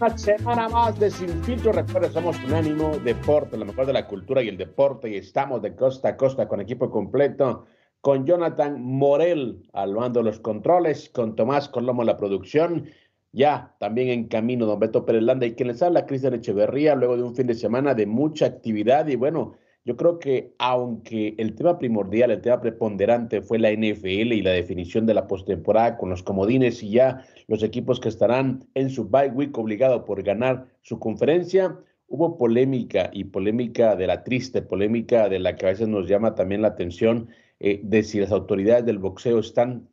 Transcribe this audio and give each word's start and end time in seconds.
Una 0.00 0.16
semana 0.16 0.68
más 0.68 0.98
de 0.98 1.10
Sin 1.10 1.28
Filtro. 1.44 1.72
Recuerda, 1.72 2.10
somos 2.10 2.42
Unánimo 2.44 2.96
Deporte, 3.04 3.58
lo 3.58 3.66
mejor 3.66 3.84
de 3.84 3.92
la 3.92 4.06
cultura 4.06 4.42
y 4.42 4.48
el 4.48 4.56
deporte. 4.56 5.10
Y 5.10 5.16
estamos 5.16 5.60
de 5.60 5.76
costa 5.76 6.08
a 6.08 6.16
costa 6.16 6.48
con 6.48 6.60
equipo 6.60 6.90
completo. 6.90 7.66
Con 8.00 8.24
Jonathan 8.24 8.80
Morel 8.80 9.68
al 9.74 9.92
mando 9.94 10.22
los 10.22 10.40
controles. 10.40 11.10
Con 11.10 11.36
Tomás 11.36 11.68
Colomo 11.68 12.02
la 12.02 12.16
producción. 12.16 12.86
Ya 13.32 13.76
también 13.78 14.08
en 14.08 14.28
camino, 14.28 14.64
don 14.64 14.80
Beto 14.80 15.04
Pérez 15.04 15.22
Landa. 15.22 15.44
Y 15.44 15.54
quien 15.54 15.68
les 15.68 15.82
habla, 15.82 16.06
Cristian 16.06 16.32
Echeverría. 16.32 16.94
Luego 16.94 17.18
de 17.18 17.22
un 17.22 17.36
fin 17.36 17.46
de 17.46 17.54
semana 17.54 17.92
de 17.92 18.06
mucha 18.06 18.46
actividad. 18.46 19.06
Y 19.06 19.16
bueno, 19.16 19.52
yo 19.84 19.96
creo 19.96 20.18
que 20.18 20.54
aunque 20.58 21.34
el 21.38 21.54
tema 21.54 21.78
primordial, 21.78 22.30
el 22.30 22.42
tema 22.42 22.60
preponderante 22.60 23.40
fue 23.40 23.58
la 23.58 23.72
NFL 23.72 24.32
y 24.32 24.42
la 24.42 24.50
definición 24.50 25.06
de 25.06 25.14
la 25.14 25.26
postemporada 25.26 25.96
con 25.96 26.10
los 26.10 26.22
comodines 26.22 26.82
y 26.82 26.90
ya 26.90 27.24
los 27.48 27.62
equipos 27.62 27.98
que 27.98 28.10
estarán 28.10 28.66
en 28.74 28.90
su 28.90 29.08
bye 29.08 29.30
week 29.30 29.56
obligado 29.56 30.04
por 30.04 30.22
ganar 30.22 30.66
su 30.82 30.98
conferencia, 30.98 31.78
hubo 32.08 32.36
polémica 32.36 33.10
y 33.12 33.24
polémica 33.24 33.96
de 33.96 34.06
la 34.06 34.22
triste, 34.22 34.60
polémica 34.60 35.28
de 35.28 35.38
la 35.38 35.56
que 35.56 35.66
a 35.66 35.70
veces 35.70 35.88
nos 35.88 36.08
llama 36.08 36.34
también 36.34 36.62
la 36.62 36.68
atención 36.68 37.28
eh, 37.58 37.80
de 37.82 38.02
si 38.02 38.20
las 38.20 38.32
autoridades 38.32 38.84
del 38.84 38.98
boxeo 38.98 39.38
están 39.38 39.88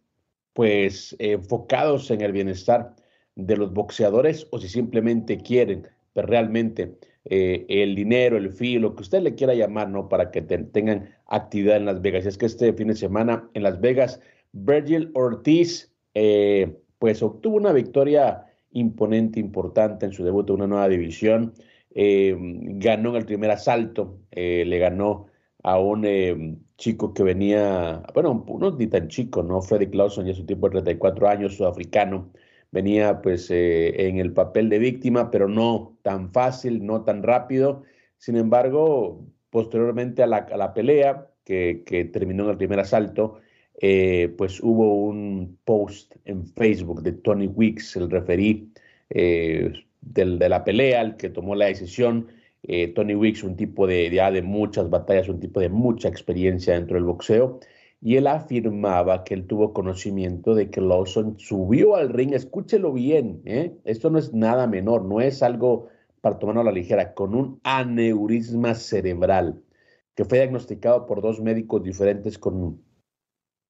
pues 0.53 1.15
enfocados 1.19 2.11
en 2.11 2.21
el 2.21 2.31
bienestar 2.31 2.95
de 3.35 3.55
los 3.55 3.71
boxeadores 3.71 4.47
o 4.51 4.59
si 4.59 4.67
simplemente 4.67 5.37
quieren 5.37 5.87
pues, 6.13 6.25
realmente 6.25 6.97
eh, 7.29 7.65
el 7.67 7.95
dinero, 7.95 8.37
el 8.37 8.51
fee, 8.51 8.79
lo 8.79 8.95
que 8.95 9.01
usted 9.01 9.21
le 9.21 9.35
quiera 9.35 9.53
llamar, 9.53 9.89
¿no? 9.89 10.07
Para 10.09 10.31
que 10.31 10.41
tengan 10.41 11.09
actividad 11.27 11.77
en 11.77 11.85
Las 11.85 12.01
Vegas. 12.01 12.25
Y 12.25 12.29
es 12.29 12.37
que 12.37 12.45
este 12.45 12.71
fin 12.73 12.87
de 12.87 12.95
semana 12.95 13.49
en 13.53 13.63
Las 13.63 13.81
Vegas, 13.81 14.21
Virgil 14.53 15.11
Ortiz, 15.13 15.91
eh, 16.13 16.77
pues 16.99 17.21
obtuvo 17.21 17.57
una 17.57 17.73
victoria 17.73 18.45
imponente, 18.71 19.39
importante 19.39 20.05
en 20.05 20.13
su 20.13 20.23
debut 20.23 20.49
en 20.49 20.55
una 20.55 20.67
nueva 20.67 20.89
división. 20.89 21.53
Eh, 21.91 22.35
ganó 22.37 23.09
en 23.11 23.15
el 23.17 23.25
primer 23.25 23.51
asalto, 23.51 24.19
le 24.31 24.77
ganó 24.77 25.27
a 25.63 25.79
un 25.79 26.65
chico 26.77 27.13
que 27.13 27.23
venía, 27.23 28.03
bueno, 28.13 28.45
no 28.59 28.71
ni 28.71 28.87
tan 28.87 29.07
chico, 29.09 29.43
¿no? 29.43 29.61
Freddy 29.61 29.87
Clauson, 29.87 30.25
ya 30.25 30.31
es 30.31 30.39
un 30.39 30.45
tipo 30.45 30.69
de 30.69 30.81
34 30.81 31.27
años, 31.27 31.57
sudafricano 31.57 32.31
venía 32.71 33.21
pues 33.21 33.49
eh, 33.51 34.07
en 34.07 34.17
el 34.19 34.33
papel 34.33 34.69
de 34.69 34.79
víctima, 34.79 35.31
pero 35.31 35.47
no 35.47 35.97
tan 36.01 36.31
fácil, 36.31 36.85
no 36.85 37.03
tan 37.03 37.23
rápido. 37.23 37.83
Sin 38.17 38.35
embargo, 38.37 39.25
posteriormente 39.49 40.23
a 40.23 40.27
la, 40.27 40.73
pelea, 40.73 41.27
que, 41.43 42.09
terminó 42.11 42.45
en 42.45 42.49
el 42.51 42.57
primer 42.57 42.79
asalto, 42.79 43.39
eh, 43.79 44.33
pues 44.37 44.59
hubo 44.61 45.05
un 45.05 45.57
post 45.63 46.15
en 46.25 46.45
Facebook 46.47 47.03
de 47.03 47.13
Tony 47.13 47.47
Weeks, 47.47 47.95
el 47.95 48.09
referí 48.09 48.71
eh, 49.09 49.71
de 50.01 50.49
la 50.49 50.63
pelea, 50.63 51.01
el 51.01 51.15
que 51.17 51.29
tomó 51.29 51.55
la 51.55 51.65
decisión. 51.65 52.27
Tony 52.95 53.15
Weeks, 53.15 53.43
un 53.43 53.55
tipo 53.55 53.87
de, 53.87 54.09
ya 54.09 54.29
de 54.29 54.41
muchas 54.41 54.89
batallas, 54.89 55.29
un 55.29 55.39
tipo 55.39 55.61
de 55.61 55.69
mucha 55.69 56.09
experiencia 56.09 56.73
dentro 56.73 56.95
del 56.95 57.05
boxeo, 57.05 57.61
y 58.01 58.15
él 58.17 58.27
afirmaba 58.27 59.23
que 59.23 59.33
él 59.33 59.47
tuvo 59.47 59.73
conocimiento 59.73 60.53
de 60.53 60.69
que 60.69 60.81
Lawson 60.81 61.39
subió 61.39 61.95
al 61.95 62.09
ring, 62.09 62.33
escúchelo 62.33 62.93
bien, 62.93 63.41
¿eh? 63.45 63.75
esto 63.85 64.09
no 64.09 64.19
es 64.19 64.33
nada 64.33 64.67
menor, 64.67 65.03
no 65.03 65.19
es 65.19 65.41
algo 65.41 65.87
para 66.21 66.39
tomarlo 66.39 66.61
a 66.61 66.65
la 66.65 66.71
ligera, 66.71 67.13
con 67.13 67.33
un 67.35 67.59
aneurisma 67.63 68.75
cerebral, 68.75 69.63
que 70.15 70.25
fue 70.25 70.39
diagnosticado 70.39 71.05
por 71.05 71.21
dos 71.21 71.41
médicos 71.41 71.83
diferentes 71.83 72.37
con, 72.37 72.81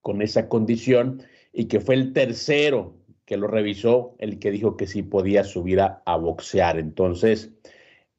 con 0.02 0.22
esa 0.22 0.50
condición 0.50 1.22
y 1.54 1.66
que 1.66 1.80
fue 1.80 1.96
el 1.96 2.14
tercero 2.14 2.96
que 3.26 3.38
lo 3.38 3.48
revisó, 3.48 4.16
el 4.20 4.40
que 4.40 4.52
dijo 4.52 4.78
que 4.78 4.88
sí 4.88 5.04
podía 5.04 5.44
subir 5.44 5.82
a, 5.82 6.18
boxear. 6.18 6.80
Entonces, 6.80 7.52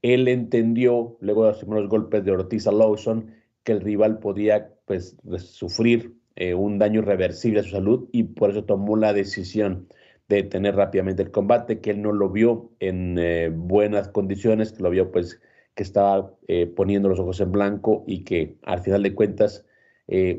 él 0.03 0.29
entendió, 0.29 1.17
luego 1.21 1.45
de 1.45 1.53
los 1.53 1.59
primeros 1.61 1.89
golpes 1.89 2.25
de 2.25 2.33
Ortiz 2.33 2.67
a 2.67 2.73
Lawson, 2.73 3.35
que 3.65 3.73
el 3.73 3.81
rival 3.81 4.19
podía 4.19 4.78
pues, 4.89 5.17
sufrir 5.39 6.15
eh, 6.35 6.55
un 6.55 6.79
daño 6.79 7.01
irreversible 7.01 7.61
a 7.61 7.63
su 7.63 7.71
salud 7.71 8.09
y 8.11 8.25
por 8.25 8.51
eso 8.51 8.65
tomó 8.65 8.97
la 8.97 9.13
decisión 9.13 9.87
de 10.29 10.43
tener 10.43 10.77
rápidamente 10.77 11.23
el 11.23 11.31
combate, 11.31 11.81
que 11.81 11.91
él 11.91 12.03
no 12.03 12.13
lo 12.13 12.31
vio 12.31 12.71
en 12.81 13.19
eh, 13.19 13.51
buenas 13.55 14.09
condiciones, 14.09 14.73
que 14.73 14.83
lo 14.83 14.91
vio 14.91 15.13
pues 15.13 15.41
que 15.75 15.83
estaba 15.83 16.33
eh, 16.49 16.67
poniendo 16.67 17.09
los 17.09 17.21
ojos 17.21 17.41
en 17.41 17.53
blanco 17.53 18.03
y 18.07 18.25
que 18.25 18.57
al 18.63 18.81
final 18.81 19.03
de 19.05 19.15
cuentas 19.15 19.65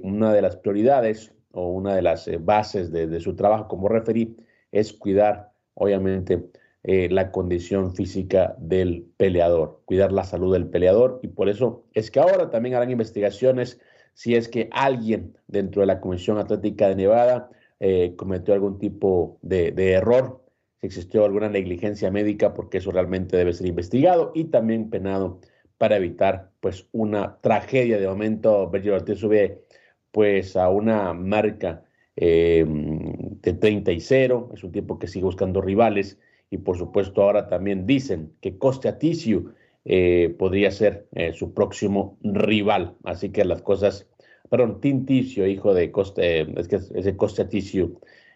una 0.01 0.33
de 0.33 0.41
las 0.41 0.57
prioridades 0.57 1.31
o 1.51 1.67
una 1.67 1.93
de 1.93 2.01
las 2.01 2.27
bases 2.43 2.91
de, 2.91 3.05
de, 3.05 3.19
su 3.19 3.35
trabajo 3.35 3.67
como 3.67 3.87
referí 3.87 4.35
es 4.71 4.93
cuidar 4.93 5.51
obviamente 5.75 6.49
la 6.81 7.31
condición 7.31 7.93
física 7.93 8.55
del 8.57 9.05
peleador, 9.17 9.83
cuidar 9.85 10.11
la 10.11 10.23
salud 10.23 10.53
del 10.53 10.65
peleador 10.65 11.19
y 11.21 11.27
por 11.27 11.49
eso 11.49 11.85
es 11.93 12.09
que 12.09 12.19
ahora 12.19 12.49
también 12.49 12.73
harán 12.73 12.89
investigaciones 12.89 13.79
si 14.19 14.35
es 14.35 14.49
que 14.49 14.67
alguien 14.73 15.37
dentro 15.47 15.79
de 15.79 15.85
la 15.85 16.01
Comisión 16.01 16.39
Atlética 16.39 16.89
de 16.89 16.95
Nevada 16.97 17.49
eh, 17.79 18.15
cometió 18.17 18.53
algún 18.53 18.77
tipo 18.77 19.39
de, 19.41 19.71
error, 19.93 20.43
si 20.81 20.87
existió 20.87 21.23
alguna 21.23 21.47
negligencia 21.47 22.11
médica, 22.11 22.53
porque 22.53 22.79
eso 22.79 22.91
realmente 22.91 23.37
debe 23.37 23.53
ser 23.53 23.67
investigado 23.67 24.33
y 24.35 24.43
también 24.43 24.89
penado 24.89 25.39
para 25.77 25.95
evitar 25.95 26.51
pues 26.59 26.85
una 26.91 27.37
tragedia. 27.39 27.97
De 27.97 28.09
momento, 28.09 28.69
Virgil 28.69 28.91
Ortiz 28.91 29.19
sube 29.19 29.63
pues 30.11 30.57
a 30.57 30.67
una 30.67 31.13
marca 31.13 31.85
eh, 32.17 32.65
de 32.67 33.53
30 33.53 33.93
y 33.93 34.01
0, 34.01 34.49
es 34.53 34.65
un 34.65 34.73
tiempo 34.73 34.99
que 34.99 35.07
sigue 35.07 35.23
buscando 35.23 35.61
rivales 35.61 36.19
y 36.49 36.57
por 36.57 36.77
supuesto 36.77 37.21
ahora 37.21 37.47
también 37.47 37.85
dicen 37.85 38.33
que 38.41 38.57
Coste 38.57 38.91
Tissue 38.91 39.53
eh, 39.85 40.35
podría 40.37 40.71
ser 40.71 41.07
eh, 41.13 41.33
su 41.33 41.53
próximo 41.53 42.17
rival. 42.21 42.95
Así 43.03 43.29
que 43.29 43.45
las 43.45 43.61
cosas, 43.61 44.07
perdón, 44.49 44.81
Tinticio, 44.81 45.47
hijo 45.47 45.73
de 45.73 45.91
Coste, 45.91 46.41
es 46.59 46.67
que 46.67 46.75
es 46.75 46.91
el 46.91 47.15
Coste 47.15 47.47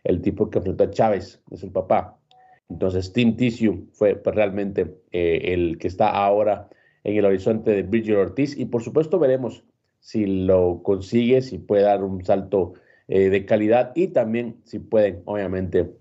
el 0.04 0.22
tipo 0.22 0.50
que 0.50 0.58
enfrentó 0.58 0.84
a 0.84 0.90
Chávez, 0.90 1.42
es 1.52 1.64
el 1.64 1.72
papá. 1.72 2.18
Entonces, 2.70 3.14
Tinticio 3.14 3.84
fue 3.94 4.16
pues, 4.16 4.36
realmente 4.36 4.96
eh, 5.12 5.54
el 5.54 5.78
que 5.78 5.88
está 5.88 6.10
ahora 6.10 6.70
en 7.04 7.18
el 7.18 7.26
horizonte 7.26 7.72
de 7.72 7.84
Bridger 7.84 8.18
Ortiz 8.18 8.58
y 8.58 8.66
por 8.66 8.82
supuesto 8.82 9.20
veremos 9.20 9.66
si 10.00 10.26
lo 10.26 10.82
consigue, 10.84 11.42
si 11.42 11.60
puede 11.60 11.84
dar 11.84 12.04
un 12.04 12.24
salto 12.26 12.74
de 13.08 13.46
calidad 13.46 13.92
y 13.96 14.08
también 14.08 14.62
si 14.64 14.80
pueden, 14.80 15.22
obviamente, 15.26 15.92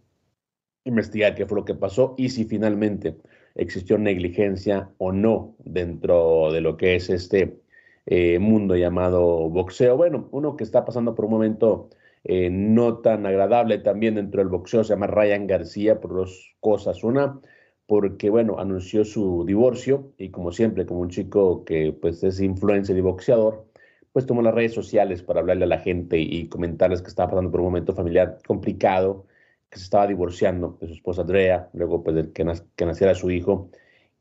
investigar 0.85 1.35
qué 1.35 1.47
fue 1.47 1.59
lo 1.59 1.65
que 1.65 1.75
pasó 1.75 2.15
y 2.17 2.31
si 2.31 2.45
finalmente 2.45 3.17
existió 3.55 3.99
negligencia 3.99 4.91
o 4.99 5.13
no 5.13 5.57
dentro 5.65 6.53
de 6.53 6.61
lo 6.61 6.77
que 6.77 6.97
es 6.97 7.11
este 7.11 7.61
eh, 8.07 8.39
mundo 8.39 8.77
llamado 8.77 9.49
boxeo. 9.51 9.97
Bueno, 9.97 10.29
uno 10.33 10.57
que 10.57 10.65
está 10.65 10.85
pasando 10.85 11.15
por 11.15 11.27
un 11.27 11.33
momento 11.33 11.91
eh, 12.25 12.51
no 12.51 12.99
tan 12.99 13.27
agradable 13.27 13.79
también 13.79 14.15
dentro 14.15 14.41
del 14.41 14.49
boxeo 14.49 14.85
se 14.85 14.95
llama 14.95 15.07
Ryan 15.09 15.47
García 15.47 16.01
por 16.01 16.15
dos 16.15 16.55
cosas. 16.61 17.05
Una, 17.05 17.41
porque, 17.87 18.31
bueno, 18.31 18.59
anunció 18.59 19.05
su 19.05 19.45
divorcio 19.47 20.13
y 20.17 20.31
como 20.31 20.53
siempre, 20.53 20.87
como 20.87 21.01
un 21.01 21.11
chico 21.11 21.65
que 21.65 21.93
pues 21.93 22.23
es 22.25 22.41
influencer 22.41 22.97
y 22.97 23.01
boxeador, 23.01 23.67
pues 24.13 24.27
tomó 24.27 24.43
las 24.43 24.55
redes 24.55 24.73
sociales 24.75 25.23
para 25.23 25.41
hablarle 25.41 25.65
a 25.65 25.69
la 25.69 25.79
gente 25.79 26.19
y 26.19 26.49
comentarles 26.49 27.03
que 27.03 27.09
estaba 27.09 27.31
pasando 27.31 27.51
por 27.51 27.61
un 27.61 27.67
momento 27.67 27.95
familiar 27.95 28.39
complicado, 28.47 29.27
que 29.73 29.79
se 29.79 29.85
estaba 29.85 30.07
divorciando 30.07 30.79
de 30.81 30.89
su 30.89 30.95
esposa 30.95 31.23
Andrea, 31.23 31.71
luego 31.73 32.05
pues, 32.05 32.15
de 32.15 32.33
que, 32.33 32.47
que 32.77 32.87
naciera 32.87 33.15
su 33.15 33.31
hijo, 33.31 33.71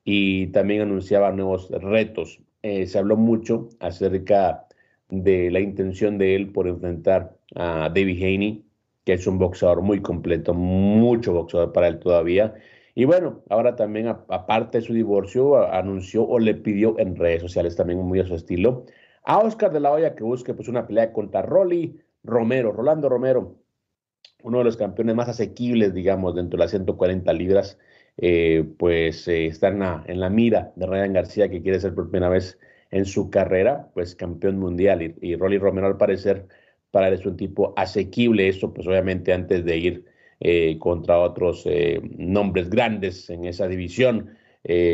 y 0.03 0.47
también 0.47 0.81
anunciaba 0.81 1.31
nuevos 1.31 1.69
retos. 1.69 2.39
Eh, 2.63 2.87
se 2.87 2.97
habló 2.97 3.17
mucho 3.17 3.69
acerca 3.79 4.65
de 5.09 5.51
la 5.51 5.59
intención 5.59 6.17
de 6.17 6.35
él 6.35 6.51
por 6.51 6.67
enfrentar 6.67 7.35
a 7.55 7.89
David 7.93 8.23
Haney, 8.23 8.65
que 9.03 9.13
es 9.13 9.27
un 9.27 9.37
boxeador 9.37 9.81
muy 9.81 10.01
completo, 10.01 10.53
mucho 10.53 11.33
boxeador 11.33 11.73
para 11.73 11.87
él 11.89 11.99
todavía. 11.99 12.55
Y 12.95 13.05
bueno, 13.05 13.41
ahora 13.49 13.75
también, 13.75 14.07
aparte 14.07 14.79
de 14.79 14.85
su 14.85 14.93
divorcio, 14.93 15.71
anunció 15.71 16.23
o 16.25 16.39
le 16.39 16.55
pidió 16.55 16.97
en 16.99 17.15
redes 17.15 17.41
sociales 17.41 17.75
también 17.75 17.99
muy 17.99 18.19
a 18.19 18.25
su 18.25 18.35
estilo 18.35 18.85
a 19.23 19.39
Oscar 19.39 19.71
de 19.71 19.79
la 19.79 19.91
Hoya 19.91 20.15
que 20.15 20.23
busque 20.23 20.53
pues 20.53 20.67
una 20.67 20.87
pelea 20.87 21.13
contra 21.13 21.41
Rolly 21.41 21.99
Romero, 22.23 22.71
Rolando 22.71 23.09
Romero, 23.09 23.55
uno 24.43 24.59
de 24.59 24.63
los 24.63 24.77
campeones 24.77 25.15
más 25.15 25.29
asequibles, 25.29 25.93
digamos, 25.93 26.35
dentro 26.35 26.57
de 26.57 26.63
las 26.63 26.71
140 26.71 27.31
libras, 27.33 27.77
eh, 28.17 28.65
pues 28.77 29.27
eh, 29.27 29.47
está 29.47 29.69
en 29.69 29.79
la, 29.79 30.03
en 30.07 30.19
la, 30.19 30.29
mira 30.29 30.73
de 30.75 30.85
Ryan 30.85 31.13
García, 31.13 31.49
que 31.49 31.61
quiere 31.61 31.79
ser 31.79 31.93
por 31.95 32.09
primera 32.09 32.29
vez 32.29 32.59
en 32.91 33.05
su 33.05 33.29
carrera, 33.29 33.89
pues 33.93 34.15
campeón 34.15 34.59
mundial. 34.59 35.01
Y, 35.01 35.15
y 35.21 35.35
Rolly 35.35 35.57
Romero, 35.57 35.87
al 35.87 35.97
parecer, 35.97 36.47
para 36.91 37.07
él 37.07 37.15
es 37.15 37.25
un 37.25 37.37
tipo 37.37 37.73
asequible. 37.77 38.47
Eso, 38.47 38.73
pues 38.73 38.87
obviamente, 38.87 39.33
antes 39.33 39.63
de 39.65 39.77
ir 39.77 40.05
eh, 40.39 40.77
contra 40.79 41.19
otros 41.19 41.65
nombres 42.17 42.69
grandes 42.69 43.29
en 43.29 43.45
esa 43.45 43.67
división, 43.67 44.31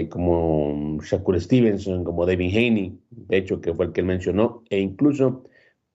como 0.10 0.98
Shakur 1.02 1.42
Stevenson, 1.42 2.04
como 2.04 2.26
David 2.26 2.56
Haney, 2.56 3.00
de 3.10 3.38
hecho, 3.38 3.60
que 3.60 3.74
fue 3.74 3.88
el 3.88 3.92
que 3.92 4.02
él 4.02 4.08
mencionó, 4.08 4.64
e 4.70 4.80
incluso 4.80 5.44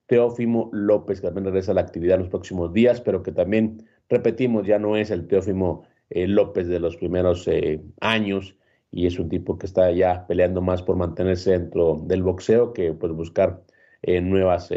Teófimo 0.07 0.69
López, 0.73 1.21
que 1.21 1.27
también 1.27 1.45
regresa 1.45 1.71
a 1.71 1.75
la 1.75 1.81
actividad 1.81 2.15
en 2.15 2.21
los 2.21 2.29
próximos 2.29 2.73
días, 2.73 3.01
pero 3.01 3.23
que 3.23 3.31
también, 3.31 3.85
repetimos, 4.09 4.67
ya 4.67 4.79
no 4.79 4.97
es 4.97 5.11
el 5.11 5.27
Teófimo 5.27 5.83
eh, 6.09 6.27
López 6.27 6.67
de 6.67 6.79
los 6.79 6.97
primeros 6.97 7.47
eh, 7.47 7.81
años 8.01 8.57
y 8.91 9.07
es 9.07 9.17
un 9.17 9.29
tipo 9.29 9.57
que 9.57 9.65
está 9.65 9.91
ya 9.91 10.27
peleando 10.27 10.61
más 10.61 10.83
por 10.83 10.95
mantenerse 10.97 11.51
dentro 11.51 11.99
del 12.05 12.21
boxeo 12.21 12.73
que 12.73 12.93
pues 12.93 13.11
buscar 13.13 13.63
eh, 14.03 14.21
nuevas, 14.21 14.69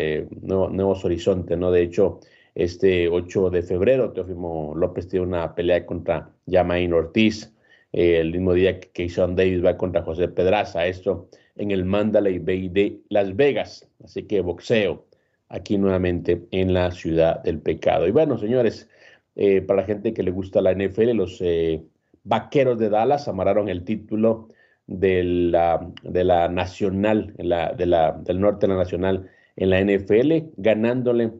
nuevos 0.43 1.05
horizontes, 1.05 1.59
¿no? 1.59 1.71
De 1.71 1.83
hecho, 1.83 2.21
este 2.55 3.09
8 3.09 3.51
de 3.51 3.63
febrero, 3.63 4.13
Teófimo 4.13 4.75
López 4.75 5.09
tiene 5.09 5.27
una 5.27 5.55
pelea 5.55 5.85
contra 5.85 6.31
Yamain 6.47 6.93
Ortiz, 6.93 7.53
el 7.93 8.33
mismo 8.33 8.55
día 8.55 8.81
que 8.81 9.09
Sean 9.09 9.37
Davis 9.37 9.65
va 9.65 9.77
contra 9.77 10.03
José 10.03 10.29
Pedraza, 10.29 10.87
esto 10.87 11.29
en 11.57 11.71
el 11.71 11.85
Mandalay 11.85 12.39
Bay 12.39 12.69
de 12.69 13.01
Las 13.09 13.35
Vegas, 13.35 13.89
así 14.03 14.23
que 14.25 14.41
boxeo 14.41 15.07
aquí 15.49 15.79
nuevamente 15.79 16.47
en 16.51 16.75
la 16.75 16.91
ciudad 16.91 17.43
del 17.43 17.61
pecado. 17.61 18.07
Y 18.07 18.11
bueno, 18.11 18.39
señores, 18.39 18.89
eh, 19.37 19.61
para 19.61 19.83
la 19.83 19.87
gente 19.87 20.15
que 20.15 20.23
le 20.23 20.31
gusta 20.31 20.61
la 20.61 20.73
NFL, 20.73 21.13
los 21.13 21.39
eh, 21.41 21.83
Vaqueros 22.25 22.79
de 22.79 22.89
Dallas 22.89 23.29
amarraron 23.29 23.69
el 23.69 23.85
título 23.85 24.49
de 24.87 25.23
la, 25.25 25.89
de 26.03 26.25
la 26.25 26.49
Nacional, 26.49 27.35
la, 27.39 27.73
de 27.73 27.87
la, 27.87 28.13
del 28.13 28.41
norte 28.41 28.67
de 28.67 28.73
la 28.73 28.79
Nacional 28.79 29.31
en 29.57 29.71
la 29.71 29.81
NFL, 29.81 30.53
ganándole 30.57 31.33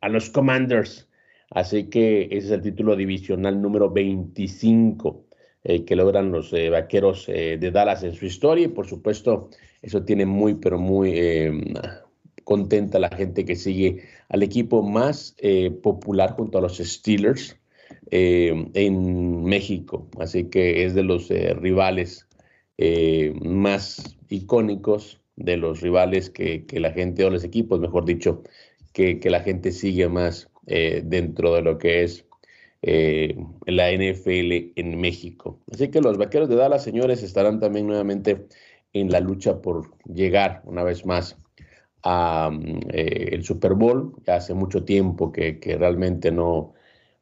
a 0.00 0.08
los 0.08 0.30
Commanders. 0.30 1.08
Así 1.50 1.88
que 1.88 2.24
ese 2.24 2.36
es 2.36 2.50
el 2.50 2.62
título 2.62 2.96
divisional 2.96 3.60
número 3.60 3.90
25 3.90 5.26
eh, 5.62 5.84
que 5.84 5.96
logran 5.96 6.32
los 6.32 6.52
Vaqueros 6.52 7.26
de 7.26 7.70
Dallas 7.70 8.02
en 8.02 8.14
su 8.14 8.26
historia. 8.26 8.64
Y 8.64 8.68
por 8.68 8.86
supuesto, 8.86 9.50
eso 9.82 10.04
tiene 10.04 10.26
muy, 10.26 10.54
pero 10.54 10.78
muy 10.78 11.12
contenta 12.44 12.98
la 12.98 13.08
gente 13.08 13.44
que 13.44 13.56
sigue 13.56 14.04
al 14.28 14.42
equipo 14.42 14.82
más 14.82 15.34
eh, 15.38 15.70
popular 15.70 16.32
junto 16.32 16.58
a 16.58 16.60
los 16.60 16.78
Steelers 16.78 17.56
eh, 18.10 18.68
en 18.74 19.44
México. 19.44 20.08
Así 20.18 20.44
que 20.44 20.84
es 20.84 20.94
de 20.94 21.02
los 21.02 21.30
eh, 21.30 21.54
rivales 21.54 22.28
más 23.40 24.16
icónicos, 24.28 25.20
de 25.36 25.56
los 25.56 25.80
rivales 25.80 26.28
que, 26.28 26.66
la 26.72 26.90
gente, 26.90 27.24
o 27.24 27.30
los 27.30 27.44
equipos, 27.44 27.78
mejor 27.78 28.04
dicho, 28.04 28.42
que, 28.92 29.20
la 29.30 29.40
gente 29.40 29.70
sigue 29.70 30.08
más 30.08 30.50
dentro 30.66 31.54
de 31.54 31.62
lo 31.62 31.78
que 31.78 32.02
es 32.02 32.26
la 32.82 33.92
NFL 33.92 34.72
en 34.74 35.00
México. 35.00 35.60
Así 35.72 35.88
que 35.88 36.00
los 36.00 36.18
Vaqueros 36.18 36.48
de 36.48 36.56
Dallas, 36.56 36.82
señores, 36.82 37.22
estarán 37.22 37.60
también 37.60 37.86
nuevamente 37.86 38.48
en 38.92 39.10
la 39.12 39.20
lucha 39.20 39.62
por 39.62 39.96
llegar 40.04 40.62
una 40.64 40.82
vez 40.82 41.06
más 41.06 41.38
eh, 42.04 43.28
el 43.32 43.44
Super 43.44 43.74
Bowl. 43.74 44.14
Ya 44.26 44.36
hace 44.36 44.54
mucho 44.54 44.84
tiempo 44.84 45.32
que, 45.32 45.58
realmente 45.78 46.30
no, 46.30 46.74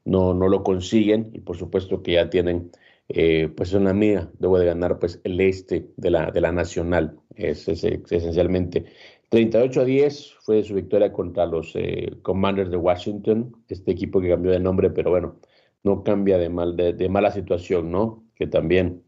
no, 0.04 0.34
lo 0.34 0.62
consiguen 0.64 1.30
y 1.32 1.40
por 1.40 1.56
supuesto 1.56 2.02
que 2.02 2.12
ya 2.14 2.30
tienen 2.30 2.70
eh, 3.08 3.48
pues 3.56 3.72
una 3.74 3.92
mía, 3.92 4.30
debo 4.38 4.58
de 4.58 4.66
ganar 4.66 4.98
pues 4.98 5.20
el 5.24 5.40
este 5.40 5.90
de 5.96 6.10
la, 6.10 6.30
de 6.30 6.40
la 6.40 6.52
nacional. 6.52 7.18
Es, 7.34 7.68
esencialmente 7.68 8.86
38 9.30 9.80
a 9.80 9.84
10 9.84 10.34
fue 10.42 10.62
su 10.64 10.74
victoria 10.74 11.12
contra 11.12 11.46
los 11.46 11.72
eh, 11.76 12.18
Commanders 12.22 12.70
de 12.70 12.76
Washington, 12.76 13.56
este 13.68 13.92
equipo 13.92 14.20
que 14.20 14.28
cambió 14.28 14.52
de 14.52 14.60
nombre, 14.60 14.90
pero 14.90 15.10
bueno, 15.10 15.40
no 15.84 16.04
cambia 16.04 16.38
de, 16.38 16.48
mal, 16.48 16.76
de 16.76 17.08
mala 17.08 17.30
situación, 17.32 17.90
¿no? 17.90 18.24
Que 18.34 18.46
también 18.46 19.02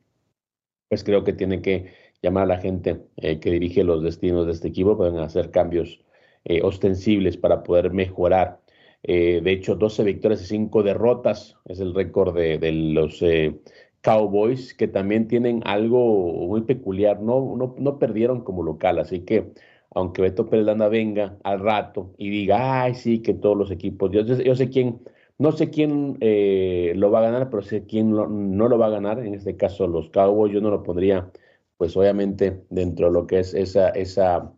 pues 0.88 1.04
creo 1.04 1.24
que 1.24 1.32
tiene 1.32 1.60
que 1.62 1.92
llamar 2.24 2.44
a 2.44 2.46
la 2.46 2.58
gente 2.58 3.02
eh, 3.18 3.38
que 3.38 3.50
dirige 3.50 3.84
los 3.84 4.02
destinos 4.02 4.46
de 4.46 4.52
este 4.52 4.68
equipo, 4.68 4.96
pueden 4.96 5.18
hacer 5.18 5.50
cambios 5.50 6.00
eh, 6.44 6.60
ostensibles 6.62 7.36
para 7.36 7.62
poder 7.62 7.92
mejorar. 7.92 8.60
Eh, 9.02 9.42
de 9.44 9.52
hecho, 9.52 9.74
12 9.76 10.04
victorias 10.04 10.42
y 10.42 10.46
5 10.46 10.82
derrotas 10.82 11.56
es 11.66 11.80
el 11.80 11.94
récord 11.94 12.34
de, 12.34 12.72
los 12.72 13.22
Cowboys, 14.00 14.74
que 14.74 14.88
también 14.88 15.28
tienen 15.28 15.62
algo 15.66 16.46
muy 16.48 16.62
peculiar, 16.62 17.20
no, 17.20 17.56
no, 17.56 17.74
no 17.78 17.98
perdieron 17.98 18.42
como 18.42 18.62
local, 18.62 18.98
así 18.98 19.20
que 19.20 19.52
aunque 19.94 20.22
Beto 20.22 20.48
Pérez 20.48 20.66
venga 20.90 21.36
al 21.44 21.60
rato 21.60 22.14
y 22.18 22.30
diga, 22.30 22.82
ay, 22.82 22.94
sí, 22.94 23.20
que 23.20 23.34
todos 23.34 23.56
los 23.56 23.70
equipos, 23.70 24.10
yo, 24.10 24.22
yo 24.22 24.56
sé 24.56 24.68
quién, 24.70 25.00
no 25.38 25.52
sé 25.52 25.70
quién 25.70 26.18
lo 26.98 27.10
va 27.10 27.20
a 27.20 27.22
ganar, 27.30 27.50
pero 27.50 27.62
sé 27.62 27.86
quién 27.86 28.10
no 28.10 28.68
lo 28.68 28.78
va 28.78 28.86
a 28.86 28.90
ganar, 28.90 29.20
en 29.20 29.34
este 29.34 29.56
caso 29.56 29.86
los 29.86 30.10
Cowboys, 30.10 30.52
yo 30.52 30.60
no 30.60 30.70
lo 30.70 30.82
pondría 30.82 31.30
pues 31.84 31.98
obviamente 31.98 32.64
dentro 32.70 33.08
de 33.08 33.12
lo 33.12 33.26
que 33.26 33.40
es 33.40 33.52
esa, 33.52 33.90
esa, 33.90 34.50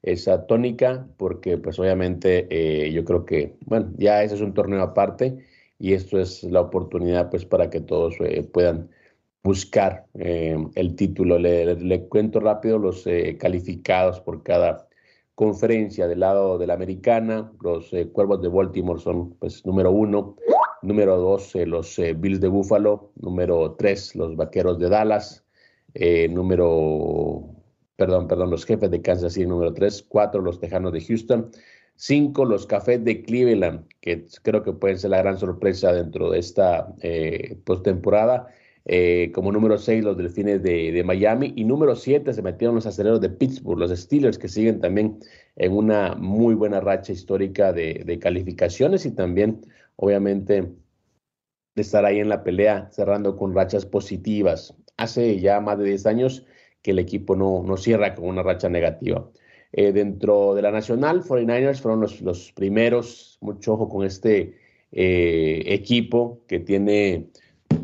esa 0.00 0.46
tónica, 0.46 1.06
porque 1.18 1.58
pues 1.58 1.78
obviamente 1.78 2.46
eh, 2.48 2.90
yo 2.90 3.04
creo 3.04 3.26
que, 3.26 3.54
bueno, 3.66 3.92
ya 3.98 4.22
ese 4.22 4.36
es 4.36 4.40
un 4.40 4.54
torneo 4.54 4.80
aparte 4.80 5.44
y 5.78 5.92
esto 5.92 6.18
es 6.18 6.42
la 6.42 6.62
oportunidad 6.62 7.28
pues 7.28 7.44
para 7.44 7.68
que 7.68 7.82
todos 7.82 8.16
eh, 8.20 8.48
puedan 8.50 8.88
buscar 9.42 10.06
eh, 10.14 10.56
el 10.74 10.96
título. 10.96 11.38
Le, 11.38 12.08
cuento 12.08 12.40
rápido 12.40 12.78
los 12.78 13.06
calificados 13.38 14.18
por 14.22 14.42
cada 14.42 14.88
conferencia 15.34 16.08
del 16.08 16.20
lado 16.20 16.56
de 16.56 16.66
la 16.66 16.72
americana. 16.72 17.52
Los 17.60 17.90
Cuervos 18.14 18.40
de 18.40 18.48
Baltimore 18.48 18.98
son 18.98 19.34
pues 19.34 19.66
número 19.66 19.90
uno, 19.90 20.34
número 20.80 21.18
dos 21.18 21.54
los 21.56 22.00
Bills 22.16 22.40
de 22.40 22.48
Buffalo, 22.48 23.12
número 23.16 23.72
tres 23.72 24.16
los 24.16 24.34
Vaqueros 24.34 24.78
de 24.78 24.88
Dallas, 24.88 25.44
eh, 25.94 26.28
número, 26.28 27.56
perdón, 27.96 28.28
perdón, 28.28 28.50
los 28.50 28.64
jefes 28.64 28.90
de 28.90 29.02
Kansas 29.02 29.32
City 29.32 29.46
número 29.46 29.72
3, 29.72 30.04
4 30.08 30.40
los 30.40 30.60
Tejanos 30.60 30.92
de 30.92 31.00
Houston, 31.00 31.50
5 31.96 32.44
los 32.44 32.66
Cafés 32.66 33.04
de 33.04 33.22
Cleveland, 33.22 33.86
que 34.00 34.26
creo 34.42 34.62
que 34.62 34.72
pueden 34.72 34.98
ser 34.98 35.10
la 35.10 35.18
gran 35.18 35.38
sorpresa 35.38 35.92
dentro 35.92 36.30
de 36.30 36.38
esta 36.38 36.94
eh, 37.02 37.58
postemporada. 37.64 38.48
Eh, 38.86 39.30
como 39.34 39.52
número 39.52 39.76
6 39.76 40.02
los 40.02 40.16
Delfines 40.16 40.62
de, 40.62 41.02
Miami 41.04 41.52
y 41.54 41.64
número 41.64 41.94
7 41.94 42.32
se 42.32 42.42
metieron 42.42 42.76
los 42.76 42.86
aceleros 42.86 43.20
de 43.20 43.28
Pittsburgh, 43.28 43.78
los 43.78 43.90
Steelers 43.90 44.38
que 44.38 44.48
siguen 44.48 44.80
también 44.80 45.20
en 45.56 45.72
una 45.72 46.14
muy 46.14 46.54
buena 46.54 46.80
racha 46.80 47.12
histórica 47.12 47.74
de 47.74 48.18
calificaciones 48.18 49.04
y 49.04 49.10
también 49.10 49.60
obviamente 49.96 50.72
de 51.74 51.82
estar 51.82 52.04
ahí 52.04 52.18
en 52.18 52.28
la 52.28 52.42
pelea 52.42 52.88
cerrando 52.90 53.36
con 53.36 53.54
rachas 53.54 53.86
positivas 53.86 54.74
hace 55.00 55.40
ya 55.40 55.60
más 55.60 55.78
de 55.78 55.84
10 55.84 56.06
años 56.06 56.46
que 56.82 56.92
el 56.92 56.98
equipo 56.98 57.36
no, 57.36 57.62
no 57.62 57.76
cierra 57.76 58.14
con 58.14 58.26
una 58.26 58.42
racha 58.42 58.68
negativa. 58.68 59.28
Eh, 59.72 59.92
dentro 59.92 60.54
de 60.54 60.62
la 60.62 60.70
Nacional, 60.72 61.22
49ers 61.22 61.80
fueron 61.80 62.00
los, 62.00 62.52
primeros, 62.52 63.38
mucho 63.40 63.74
ojo 63.74 63.88
con 63.88 64.04
este 64.04 64.56
eh, 64.92 65.62
equipo 65.66 66.42
que 66.48 66.58
tiene 66.58 67.30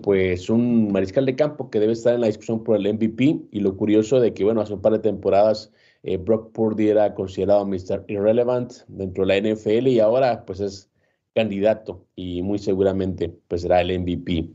pues 0.02 0.50
un 0.50 0.90
mariscal 0.90 1.26
de 1.26 1.37
campo 1.37 1.70
que 1.70 1.78
debe 1.78 1.92
estar 1.92 2.14
en 2.14 2.23
la 2.23 2.26
discusión 2.26 2.64
por 2.64 2.76
el 2.76 2.92
MVP 2.92 3.40
y 3.52 3.61
lo 3.61 3.76
curioso 3.76 4.18
de 4.20 4.35
que 4.35 4.42
bueno, 4.42 4.61
hace 4.61 4.75
un 4.75 4.82
par 4.82 4.92
de 4.92 4.99
temporadas 4.99 5.73
eh, 6.02 6.16
Brock 6.16 6.52
Purdy 6.52 6.88
era 6.88 7.14
considerado 7.14 7.64
Mr. 7.64 8.04
Irrelevant 8.08 8.73
dentro 8.88 9.25
de 9.25 9.40
la 9.40 9.54
NFL 9.54 9.87
y 9.87 10.00
ahora 10.00 10.44
pues 10.44 10.61
es 10.61 10.90
candidato 11.35 12.04
y 12.16 12.42
muy 12.42 12.58
seguramente 12.58 13.32
pues 13.46 13.62
será 13.62 13.80
el 13.80 13.96
MVP 14.00 14.50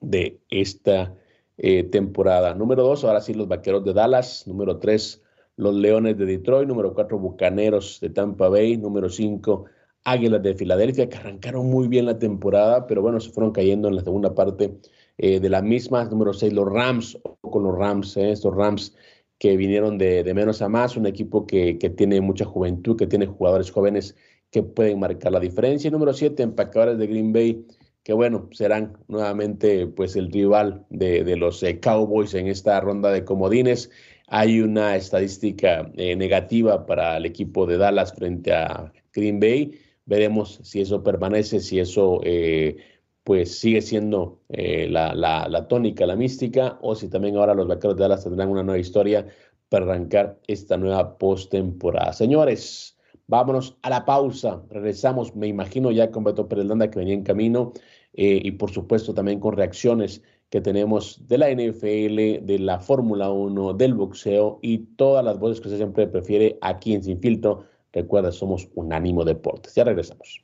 de 0.00 0.38
esta 0.50 1.14
eh, 1.56 1.84
temporada. 1.84 2.54
Número 2.54 2.82
dos, 2.82 3.04
ahora 3.04 3.20
sí, 3.20 3.34
los 3.34 3.48
Vaqueros 3.48 3.84
de 3.84 3.92
Dallas. 3.92 4.46
Número 4.46 4.78
tres, 4.78 5.22
los 5.56 5.74
Leones 5.74 6.18
de 6.18 6.26
Detroit. 6.26 6.68
Número 6.68 6.94
cuatro, 6.94 7.18
Bucaneros 7.18 8.00
de 8.00 8.10
Tampa 8.10 8.48
Bay. 8.48 8.76
Número 8.76 9.08
cinco, 9.08 9.66
Águilas 10.04 10.42
de 10.42 10.54
Filadelfia, 10.54 11.08
que 11.08 11.16
arrancaron 11.16 11.66
muy 11.70 11.88
bien 11.88 12.06
la 12.06 12.18
temporada, 12.18 12.86
pero 12.86 13.00
bueno, 13.00 13.20
se 13.20 13.30
fueron 13.30 13.52
cayendo 13.52 13.88
en 13.88 13.96
la 13.96 14.02
segunda 14.02 14.34
parte 14.34 14.78
eh, 15.16 15.40
de 15.40 15.48
la 15.48 15.62
misma. 15.62 16.04
Número 16.04 16.32
seis, 16.34 16.52
los 16.52 16.70
Rams, 16.70 17.18
con 17.40 17.64
los 17.64 17.76
Rams, 17.76 18.16
eh, 18.16 18.32
estos 18.32 18.54
Rams 18.54 18.94
que 19.38 19.56
vinieron 19.56 19.98
de, 19.98 20.32
menos 20.34 20.62
a 20.62 20.68
más, 20.68 20.96
un 20.96 21.06
equipo 21.06 21.46
que, 21.46 21.78
que, 21.78 21.90
tiene 21.90 22.20
mucha 22.20 22.44
juventud, 22.44 22.96
que 22.96 23.06
tiene 23.06 23.26
jugadores 23.26 23.70
jóvenes 23.70 24.14
que 24.50 24.62
pueden 24.62 25.00
marcar 25.00 25.32
la 25.32 25.40
diferencia. 25.40 25.90
Número 25.90 26.12
siete, 26.12 26.42
empacadores 26.42 26.98
de 26.98 27.06
Green 27.06 27.32
Bay, 27.32 27.66
que 28.04 28.12
bueno, 28.12 28.48
serán 28.52 28.98
nuevamente 29.08 29.86
pues 29.86 30.14
el 30.14 30.30
rival 30.30 30.86
de, 30.90 31.24
de 31.24 31.36
los 31.36 31.62
eh, 31.62 31.80
Cowboys 31.80 32.34
en 32.34 32.48
esta 32.48 32.78
ronda 32.80 33.10
de 33.10 33.24
comodines. 33.24 33.90
Hay 34.28 34.60
una 34.60 34.94
estadística 34.94 35.90
eh, 35.96 36.14
negativa 36.14 36.86
para 36.86 37.16
el 37.16 37.24
equipo 37.26 37.66
de 37.66 37.78
Dallas 37.78 38.12
frente 38.14 38.52
a 38.52 38.92
Green 39.14 39.40
Bay. 39.40 39.80
Veremos 40.04 40.60
si 40.62 40.82
eso 40.82 41.02
permanece, 41.02 41.60
si 41.60 41.80
eso 41.80 42.20
eh, 42.24 42.76
pues 43.24 43.58
sigue 43.58 43.80
siendo 43.80 44.42
la, 44.50 45.14
la, 45.14 45.48
la, 45.48 45.66
tónica, 45.66 46.04
la 46.04 46.14
mística, 46.14 46.78
o 46.82 46.94
si 46.94 47.08
también 47.08 47.36
ahora 47.36 47.54
los 47.54 47.66
vaqueros 47.66 47.96
de 47.96 48.02
Dallas 48.02 48.24
tendrán 48.24 48.50
una 48.50 48.62
nueva 48.62 48.78
historia 48.78 49.26
para 49.70 49.86
arrancar 49.86 50.38
esta 50.46 50.76
nueva 50.76 51.16
postemporada. 51.16 52.12
Señores, 52.12 52.94
Vámonos 53.26 53.78
a 53.82 53.88
la 53.90 54.04
pausa. 54.04 54.62
Regresamos, 54.68 55.34
me 55.34 55.46
imagino, 55.46 55.90
ya 55.90 56.10
con 56.10 56.24
Beto 56.24 56.46
Pérez 56.46 56.66
que 56.90 56.98
venía 56.98 57.14
en 57.14 57.22
camino 57.22 57.72
eh, 58.14 58.40
y 58.42 58.52
por 58.52 58.70
supuesto 58.70 59.12
también 59.14 59.40
con 59.40 59.56
reacciones 59.56 60.22
que 60.50 60.60
tenemos 60.60 61.26
de 61.26 61.38
la 61.38 61.50
NFL, 61.50 62.46
de 62.46 62.58
la 62.60 62.78
Fórmula 62.78 63.30
1, 63.30 63.72
del 63.74 63.94
boxeo 63.94 64.60
y 64.62 64.78
todas 64.96 65.24
las 65.24 65.38
voces 65.38 65.60
que 65.60 65.68
usted 65.68 65.78
siempre 65.78 66.06
prefiere 66.06 66.58
aquí 66.60 66.94
en 66.94 67.02
Sin 67.02 67.20
Filtro. 67.20 67.64
Recuerda, 67.92 68.30
somos 68.30 68.68
Unánimo 68.74 69.24
Deportes. 69.24 69.74
Ya 69.74 69.84
regresamos. 69.84 70.43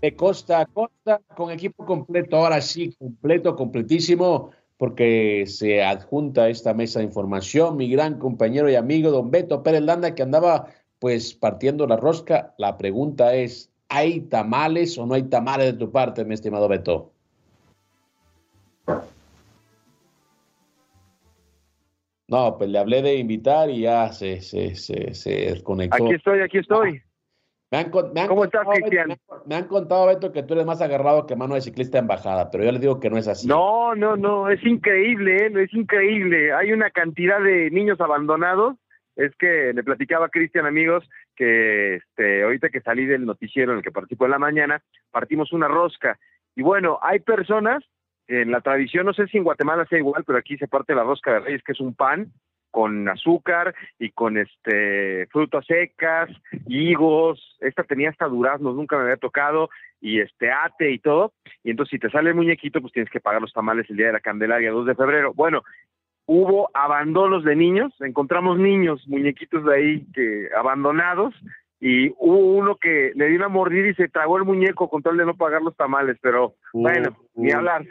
De 0.00 0.16
costa 0.16 0.60
a 0.60 0.66
costa 0.66 1.20
con 1.36 1.50
equipo 1.50 1.84
completo, 1.84 2.36
ahora 2.36 2.60
sí, 2.60 2.94
completo, 2.98 3.54
completísimo, 3.54 4.50
porque 4.76 5.44
se 5.46 5.82
adjunta 5.82 6.48
esta 6.48 6.72
mesa 6.72 7.00
de 7.00 7.04
información 7.04 7.76
mi 7.76 7.90
gran 7.90 8.18
compañero 8.18 8.70
y 8.70 8.76
amigo 8.76 9.10
don 9.10 9.30
Beto 9.30 9.62
Pérez 9.62 9.82
Landa, 9.82 10.14
que 10.14 10.22
andaba 10.22 10.68
pues 10.98 11.34
partiendo 11.34 11.86
la 11.86 11.96
rosca. 11.96 12.54
La 12.58 12.78
pregunta 12.78 13.34
es, 13.34 13.70
¿hay 13.88 14.20
tamales 14.20 14.96
o 14.98 15.06
no 15.06 15.14
hay 15.14 15.24
tamales 15.24 15.72
de 15.72 15.78
tu 15.78 15.90
parte, 15.90 16.24
mi 16.24 16.34
estimado 16.34 16.68
Beto? 16.68 17.12
No, 22.28 22.56
pues 22.56 22.70
le 22.70 22.78
hablé 22.78 23.02
de 23.02 23.16
invitar 23.16 23.68
y 23.70 23.80
ya 23.80 24.12
se, 24.12 24.40
se, 24.40 24.76
se, 24.76 25.14
se 25.14 25.30
desconectó. 25.30 26.04
Aquí 26.04 26.14
estoy, 26.14 26.40
aquí 26.40 26.58
estoy. 26.58 27.02
Me 27.70 27.78
han, 27.78 27.90
¿Cómo 27.90 28.44
estás, 28.44 28.66
Cristian? 28.66 29.16
Me, 29.46 29.54
han 29.54 29.68
contado, 29.68 30.06
Beto, 30.06 30.32
que 30.32 30.42
tú 30.42 30.54
eres 30.54 30.66
más 30.66 30.80
agarrado 30.80 31.26
que 31.26 31.36
mano 31.36 31.54
de 31.54 31.60
ciclista 31.60 31.98
en 31.98 32.08
bajada, 32.08 32.50
pero 32.50 32.64
yo 32.64 32.72
les 32.72 32.80
digo 32.80 32.98
que 32.98 33.10
no 33.10 33.16
es 33.16 33.28
así. 33.28 33.46
No, 33.46 33.94
no, 33.94 34.16
no, 34.16 34.50
es 34.50 34.64
increíble, 34.66 35.46
¿eh? 35.46 35.52
es 35.54 35.72
increíble. 35.72 36.52
Hay 36.52 36.72
una 36.72 36.90
cantidad 36.90 37.40
de 37.40 37.70
niños 37.70 38.00
abandonados. 38.00 38.76
Es 39.14 39.36
que 39.36 39.72
le 39.72 39.84
platicaba 39.84 40.26
a 40.26 40.30
Cristian, 40.30 40.66
amigos, 40.66 41.08
que 41.36 41.96
este, 41.96 42.42
ahorita 42.42 42.70
que 42.70 42.80
salí 42.80 43.06
del 43.06 43.24
noticiero 43.24 43.72
en 43.72 43.78
el 43.78 43.84
que 43.84 43.92
participó 43.92 44.24
en 44.24 44.32
la 44.32 44.38
mañana, 44.38 44.82
partimos 45.12 45.52
una 45.52 45.68
rosca. 45.68 46.18
Y 46.56 46.62
bueno, 46.62 46.98
hay 47.02 47.20
personas, 47.20 47.84
en 48.26 48.50
la 48.50 48.62
tradición, 48.62 49.06
no 49.06 49.12
sé 49.12 49.28
si 49.28 49.38
en 49.38 49.44
Guatemala 49.44 49.86
sea 49.86 49.98
igual, 49.98 50.24
pero 50.24 50.38
aquí 50.38 50.56
se 50.56 50.66
parte 50.66 50.94
la 50.94 51.04
rosca 51.04 51.34
de 51.34 51.40
reyes, 51.40 51.62
que 51.62 51.72
es 51.72 51.80
un 51.80 51.94
pan, 51.94 52.32
con 52.70 53.08
azúcar 53.08 53.74
y 53.98 54.10
con 54.10 54.38
este 54.38 55.26
frutas 55.26 55.66
secas, 55.66 56.30
higos, 56.66 57.58
esta 57.60 57.84
tenía 57.84 58.10
hasta 58.10 58.26
duraznos, 58.26 58.76
nunca 58.76 58.96
me 58.96 59.02
había 59.02 59.16
tocado, 59.16 59.70
y 60.00 60.20
este 60.20 60.50
ate 60.50 60.90
y 60.90 60.98
todo, 60.98 61.32
y 61.62 61.70
entonces 61.70 61.90
si 61.90 61.98
te 61.98 62.10
sale 62.10 62.30
el 62.30 62.36
muñequito, 62.36 62.80
pues 62.80 62.92
tienes 62.92 63.10
que 63.10 63.20
pagar 63.20 63.42
los 63.42 63.52
tamales 63.52 63.88
el 63.90 63.96
día 63.96 64.06
de 64.06 64.14
la 64.14 64.20
Candelaria, 64.20 64.70
2 64.70 64.86
de 64.86 64.94
febrero. 64.94 65.32
Bueno, 65.34 65.62
hubo 66.26 66.70
abandonos 66.74 67.44
de 67.44 67.56
niños, 67.56 67.92
encontramos 68.00 68.58
niños, 68.58 69.06
muñequitos 69.08 69.64
de 69.64 69.74
ahí 69.74 70.06
que 70.14 70.48
abandonados, 70.56 71.34
y 71.80 72.10
hubo 72.18 72.56
uno 72.56 72.76
que 72.76 73.12
le 73.14 73.28
dio 73.28 73.38
una 73.38 73.48
mordida 73.48 73.88
y 73.88 73.94
se 73.94 74.08
tragó 74.08 74.36
el 74.36 74.44
muñeco 74.44 74.90
con 74.90 75.02
tal 75.02 75.16
de 75.16 75.24
no 75.24 75.34
pagar 75.34 75.62
los 75.62 75.76
tamales, 75.76 76.18
pero 76.20 76.54
bueno, 76.74 77.16
ni 77.34 77.52
hablar 77.52 77.86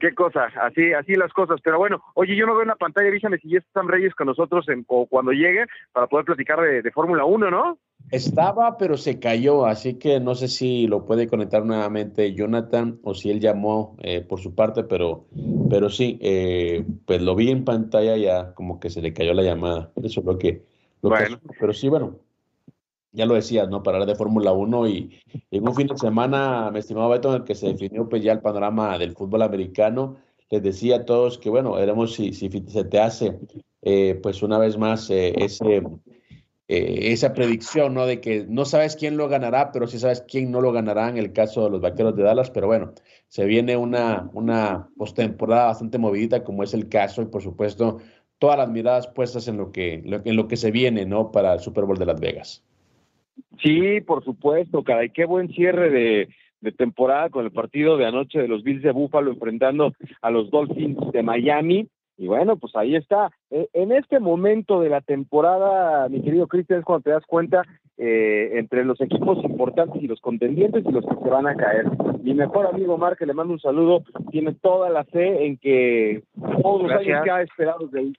qué 0.00 0.14
cosa, 0.14 0.48
así, 0.60 0.92
así 0.92 1.14
las 1.14 1.32
cosas. 1.32 1.60
Pero 1.62 1.78
bueno, 1.78 2.02
oye, 2.14 2.34
yo 2.34 2.46
no 2.46 2.54
veo 2.54 2.62
en 2.62 2.68
la 2.68 2.76
pantalla, 2.76 3.08
avísame 3.08 3.38
si 3.38 3.50
ya 3.50 3.58
están 3.58 3.88
Reyes 3.88 4.14
con 4.14 4.26
nosotros 4.26 4.68
en, 4.68 4.84
o 4.88 5.06
cuando 5.06 5.32
llegue 5.32 5.66
para 5.92 6.08
poder 6.08 6.26
platicar 6.26 6.60
de, 6.60 6.90
Fórmula 6.90 7.24
1, 7.24 7.50
¿no? 7.50 7.78
Estaba, 8.10 8.76
pero 8.78 8.96
se 8.96 9.20
cayó, 9.20 9.66
así 9.66 9.98
que 9.98 10.18
no 10.18 10.34
sé 10.34 10.48
si 10.48 10.88
lo 10.88 11.04
puede 11.04 11.28
conectar 11.28 11.64
nuevamente 11.64 12.34
Jonathan 12.34 12.98
o 13.04 13.14
si 13.14 13.30
él 13.30 13.38
llamó 13.38 13.96
eh, 14.00 14.22
por 14.22 14.40
su 14.40 14.54
parte, 14.54 14.82
pero, 14.82 15.26
pero 15.68 15.88
sí, 15.88 16.18
eh, 16.20 16.84
pues 17.06 17.22
lo 17.22 17.36
vi 17.36 17.50
en 17.50 17.64
pantalla 17.64 18.16
ya 18.16 18.54
como 18.54 18.80
que 18.80 18.90
se 18.90 19.02
le 19.02 19.12
cayó 19.12 19.34
la 19.34 19.42
llamada. 19.42 19.92
Eso 20.02 20.20
es 20.20 20.26
lo 20.26 20.38
que, 20.38 20.64
lo 21.02 21.10
bueno. 21.10 21.38
pero 21.60 21.72
sí, 21.72 21.88
bueno, 21.88 22.18
ya 23.12 23.26
lo 23.26 23.34
decías, 23.34 23.68
¿no? 23.68 23.82
Para 23.82 23.96
hablar 23.96 24.08
de 24.08 24.14
Fórmula 24.14 24.52
1 24.52 24.88
y, 24.88 25.20
en 25.50 25.68
un 25.68 25.74
fin 25.74 25.86
de 25.86 25.96
semana, 25.96 26.70
me 26.72 26.78
estimado 26.78 27.08
Beto, 27.08 27.30
en 27.30 27.42
el 27.42 27.44
que 27.44 27.54
se 27.54 27.68
definió 27.68 28.08
pues 28.08 28.22
ya 28.22 28.32
el 28.32 28.40
panorama 28.40 28.98
del 28.98 29.14
fútbol 29.14 29.42
americano, 29.42 30.16
les 30.50 30.62
decía 30.62 30.96
a 30.96 31.04
todos 31.04 31.38
que, 31.38 31.50
bueno, 31.50 31.72
veremos 31.72 32.14
si, 32.14 32.32
si 32.32 32.50
se 32.50 32.84
te 32.84 32.98
hace, 33.00 33.38
eh, 33.82 34.18
pues 34.22 34.42
una 34.42 34.58
vez 34.58 34.76
más, 34.76 35.08
eh, 35.10 35.32
ese, 35.36 35.82
eh, 36.68 37.12
esa 37.12 37.32
predicción, 37.32 37.94
¿no? 37.94 38.06
De 38.06 38.20
que 38.20 38.46
no 38.48 38.64
sabes 38.64 38.96
quién 38.96 39.16
lo 39.16 39.28
ganará, 39.28 39.72
pero 39.72 39.86
sí 39.86 39.98
sabes 39.98 40.22
quién 40.22 40.50
no 40.50 40.60
lo 40.60 40.72
ganará 40.72 41.08
en 41.08 41.18
el 41.18 41.32
caso 41.32 41.64
de 41.64 41.70
los 41.70 41.80
Vaqueros 41.80 42.16
de 42.16 42.22
Dallas, 42.24 42.50
pero 42.50 42.66
bueno, 42.66 42.92
se 43.28 43.44
viene 43.44 43.76
una, 43.76 44.28
una 44.34 44.88
postemporada 44.96 45.66
bastante 45.66 45.98
movidita, 45.98 46.44
como 46.44 46.62
es 46.62 46.74
el 46.74 46.88
caso, 46.88 47.22
y 47.22 47.26
por 47.26 47.42
supuesto, 47.42 47.98
todas 48.38 48.58
las 48.58 48.70
miradas 48.70 49.06
puestas 49.08 49.48
en 49.48 49.56
lo 49.56 49.72
que, 49.72 49.94
en 49.94 50.36
lo 50.36 50.48
que 50.48 50.56
se 50.56 50.70
viene, 50.70 51.06
¿no? 51.06 51.30
Para 51.30 51.54
el 51.54 51.60
Super 51.60 51.84
Bowl 51.84 51.98
de 51.98 52.06
Las 52.06 52.20
Vegas. 52.20 52.64
Sí, 53.62 54.00
por 54.00 54.24
supuesto, 54.24 54.82
caray, 54.82 55.10
qué 55.10 55.24
buen 55.24 55.48
cierre 55.48 55.90
de, 55.90 56.28
temporada 56.76 57.30
con 57.30 57.44
el 57.44 57.52
partido 57.52 57.96
de 57.96 58.06
anoche 58.06 58.38
de 58.38 58.48
los 58.48 58.62
Bills 58.62 58.82
de 58.82 58.92
Buffalo 58.92 59.30
enfrentando 59.30 59.92
a 60.22 60.30
los 60.30 60.50
Dolphins 60.50 60.98
de 61.12 61.22
Miami. 61.22 61.88
Y 62.16 62.26
bueno, 62.26 62.58
pues 62.58 62.76
ahí 62.76 62.96
está. 62.96 63.30
E, 63.50 63.68
en 63.72 63.92
este 63.92 64.20
momento 64.20 64.80
de 64.80 64.90
la 64.90 65.00
temporada, 65.00 66.08
mi 66.10 66.20
querido 66.22 66.46
Cristian, 66.48 66.80
es 66.80 66.84
cuando 66.84 67.04
te 67.04 67.10
das 67.10 67.24
cuenta 67.26 67.62
eh, 67.96 68.58
entre 68.58 68.84
los 68.84 69.00
equipos 69.00 69.42
importantes 69.42 70.02
y 70.02 70.06
los 70.06 70.20
contendientes 70.20 70.84
y 70.86 70.92
los 70.92 71.04
que 71.04 71.16
se 71.22 71.30
van 71.30 71.46
a 71.46 71.54
caer. 71.54 71.86
Mi 72.22 72.34
mejor 72.34 72.66
amigo 72.66 72.98
Mark, 72.98 73.16
que 73.16 73.26
le 73.26 73.32
mando 73.32 73.54
un 73.54 73.60
saludo, 73.60 74.04
tiene 74.30 74.52
toda 74.54 74.90
la 74.90 75.04
fe 75.04 75.46
en 75.46 75.56
que 75.56 76.22
todos 76.62 76.82
los 76.82 76.92
años 76.92 77.24
que 77.24 77.30
ha 77.30 77.42
esperado 77.42 77.86
de, 77.88 78.12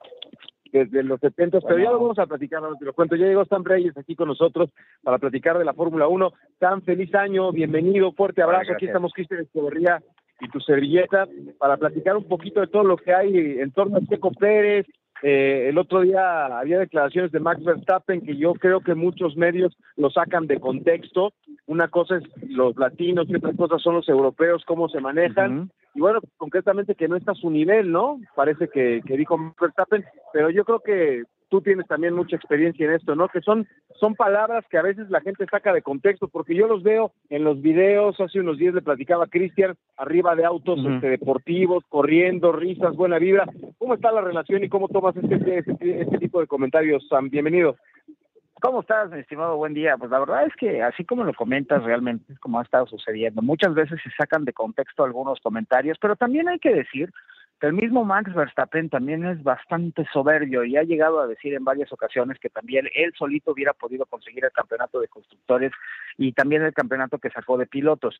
desde 0.72 1.02
los 1.02 1.20
70, 1.20 1.60
pero 1.60 1.78
ya 1.78 1.90
lo 1.90 2.00
vamos 2.00 2.18
a 2.18 2.26
platicar, 2.26 2.62
te 2.78 2.84
lo 2.84 2.94
cuento. 2.94 3.14
Ya 3.14 3.26
llegó 3.26 3.42
Stan 3.42 3.64
Reyes 3.64 3.96
aquí 3.96 4.16
con 4.16 4.28
nosotros 4.28 4.70
para 5.02 5.18
platicar 5.18 5.58
de 5.58 5.64
la 5.64 5.74
Fórmula 5.74 6.08
1. 6.08 6.32
Tan 6.58 6.82
feliz 6.82 7.14
año, 7.14 7.52
bienvenido, 7.52 8.12
fuerte 8.12 8.42
abrazo. 8.42 8.72
Aquí 8.72 8.86
estamos 8.86 9.12
Cristian 9.12 9.40
Escobarría 9.40 10.02
y 10.40 10.48
tu 10.48 10.60
servilleta 10.60 11.28
para 11.58 11.76
platicar 11.76 12.16
un 12.16 12.24
poquito 12.24 12.60
de 12.60 12.66
todo 12.66 12.84
lo 12.84 12.96
que 12.96 13.14
hay 13.14 13.60
en 13.60 13.70
torno 13.70 13.98
a 13.98 14.00
Checo 14.00 14.32
Pérez, 14.32 14.86
eh, 15.22 15.68
el 15.68 15.78
otro 15.78 16.00
día 16.00 16.58
había 16.58 16.80
declaraciones 16.80 17.30
de 17.30 17.38
Max 17.38 17.62
Verstappen 17.62 18.22
que 18.22 18.36
yo 18.36 18.54
creo 18.54 18.80
que 18.80 18.96
muchos 18.96 19.36
medios 19.36 19.76
lo 19.96 20.10
sacan 20.10 20.48
de 20.48 20.58
contexto. 20.58 21.32
Una 21.72 21.88
cosa 21.88 22.18
es 22.18 22.24
los 22.50 22.76
latinos 22.76 23.24
y 23.30 23.34
otra 23.34 23.54
cosa 23.54 23.78
son 23.78 23.94
los 23.94 24.06
europeos, 24.06 24.62
cómo 24.66 24.90
se 24.90 25.00
manejan. 25.00 25.70
Y 25.94 26.00
bueno, 26.00 26.20
concretamente 26.36 26.94
que 26.94 27.08
no 27.08 27.16
está 27.16 27.32
a 27.32 27.34
su 27.34 27.48
nivel, 27.48 27.90
¿no? 27.90 28.20
Parece 28.36 28.68
que, 28.68 29.00
que 29.06 29.16
dijo 29.16 29.38
Verstappen, 29.58 30.04
pero 30.34 30.50
yo 30.50 30.66
creo 30.66 30.80
que 30.80 31.22
tú 31.48 31.62
tienes 31.62 31.86
también 31.86 32.12
mucha 32.12 32.36
experiencia 32.36 32.84
en 32.84 32.92
esto, 32.92 33.14
¿no? 33.14 33.28
Que 33.28 33.40
son, 33.40 33.66
son 33.98 34.14
palabras 34.14 34.66
que 34.70 34.76
a 34.76 34.82
veces 34.82 35.08
la 35.08 35.22
gente 35.22 35.46
saca 35.50 35.72
de 35.72 35.80
contexto, 35.80 36.28
porque 36.28 36.54
yo 36.54 36.66
los 36.66 36.82
veo 36.82 37.12
en 37.30 37.42
los 37.42 37.62
videos, 37.62 38.20
hace 38.20 38.40
unos 38.40 38.58
días 38.58 38.74
le 38.74 38.82
platicaba 38.82 39.24
a 39.24 39.28
Cristian, 39.28 39.74
arriba 39.96 40.34
de 40.34 40.44
autos 40.44 40.78
este, 40.78 41.08
deportivos, 41.08 41.84
corriendo, 41.88 42.52
risas, 42.52 42.94
buena 42.96 43.18
vibra. 43.18 43.46
¿Cómo 43.78 43.94
está 43.94 44.12
la 44.12 44.20
relación 44.20 44.62
y 44.62 44.68
cómo 44.68 44.88
tomas 44.88 45.16
este, 45.16 45.58
este, 45.58 46.00
este 46.02 46.18
tipo 46.18 46.38
de 46.38 46.46
comentarios, 46.46 47.06
Sam? 47.08 47.30
Bienvenido. 47.30 47.76
¿Cómo 48.62 48.82
estás, 48.82 49.10
mi 49.10 49.18
estimado? 49.18 49.56
Buen 49.56 49.74
día. 49.74 49.96
Pues 49.96 50.08
la 50.12 50.20
verdad 50.20 50.46
es 50.46 50.54
que 50.54 50.84
así 50.84 51.04
como 51.04 51.24
lo 51.24 51.34
comentas, 51.34 51.82
realmente 51.82 52.32
es 52.32 52.38
como 52.38 52.60
ha 52.60 52.62
estado 52.62 52.86
sucediendo. 52.86 53.42
Muchas 53.42 53.74
veces 53.74 54.00
se 54.04 54.10
sacan 54.10 54.44
de 54.44 54.52
contexto 54.52 55.02
algunos 55.02 55.40
comentarios, 55.40 55.98
pero 56.00 56.14
también 56.14 56.48
hay 56.48 56.60
que 56.60 56.72
decir 56.72 57.12
el 57.62 57.74
mismo 57.74 58.04
Max 58.04 58.34
Verstappen 58.34 58.88
también 58.88 59.24
es 59.24 59.40
bastante 59.44 60.04
soberbio 60.12 60.64
y 60.64 60.76
ha 60.76 60.82
llegado 60.82 61.20
a 61.20 61.28
decir 61.28 61.54
en 61.54 61.62
varias 61.62 61.92
ocasiones 61.92 62.40
que 62.40 62.48
también 62.48 62.88
él 62.92 63.12
solito 63.16 63.52
hubiera 63.52 63.72
podido 63.72 64.04
conseguir 64.04 64.44
el 64.44 64.50
campeonato 64.50 64.98
de 64.98 65.06
constructores 65.06 65.70
y 66.18 66.32
también 66.32 66.62
el 66.62 66.74
campeonato 66.74 67.18
que 67.18 67.30
sacó 67.30 67.56
de 67.56 67.66
pilotos. 67.66 68.18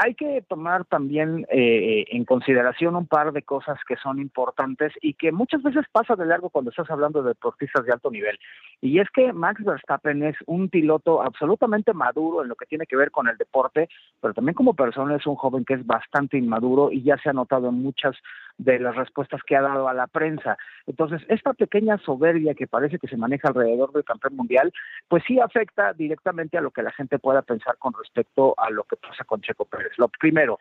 Hay 0.00 0.14
que 0.14 0.44
tomar 0.48 0.84
también 0.84 1.44
eh, 1.50 2.04
en 2.12 2.24
consideración 2.24 2.94
un 2.94 3.08
par 3.08 3.32
de 3.32 3.42
cosas 3.42 3.78
que 3.88 3.96
son 3.96 4.20
importantes 4.20 4.92
y 5.02 5.14
que 5.14 5.32
muchas 5.32 5.60
veces 5.60 5.86
pasa 5.90 6.14
de 6.14 6.24
largo 6.24 6.50
cuando 6.50 6.70
estás 6.70 6.88
hablando 6.88 7.20
de 7.20 7.30
deportistas 7.30 7.84
de 7.84 7.92
alto 7.92 8.08
nivel. 8.08 8.38
Y 8.80 9.00
es 9.00 9.08
que 9.10 9.32
Max 9.32 9.64
Verstappen 9.64 10.22
es 10.22 10.36
un 10.46 10.68
piloto 10.68 11.20
absolutamente 11.20 11.92
maduro 11.94 12.42
en 12.42 12.48
lo 12.48 12.54
que 12.54 12.66
tiene 12.66 12.86
que 12.86 12.96
ver 12.96 13.10
con 13.10 13.26
el 13.26 13.36
deporte, 13.36 13.88
pero 14.20 14.34
también 14.34 14.54
como 14.54 14.74
persona 14.74 15.16
es 15.16 15.26
un 15.26 15.34
joven 15.34 15.64
que 15.64 15.74
es 15.74 15.84
bastante 15.84 16.38
inmaduro 16.38 16.92
y 16.92 17.02
ya 17.02 17.18
se 17.18 17.30
ha 17.30 17.32
notado 17.32 17.68
en 17.70 17.82
muchas 17.82 18.14
de 18.58 18.78
las 18.80 18.96
respuestas 18.96 19.40
que 19.44 19.56
ha 19.56 19.62
dado 19.62 19.88
a 19.88 19.94
la 19.94 20.06
prensa. 20.08 20.58
Entonces, 20.86 21.22
esta 21.28 21.54
pequeña 21.54 21.96
soberbia 21.98 22.54
que 22.54 22.66
parece 22.66 22.98
que 22.98 23.08
se 23.08 23.16
maneja 23.16 23.48
alrededor 23.48 23.92
del 23.92 24.04
campeón 24.04 24.36
mundial, 24.36 24.72
pues 25.08 25.22
sí 25.26 25.40
afecta 25.40 25.92
directamente 25.92 26.58
a 26.58 26.60
lo 26.60 26.72
que 26.72 26.82
la 26.82 26.92
gente 26.92 27.18
pueda 27.18 27.42
pensar 27.42 27.76
con 27.78 27.92
respecto 27.94 28.54
a 28.58 28.70
lo 28.70 28.84
que 28.84 28.96
pasa 28.96 29.24
con 29.24 29.40
Checo 29.40 29.64
Pérez. 29.64 29.92
Lo 29.96 30.08
primero, 30.08 30.58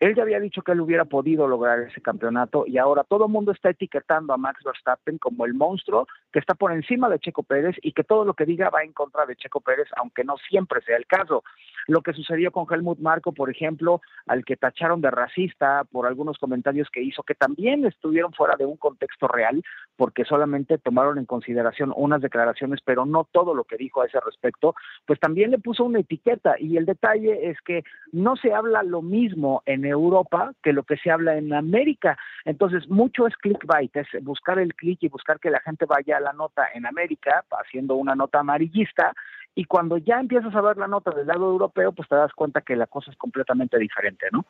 él 0.00 0.14
ya 0.14 0.22
había 0.22 0.40
dicho 0.40 0.62
que 0.62 0.72
él 0.72 0.80
hubiera 0.80 1.04
podido 1.04 1.46
lograr 1.46 1.78
ese 1.80 2.00
campeonato 2.00 2.64
y 2.66 2.78
ahora 2.78 3.04
todo 3.04 3.26
el 3.26 3.30
mundo 3.30 3.52
está 3.52 3.68
etiquetando 3.68 4.32
a 4.32 4.38
Max 4.38 4.62
Verstappen 4.64 5.18
como 5.18 5.44
el 5.44 5.52
monstruo 5.52 6.08
que 6.32 6.38
está 6.38 6.54
por 6.54 6.72
encima 6.72 7.10
de 7.10 7.18
Checo 7.18 7.42
Pérez 7.42 7.76
y 7.82 7.92
que 7.92 8.02
todo 8.02 8.24
lo 8.24 8.32
que 8.32 8.46
diga 8.46 8.70
va 8.70 8.82
en 8.82 8.92
contra 8.92 9.26
de 9.26 9.36
Checo 9.36 9.60
Pérez, 9.60 9.88
aunque 9.96 10.24
no 10.24 10.36
siempre 10.48 10.80
sea 10.82 10.96
el 10.96 11.06
caso. 11.06 11.44
Lo 11.86 12.00
que 12.00 12.14
sucedió 12.14 12.50
con 12.50 12.66
Helmut 12.70 12.98
Marco, 12.98 13.32
por 13.32 13.50
ejemplo, 13.50 14.00
al 14.26 14.44
que 14.44 14.56
tacharon 14.56 15.02
de 15.02 15.10
racista 15.10 15.84
por 15.90 16.06
algunos 16.06 16.38
comentarios 16.38 16.88
que 16.90 17.02
hizo, 17.02 17.22
que 17.22 17.34
también 17.34 17.84
estuvieron 17.84 18.32
fuera 18.32 18.56
de 18.56 18.64
un 18.64 18.76
contexto 18.78 19.28
real, 19.28 19.62
porque 19.96 20.24
solamente 20.24 20.78
tomaron 20.78 21.18
en 21.18 21.26
consideración 21.26 21.92
unas 21.94 22.22
declaraciones, 22.22 22.80
pero 22.84 23.04
no 23.04 23.28
todo 23.30 23.54
lo 23.54 23.64
que 23.64 23.76
dijo 23.76 24.00
a 24.00 24.06
ese 24.06 24.20
respecto, 24.20 24.74
pues 25.04 25.20
también 25.20 25.50
le 25.50 25.58
puso 25.58 25.84
una 25.84 26.00
etiqueta. 26.00 26.54
Y 26.58 26.78
el 26.78 26.86
detalle 26.86 27.50
es 27.50 27.60
que 27.60 27.82
no 28.12 28.36
se 28.36 28.54
habla 28.54 28.82
lo 28.82 29.02
mismo 29.02 29.62
en 29.66 29.89
Europa 29.90 30.52
que 30.62 30.72
lo 30.72 30.84
que 30.84 30.96
se 30.96 31.10
habla 31.10 31.36
en 31.36 31.52
América. 31.52 32.16
Entonces, 32.44 32.88
mucho 32.88 33.26
es 33.26 33.36
clickbait, 33.36 33.94
es 33.96 34.06
buscar 34.22 34.58
el 34.58 34.74
click 34.74 35.02
y 35.02 35.08
buscar 35.08 35.38
que 35.38 35.50
la 35.50 35.60
gente 35.60 35.84
vaya 35.84 36.16
a 36.16 36.20
la 36.20 36.32
nota 36.32 36.68
en 36.74 36.86
América, 36.86 37.44
haciendo 37.50 37.96
una 37.96 38.14
nota 38.14 38.40
amarillista, 38.40 39.12
y 39.54 39.64
cuando 39.64 39.98
ya 39.98 40.20
empiezas 40.20 40.54
a 40.54 40.60
ver 40.60 40.76
la 40.76 40.86
nota 40.86 41.10
del 41.10 41.26
lado 41.26 41.50
europeo, 41.50 41.92
pues 41.92 42.08
te 42.08 42.14
das 42.14 42.32
cuenta 42.32 42.60
que 42.60 42.76
la 42.76 42.86
cosa 42.86 43.10
es 43.10 43.16
completamente 43.16 43.78
diferente, 43.78 44.26
¿no? 44.32 44.44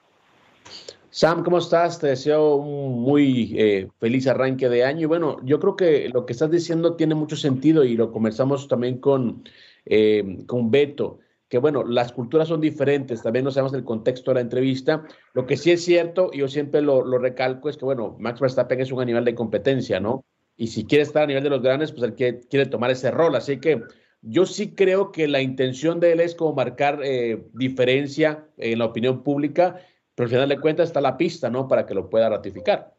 Sam, 1.12 1.42
¿cómo 1.42 1.58
estás? 1.58 1.98
Te 1.98 2.06
deseo 2.06 2.54
un 2.54 3.02
muy 3.02 3.54
eh, 3.58 3.88
feliz 3.98 4.28
arranque 4.28 4.68
de 4.68 4.84
año. 4.84 5.02
Y 5.02 5.06
bueno, 5.06 5.38
yo 5.42 5.58
creo 5.58 5.74
que 5.74 6.08
lo 6.08 6.24
que 6.24 6.32
estás 6.32 6.50
diciendo 6.50 6.94
tiene 6.94 7.16
mucho 7.16 7.34
sentido 7.34 7.82
y 7.82 7.96
lo 7.96 8.12
conversamos 8.12 8.68
también 8.68 8.98
con, 8.98 9.42
eh, 9.86 10.44
con 10.46 10.70
Beto 10.70 11.18
que 11.50 11.58
bueno, 11.58 11.84
las 11.84 12.12
culturas 12.12 12.46
son 12.46 12.60
diferentes, 12.60 13.22
también 13.22 13.44
no 13.44 13.50
sabemos 13.50 13.74
el 13.74 13.84
contexto 13.84 14.30
de 14.30 14.36
la 14.36 14.40
entrevista. 14.40 15.04
Lo 15.34 15.46
que 15.46 15.56
sí 15.56 15.72
es 15.72 15.84
cierto, 15.84 16.30
y 16.32 16.38
yo 16.38 16.48
siempre 16.48 16.80
lo, 16.80 17.02
recalco, 17.18 17.68
es 17.68 17.76
que 17.76 17.84
bueno, 17.84 18.16
Max 18.20 18.38
Verstappen 18.38 18.80
es 18.80 18.92
un 18.92 19.02
animal 19.02 19.24
de 19.24 19.34
competencia, 19.34 19.98
¿no? 19.98 20.24
Y 20.56 20.68
si 20.68 20.84
quiere 20.84 21.02
estar 21.02 21.24
a 21.24 21.26
nivel 21.26 21.42
de 21.42 21.50
los 21.50 21.60
grandes, 21.60 21.90
pues 21.90 22.04
él 22.04 22.14
quiere, 22.14 22.40
quiere 22.48 22.66
tomar 22.66 22.92
ese 22.92 23.10
rol. 23.10 23.34
Así 23.34 23.58
que 23.58 23.82
yo 24.22 24.46
sí 24.46 24.76
creo 24.76 25.10
que 25.10 25.26
la 25.26 25.40
intención 25.40 25.98
de 25.98 26.12
él 26.12 26.20
es 26.20 26.36
como 26.36 26.54
marcar 26.54 27.00
eh, 27.02 27.44
diferencia 27.52 28.46
en 28.56 28.78
la 28.78 28.84
opinión 28.84 29.24
pública, 29.24 29.80
pero 30.14 30.26
al 30.26 30.30
final 30.30 30.48
de 30.48 30.60
cuentas 30.60 30.88
está 30.88 31.00
la 31.00 31.16
pista, 31.16 31.50
¿no? 31.50 31.66
Para 31.66 31.84
que 31.84 31.94
lo 31.94 32.08
pueda 32.08 32.28
ratificar. 32.28 32.94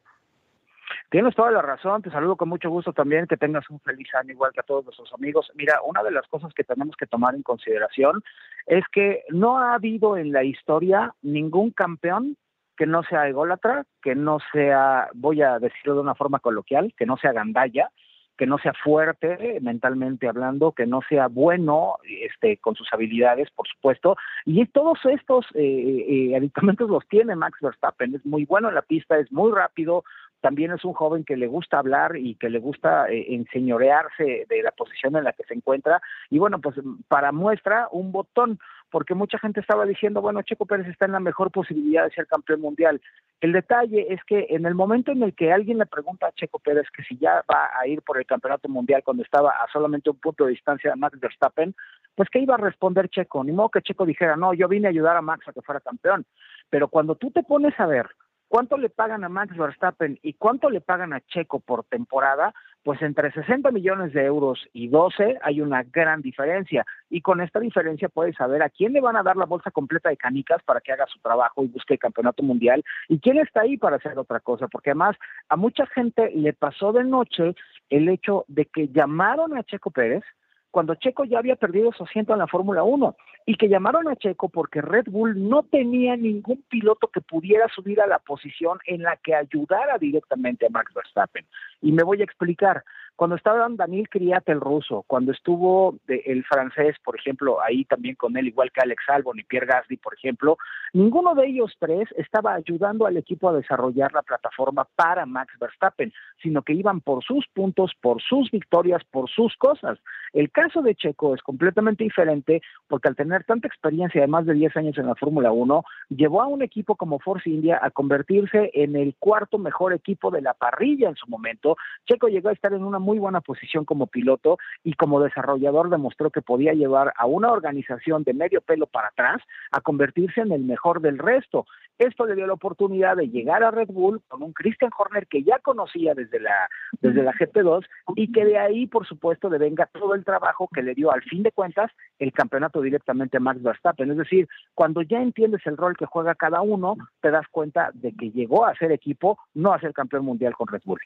Tienes 1.12 1.36
toda 1.36 1.52
la 1.52 1.62
razón, 1.62 2.02
te 2.02 2.10
saludo 2.10 2.38
con 2.38 2.48
mucho 2.48 2.70
gusto 2.70 2.94
también, 2.94 3.28
que 3.28 3.36
tengas 3.36 3.70
un 3.70 3.82
feliz 3.82 4.08
año 4.16 4.32
igual 4.32 4.54
que 4.54 4.62
a 4.62 4.64
todos 4.64 4.86
nuestros 4.86 5.14
amigos. 5.14 5.52
Mira, 5.56 5.82
una 5.86 6.02
de 6.04 6.12
las 6.12 6.26
cosas 6.30 6.54
que 6.54 6.64
tenemos 6.64 6.96
que 6.96 7.06
tomar 7.06 7.36
en 7.36 7.44
consideración 7.44 8.24
es 8.66 8.86
que 8.94 9.26
no 9.28 9.60
ha 9.60 9.74
habido 9.74 10.16
en 10.16 10.32
la 10.32 10.46
historia 10.46 11.14
ningún 11.22 11.72
campeón 11.72 12.38
que 12.78 12.86
no 12.86 13.04
sea 13.04 13.28
ególatra, 13.28 13.84
que 14.02 14.16
no 14.16 14.38
sea, 14.54 15.10
voy 15.14 15.42
a 15.42 15.60
decirlo 15.60 15.96
de 15.96 16.00
una 16.00 16.16
forma 16.16 16.40
coloquial, 16.40 16.94
que 16.98 17.06
no 17.06 17.18
sea 17.18 17.34
gandalla, 17.34 17.92
que 18.38 18.48
no 18.48 18.58
sea 18.58 18.74
fuerte 18.74 19.60
mentalmente 19.62 20.30
hablando, 20.30 20.72
que 20.72 20.88
no 20.88 21.02
sea 21.10 21.28
bueno 21.28 21.98
este, 22.06 22.56
con 22.56 22.76
sus 22.76 22.88
habilidades, 22.94 23.52
por 23.52 23.68
supuesto. 23.68 24.16
Y 24.46 24.66
todos 24.68 24.98
estos 25.04 25.46
eh, 25.56 26.06
eh, 26.08 26.36
aditamentos 26.38 26.90
los 26.90 27.06
tiene 27.10 27.36
Max 27.36 27.60
Verstappen. 27.62 28.16
Es 28.16 28.26
muy 28.26 28.46
bueno 28.46 28.70
en 28.70 28.76
la 28.76 28.82
pista, 28.82 29.20
es 29.20 29.30
muy 29.32 29.52
rápido, 29.52 30.06
también 30.42 30.72
es 30.72 30.84
un 30.84 30.94
joven 30.94 31.24
que 31.24 31.38
le 31.38 31.48
gusta 31.48 31.80
hablar 31.80 32.18
y 32.18 32.36
que 32.36 32.50
le 32.50 32.60
gusta 32.60 33.10
eh, 33.10 33.36
enseñorearse 33.36 34.46
de 34.50 34.64
la 34.64 34.72
posición 34.72 35.16
en 35.16 35.24
la 35.24 35.34
que 35.34 35.44
se 35.44 35.54
encuentra. 35.54 36.02
Y 36.30 36.40
bueno, 36.40 36.60
pues 36.60 36.76
para 37.08 37.32
muestra 37.32 37.88
un 37.92 38.12
botón, 38.12 38.60
porque 38.90 39.16
mucha 39.16 39.40
gente 39.40 39.62
estaba 39.62 39.86
diciendo, 39.86 40.22
bueno, 40.22 40.42
Checo 40.42 40.66
Pérez 40.66 40.88
está 40.88 41.06
en 41.06 41.14
la 41.14 41.20
mejor 41.20 41.52
posibilidad 41.52 42.04
de 42.04 42.12
ser 42.12 42.28
campeón 42.28 42.62
mundial. 42.62 43.02
El 43.40 43.54
detalle 43.54 44.14
es 44.14 44.24
que 44.26 44.48
en 44.50 44.66
el 44.66 44.76
momento 44.76 45.12
en 45.12 45.24
el 45.24 45.34
que 45.34 45.52
alguien 45.52 45.78
le 45.78 45.86
pregunta 45.86 46.28
a 46.28 46.32
Checo 46.34 46.60
Pérez 46.60 46.88
que 46.96 47.04
si 47.04 47.18
ya 47.18 47.44
va 47.52 47.70
a 47.80 47.88
ir 47.88 48.02
por 48.02 48.18
el 48.18 48.26
campeonato 48.26 48.68
mundial 48.68 49.02
cuando 49.04 49.24
estaba 49.24 49.52
a 49.52 49.68
solamente 49.72 50.10
un 50.10 50.18
punto 50.18 50.46
de 50.46 50.52
distancia 50.52 50.92
de 50.92 50.98
Max 50.98 51.20
Verstappen, 51.20 51.74
pues 52.16 52.30
que 52.30 52.40
iba 52.40 52.56
a 52.56 52.60
responder 52.60 53.10
Checo, 53.10 53.44
ni 53.44 53.52
modo 53.52 53.70
que 53.70 53.82
Checo 53.82 54.06
dijera, 54.06 54.36
no, 54.36 54.54
yo 54.54 54.68
vine 54.68 54.88
a 54.88 54.92
ayudar 54.92 55.16
a 55.16 55.22
Max 55.22 55.48
a 55.48 55.54
que 55.54 55.62
fuera 55.62 55.80
campeón. 55.80 56.26
Pero 56.70 56.88
cuando 56.88 57.16
tú 57.16 57.32
te 57.32 57.44
pones 57.44 57.80
a 57.80 57.86
ver 57.86 58.08
¿Cuánto 58.52 58.78
le 58.78 58.90
pagan 58.90 59.24
a 59.24 59.30
Max 59.30 59.56
Verstappen 59.56 60.20
y 60.22 60.34
cuánto 60.34 60.70
le 60.70 60.82
pagan 60.82 61.14
a 61.14 61.22
Checo 61.22 61.62
por 61.62 61.86
temporada? 61.86 62.54
Pues 62.84 63.02
entre 63.02 63.32
60 63.32 63.72
millones 63.72 64.12
de 64.12 64.26
euros 64.26 64.68
y 64.74 64.90
12 64.90 65.38
hay 65.42 65.62
una 65.62 65.84
gran 65.84 66.22
diferencia. 66.22 66.86
Y 67.10 67.22
con 67.22 67.40
esta 67.40 67.62
diferencia 67.62 68.10
puedes 68.10 68.36
saber 68.36 68.62
a 68.62 68.70
quién 68.70 68.92
le 68.92 69.00
van 69.00 69.16
a 69.16 69.24
dar 69.24 69.38
la 69.38 69.46
bolsa 69.46 69.72
completa 69.72 70.10
de 70.10 70.18
canicas 70.18 70.62
para 70.64 70.82
que 70.82 70.92
haga 70.92 71.06
su 71.06 71.18
trabajo 71.20 71.64
y 71.64 71.68
busque 71.68 71.94
el 71.94 72.02
campeonato 72.02 72.44
mundial 72.44 72.84
y 73.08 73.20
quién 73.22 73.38
está 73.38 73.62
ahí 73.62 73.78
para 73.78 73.96
hacer 73.96 74.20
otra 74.20 74.42
cosa. 74.42 74.68
Porque 74.68 74.90
además 74.90 75.16
a 75.48 75.56
mucha 75.56 75.86
gente 75.86 76.30
le 76.36 76.52
pasó 76.52 76.92
de 76.92 77.06
noche 77.06 77.56
el 77.90 78.10
hecho 78.10 78.44
de 78.50 78.66
que 78.66 78.90
llamaron 78.90 79.56
a 79.56 79.64
Checo 79.64 79.92
Pérez 79.92 80.26
cuando 80.72 80.96
Checo 80.96 81.24
ya 81.24 81.40
había 81.40 81.56
perdido 81.56 81.94
su 81.94 82.04
asiento 82.04 82.34
en 82.34 82.40
la 82.40 82.48
Fórmula 82.48 82.84
1 82.84 83.16
y 83.46 83.56
que 83.56 83.70
llamaron 83.70 84.08
a 84.08 84.16
Checo 84.16 84.50
porque 84.50 84.82
Red 84.82 85.06
Bull 85.08 85.50
no 85.50 85.64
tenía 85.64 86.16
ningún 86.16 86.64
piloto 86.70 87.08
que 87.08 87.22
pudiera 87.22 87.68
subir 87.70 88.02
a 88.02 88.08
la 88.08 88.20
posición 88.20 88.80
en 88.86 89.04
la 89.04 89.18
que 89.18 89.36
ayudara 89.36 89.98
directamente 89.98 90.66
a 90.66 90.70
Max 90.70 90.94
Verstappen. 90.94 91.46
Y 91.82 91.92
me 91.92 92.04
voy 92.04 92.22
a 92.22 92.26
explicar. 92.26 92.84
Cuando 93.22 93.36
estaba 93.36 93.68
Daniel 93.70 94.10
Criat, 94.10 94.50
el 94.50 94.60
ruso, 94.60 95.04
cuando 95.06 95.32
estuvo 95.32 95.94
el 96.08 96.44
francés, 96.44 96.96
por 97.06 97.16
ejemplo, 97.16 97.62
ahí 97.62 97.86
también 97.86 98.16
con 98.16 98.36
él, 98.36 98.48
igual 98.48 98.72
que 98.72 98.82
Alex 98.82 99.04
Albon 99.10 99.38
y 99.38 99.44
Pierre 99.44 99.68
Gasly, 99.68 99.98
por 99.98 100.16
ejemplo, 100.16 100.58
ninguno 100.92 101.36
de 101.36 101.46
ellos 101.46 101.72
tres 101.78 102.10
estaba 102.18 102.56
ayudando 102.56 103.06
al 103.06 103.18
equipo 103.18 103.48
a 103.48 103.54
desarrollar 103.54 104.12
la 104.12 104.24
plataforma 104.24 104.88
para 104.96 105.28
Max 105.28 105.54
Verstappen, 105.60 106.12
sino 106.42 106.64
que 106.64 106.74
iban 106.74 107.00
por 107.00 107.24
sus 107.24 107.46
puntos, 107.54 107.92
por 108.02 108.24
sus 108.24 108.50
victorias, 108.50 109.04
por 109.12 109.30
sus 109.30 109.56
cosas. 109.58 110.00
El 110.34 110.50
caso 110.50 110.82
de 110.82 110.96
Checo 110.96 111.36
es 111.36 111.44
completamente 111.44 112.04
diferente 112.04 112.64
porque 112.88 113.10
al 113.10 113.16
tener 113.16 113.44
tanta 113.44 113.68
experiencia 113.68 114.22
de 114.22 114.28
más 114.28 114.48
de 114.48 114.56
10 114.56 114.78
años 114.78 114.98
en 114.98 115.06
la 115.06 115.14
Fórmula 115.14 115.52
1, 115.52 115.84
llevó 116.10 116.42
a 116.42 116.48
un 116.48 116.64
equipo 116.64 116.96
como 116.96 117.20
Force 117.20 117.48
India 117.48 117.80
a 117.84 117.92
convertirse 117.92 118.72
en 118.74 118.96
el 118.96 119.14
cuarto 119.20 119.60
mejor 119.60 119.94
equipo 119.94 120.32
de 120.32 120.42
la 120.42 120.56
parrilla 120.56 121.10
en 121.10 121.16
su 121.16 121.28
momento. 121.28 121.78
Checo 122.08 122.28
llegó 122.28 122.50
a 122.50 122.54
estar 122.54 122.74
en 122.74 122.84
una 122.84 122.98
muy 122.98 123.11
buena 123.20 123.42
posición 123.42 123.86
como 123.86 124.08
piloto 124.08 124.58
y 124.84 124.94
como 124.94 125.22
desarrollador 125.22 125.90
demostró 125.90 126.30
que 126.30 126.42
podía 126.42 126.74
llevar 126.74 127.14
a 127.18 127.26
una 127.26 127.52
organización 127.52 128.24
de 128.24 128.34
medio 128.34 128.62
pelo 128.62 128.88
para 128.88 129.10
atrás 129.10 129.42
a 129.72 129.82
convertirse 129.82 130.42
en 130.42 130.52
el 130.52 130.64
mejor 130.64 131.02
del 131.02 131.18
resto. 131.18 131.66
Esto 131.98 132.26
le 132.26 132.36
dio 132.36 132.48
la 132.48 132.54
oportunidad 132.54 133.16
de 133.16 133.30
llegar 133.30 133.64
a 133.64 133.72
Red 133.72 133.90
Bull 133.90 134.22
con 134.28 134.42
un 134.42 134.54
Christian 134.54 134.92
Horner 134.98 135.28
que 135.28 135.44
ya 135.44 135.60
conocía 135.60 136.16
desde 136.16 136.40
la, 136.40 136.68
desde 137.00 137.22
la 137.22 137.32
GP2 137.34 137.86
y 138.16 138.32
que 138.32 138.44
de 138.44 138.58
ahí, 138.58 138.88
por 138.88 139.06
supuesto, 139.06 139.50
devenga 139.50 139.86
todo 139.86 140.16
el 140.16 140.26
trabajo 140.26 140.68
que 140.74 140.82
le 140.82 140.96
dio 140.96 141.12
al 141.12 141.22
fin 141.22 141.44
de 141.44 141.52
cuentas 141.52 141.92
el 142.18 142.32
campeonato 142.32 142.82
directamente 142.82 143.38
a 143.38 143.40
Max 143.40 143.62
Verstappen. 143.62 144.10
Es 144.12 144.18
decir, 144.18 144.48
cuando 144.74 145.04
ya 145.04 145.22
entiendes 145.22 145.62
el 145.66 145.78
rol 145.78 145.96
que 145.96 146.08
juega 146.08 146.34
cada 146.34 146.62
uno, 146.62 146.96
te 147.22 147.30
das 147.30 147.48
cuenta 147.52 147.92
de 147.94 148.14
que 148.14 148.32
llegó 148.32 148.66
a 148.66 148.76
ser 148.76 148.92
equipo, 148.92 149.38
no 149.54 149.74
a 149.74 149.80
ser 149.80 149.94
campeón 149.94 150.26
mundial 150.26 150.56
con 150.56 150.68
Red 150.68 150.82
Bull. 150.86 151.00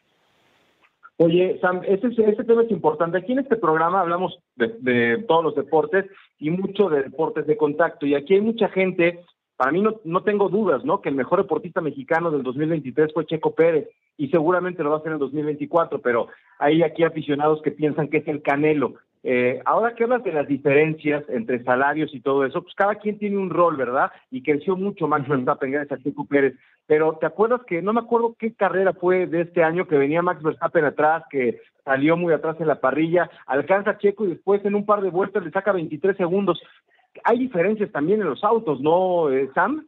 Oye, 1.17 1.57
Sam, 1.61 1.81
ese, 1.87 2.07
ese 2.07 2.43
tema 2.43 2.63
es 2.63 2.71
importante. 2.71 3.17
Aquí 3.17 3.31
en 3.31 3.39
este 3.39 3.55
programa 3.55 4.01
hablamos 4.01 4.37
de, 4.55 4.75
de, 4.79 5.23
todos 5.27 5.43
los 5.43 5.55
deportes 5.55 6.05
y 6.39 6.49
mucho 6.49 6.89
de 6.89 7.03
deportes 7.03 7.47
de 7.47 7.55
contacto. 7.55 8.05
Y 8.05 8.15
aquí 8.15 8.33
hay 8.33 8.41
mucha 8.41 8.67
gente, 8.67 9.23
para 9.55 9.71
mí 9.71 9.81
no, 9.81 10.01
no 10.03 10.23
tengo 10.23 10.49
dudas, 10.49 10.83
¿no? 10.83 10.99
Que 11.01 11.09
el 11.09 11.15
mejor 11.15 11.41
deportista 11.41 11.79
mexicano 11.79 12.31
del 12.31 12.43
2023 12.43 13.13
fue 13.13 13.25
Checo 13.25 13.55
Pérez 13.55 13.87
y 14.17 14.27
seguramente 14.27 14.83
lo 14.83 14.89
va 14.89 14.97
a 14.97 14.99
hacer 14.99 15.09
en 15.09 15.13
el 15.13 15.19
2024, 15.19 15.99
pero 16.01 16.27
hay 16.59 16.83
aquí 16.83 17.03
aficionados 17.03 17.61
que 17.61 17.71
piensan 17.71 18.09
que 18.09 18.17
es 18.17 18.27
el 18.27 18.41
Canelo. 18.41 18.95
Eh, 19.27 19.59
ahora 19.65 19.95
que 19.95 20.03
hablas 20.03 20.23
de 20.23 20.31
las 20.31 20.47
diferencias 20.47 21.23
entre 21.29 21.63
salarios 21.63 22.13
y 22.13 22.19
todo 22.19 22.45
eso, 22.45 22.61
pues 22.61 22.75
cada 22.75 22.95
quien 22.95 23.17
tiene 23.17 23.37
un 23.37 23.49
rol, 23.49 23.75
¿verdad? 23.75 24.11
Y 24.29 24.43
creció 24.43 24.75
mucho 24.75 25.07
Max 25.07 25.27
Verstappen 25.27 25.71
gracias 25.71 25.99
a 25.99 26.03
Checo 26.03 26.25
Pérez. 26.25 26.53
Pero 26.87 27.17
¿te 27.19 27.25
acuerdas 27.25 27.61
que 27.65 27.81
no 27.81 27.93
me 27.93 28.01
acuerdo 28.01 28.35
qué 28.37 28.53
carrera 28.53 28.93
fue 28.93 29.25
de 29.27 29.41
este 29.41 29.63
año 29.63 29.87
que 29.87 29.97
venía 29.97 30.21
Max 30.21 30.43
Verstappen 30.43 30.85
atrás, 30.85 31.23
que 31.29 31.61
salió 31.83 32.15
muy 32.15 32.33
atrás 32.33 32.57
en 32.59 32.67
la 32.67 32.79
parrilla, 32.79 33.29
alcanza 33.47 33.91
a 33.91 33.97
Checo 33.97 34.25
y 34.25 34.29
después 34.29 34.63
en 34.65 34.75
un 34.75 34.85
par 34.85 35.01
de 35.01 35.09
vueltas 35.09 35.43
le 35.43 35.51
saca 35.51 35.71
23 35.71 36.15
segundos? 36.15 36.61
Hay 37.23 37.39
diferencias 37.39 37.91
también 37.91 38.21
en 38.21 38.29
los 38.29 38.43
autos, 38.43 38.81
¿no, 38.81 39.29
eh, 39.31 39.49
Sam? 39.55 39.87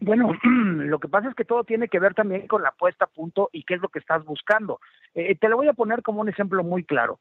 Bueno, 0.00 0.32
lo 0.44 0.98
que 0.98 1.08
pasa 1.08 1.28
es 1.28 1.34
que 1.34 1.44
todo 1.44 1.64
tiene 1.64 1.88
que 1.88 2.00
ver 2.00 2.14
también 2.14 2.46
con 2.46 2.62
la 2.62 2.72
puesta 2.72 3.04
a 3.04 3.08
punto 3.08 3.50
y 3.52 3.64
qué 3.64 3.74
es 3.74 3.82
lo 3.82 3.88
que 3.88 3.98
estás 3.98 4.24
buscando. 4.24 4.80
Eh, 5.14 5.34
te 5.36 5.48
lo 5.48 5.56
voy 5.56 5.68
a 5.68 5.74
poner 5.74 6.02
como 6.02 6.20
un 6.20 6.28
ejemplo 6.28 6.64
muy 6.64 6.84
claro 6.84 7.18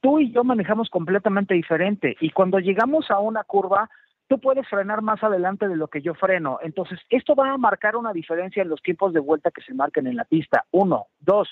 tú 0.00 0.18
y 0.18 0.32
yo 0.32 0.44
manejamos 0.44 0.88
completamente 0.90 1.54
diferente 1.54 2.16
y 2.20 2.30
cuando 2.30 2.58
llegamos 2.58 3.10
a 3.10 3.18
una 3.18 3.44
curva, 3.44 3.90
tú 4.30 4.38
puedes 4.38 4.66
frenar 4.68 5.02
más 5.02 5.20
adelante 5.24 5.66
de 5.66 5.74
lo 5.74 5.88
que 5.88 6.02
yo 6.02 6.14
freno. 6.14 6.60
Entonces, 6.62 7.00
esto 7.10 7.34
va 7.34 7.50
a 7.50 7.58
marcar 7.58 7.96
una 7.96 8.12
diferencia 8.12 8.62
en 8.62 8.68
los 8.68 8.80
tiempos 8.80 9.12
de 9.12 9.18
vuelta 9.18 9.50
que 9.50 9.60
se 9.60 9.74
marquen 9.74 10.06
en 10.06 10.14
la 10.14 10.24
pista. 10.24 10.66
Uno, 10.70 11.08
dos, 11.18 11.48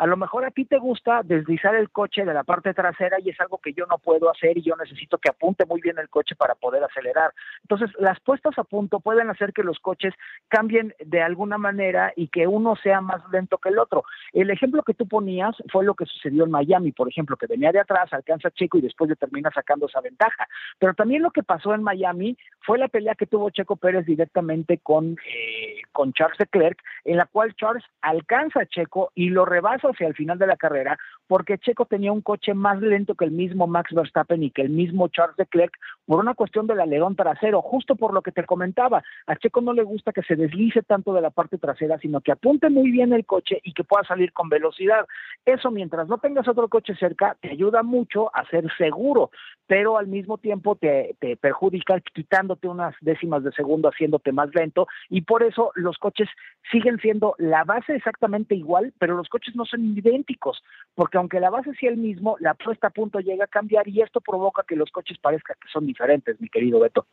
a 0.00 0.06
lo 0.06 0.16
mejor 0.16 0.46
a 0.46 0.50
ti 0.50 0.64
te 0.64 0.78
gusta 0.78 1.20
deslizar 1.22 1.74
el 1.74 1.90
coche 1.90 2.24
de 2.24 2.32
la 2.32 2.42
parte 2.42 2.72
trasera 2.72 3.18
y 3.20 3.28
es 3.28 3.38
algo 3.38 3.58
que 3.58 3.74
yo 3.74 3.84
no 3.84 3.98
puedo 3.98 4.30
hacer 4.30 4.56
y 4.56 4.62
yo 4.62 4.74
necesito 4.74 5.18
que 5.18 5.28
apunte 5.28 5.66
muy 5.66 5.82
bien 5.82 5.98
el 5.98 6.08
coche 6.08 6.34
para 6.34 6.54
poder 6.54 6.82
acelerar. 6.82 7.34
Entonces, 7.64 7.90
las 7.98 8.18
puestas 8.20 8.58
a 8.58 8.64
punto 8.64 9.00
pueden 9.00 9.28
hacer 9.28 9.52
que 9.52 9.62
los 9.62 9.78
coches 9.78 10.14
cambien 10.48 10.94
de 11.04 11.20
alguna 11.20 11.58
manera 11.58 12.14
y 12.16 12.28
que 12.28 12.46
uno 12.46 12.76
sea 12.76 13.02
más 13.02 13.20
lento 13.30 13.58
que 13.58 13.68
el 13.68 13.78
otro. 13.78 14.04
El 14.32 14.48
ejemplo 14.48 14.82
que 14.84 14.94
tú 14.94 15.06
ponías 15.06 15.54
fue 15.70 15.84
lo 15.84 15.92
que 15.92 16.06
sucedió 16.06 16.44
en 16.44 16.50
Miami, 16.50 16.92
por 16.92 17.06
ejemplo, 17.06 17.36
que 17.36 17.46
venía 17.46 17.70
de 17.70 17.80
atrás, 17.80 18.10
alcanza 18.14 18.50
Checo 18.52 18.78
y 18.78 18.80
después 18.80 19.10
le 19.10 19.16
termina 19.16 19.50
sacando 19.50 19.84
esa 19.84 20.00
ventaja. 20.00 20.48
Pero 20.78 20.94
también 20.94 21.20
lo 21.20 21.30
que 21.30 21.42
pasó 21.42 21.74
en 21.74 21.82
Miami 21.82 22.38
fue 22.60 22.78
la 22.78 22.88
pelea 22.88 23.16
que 23.16 23.26
tuvo 23.26 23.50
Checo 23.50 23.76
Pérez 23.76 24.06
directamente 24.06 24.78
con, 24.78 25.18
eh, 25.28 25.82
con 25.92 26.14
Charles 26.14 26.40
Leclerc, 26.40 26.82
en 27.04 27.18
la 27.18 27.26
cual 27.26 27.54
Charles 27.54 27.84
alcanza 28.00 28.62
a 28.62 28.66
Checo 28.66 29.12
y 29.14 29.28
lo 29.28 29.44
rebasa 29.44 29.89
hacia 29.90 30.06
el 30.06 30.14
final 30.14 30.38
de 30.38 30.46
la 30.46 30.56
carrera, 30.56 30.98
porque 31.30 31.58
Checo 31.58 31.84
tenía 31.84 32.10
un 32.10 32.22
coche 32.22 32.54
más 32.54 32.82
lento 32.82 33.14
que 33.14 33.24
el 33.24 33.30
mismo 33.30 33.68
Max 33.68 33.94
Verstappen 33.94 34.42
y 34.42 34.50
que 34.50 34.62
el 34.62 34.70
mismo 34.70 35.06
Charles 35.06 35.38
Leclerc 35.38 35.72
por 36.04 36.18
una 36.18 36.34
cuestión 36.34 36.66
del 36.66 36.80
alerón 36.80 37.14
trasero, 37.14 37.62
justo 37.62 37.94
por 37.94 38.12
lo 38.12 38.20
que 38.20 38.32
te 38.32 38.42
comentaba. 38.42 39.04
A 39.28 39.36
Checo 39.36 39.60
no 39.60 39.72
le 39.72 39.84
gusta 39.84 40.10
que 40.10 40.24
se 40.24 40.34
deslice 40.34 40.82
tanto 40.82 41.14
de 41.14 41.20
la 41.20 41.30
parte 41.30 41.56
trasera, 41.56 41.98
sino 41.98 42.20
que 42.20 42.32
apunte 42.32 42.68
muy 42.68 42.90
bien 42.90 43.12
el 43.12 43.24
coche 43.24 43.60
y 43.62 43.74
que 43.74 43.84
pueda 43.84 44.02
salir 44.02 44.32
con 44.32 44.48
velocidad. 44.48 45.06
Eso 45.46 45.70
mientras 45.70 46.08
no 46.08 46.18
tengas 46.18 46.48
otro 46.48 46.66
coche 46.66 46.96
cerca, 46.96 47.36
te 47.40 47.52
ayuda 47.52 47.84
mucho 47.84 48.34
a 48.34 48.44
ser 48.46 48.64
seguro, 48.76 49.30
pero 49.68 49.98
al 49.98 50.08
mismo 50.08 50.36
tiempo 50.36 50.74
te, 50.74 51.14
te 51.20 51.36
perjudica 51.36 52.00
quitándote 52.00 52.66
unas 52.66 52.96
décimas 53.02 53.44
de 53.44 53.52
segundo, 53.52 53.88
haciéndote 53.88 54.32
más 54.32 54.52
lento, 54.52 54.88
y 55.08 55.20
por 55.20 55.44
eso 55.44 55.70
los 55.76 55.96
coches 55.98 56.28
siguen 56.72 56.98
siendo 56.98 57.36
la 57.38 57.62
base 57.62 57.94
exactamente 57.94 58.56
igual, 58.56 58.92
pero 58.98 59.16
los 59.16 59.28
coches 59.28 59.54
no 59.54 59.64
son 59.64 59.96
idénticos, 59.96 60.60
porque 60.96 61.19
aunque 61.20 61.38
la 61.38 61.50
base 61.50 61.74
sea 61.74 61.90
el 61.90 61.98
mismo, 61.98 62.36
la 62.40 62.54
puesta 62.54 62.86
a 62.86 62.90
punto 62.90 63.20
llega 63.20 63.44
a 63.44 63.48
cambiar 63.48 63.86
y 63.86 64.00
esto 64.00 64.20
provoca 64.20 64.64
que 64.66 64.74
los 64.74 64.90
coches 64.90 65.18
parezcan 65.18 65.56
que 65.62 65.68
son 65.70 65.86
diferentes, 65.86 66.40
mi 66.40 66.48
querido 66.48 66.80
Beto. 66.80 67.06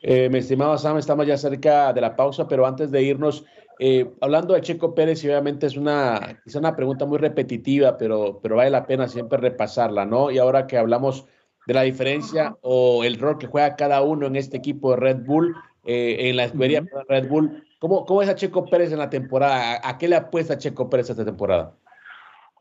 Eh, 0.00 0.28
mi 0.30 0.38
estimado 0.38 0.76
Sam, 0.78 0.96
estamos 0.96 1.26
ya 1.26 1.36
cerca 1.36 1.92
de 1.92 2.00
la 2.00 2.16
pausa, 2.16 2.48
pero 2.48 2.66
antes 2.66 2.90
de 2.90 3.02
irnos, 3.02 3.44
eh, 3.78 4.10
hablando 4.22 4.54
de 4.54 4.62
Checo 4.62 4.94
Pérez, 4.94 5.22
y 5.22 5.28
obviamente 5.28 5.66
es 5.66 5.76
una, 5.76 6.40
es 6.46 6.54
una 6.54 6.74
pregunta 6.74 7.04
muy 7.04 7.18
repetitiva, 7.18 7.98
pero, 7.98 8.40
pero 8.42 8.56
vale 8.56 8.70
la 8.70 8.86
pena 8.86 9.06
siempre 9.06 9.38
repasarla, 9.38 10.06
¿no? 10.06 10.30
Y 10.30 10.38
ahora 10.38 10.66
que 10.66 10.78
hablamos 10.78 11.26
de 11.66 11.74
la 11.74 11.82
diferencia 11.82 12.56
o 12.62 13.04
el 13.04 13.18
rol 13.18 13.36
que 13.36 13.46
juega 13.46 13.76
cada 13.76 14.00
uno 14.00 14.26
en 14.26 14.36
este 14.36 14.56
equipo 14.56 14.92
de 14.92 14.96
Red 14.96 15.26
Bull, 15.26 15.54
eh, 15.84 16.30
en 16.30 16.36
la 16.36 16.44
escudería 16.44 16.80
de 16.80 16.88
Red 17.06 17.28
Bull, 17.28 17.64
¿cómo, 17.78 18.06
¿cómo 18.06 18.22
es 18.22 18.30
a 18.30 18.34
Checo 18.34 18.64
Pérez 18.64 18.92
en 18.92 18.98
la 18.98 19.10
temporada? 19.10 19.80
¿A 19.82 19.98
qué 19.98 20.08
le 20.08 20.16
apuesta 20.16 20.56
Checo 20.56 20.88
Pérez 20.88 21.10
esta 21.10 21.24
temporada? 21.24 21.74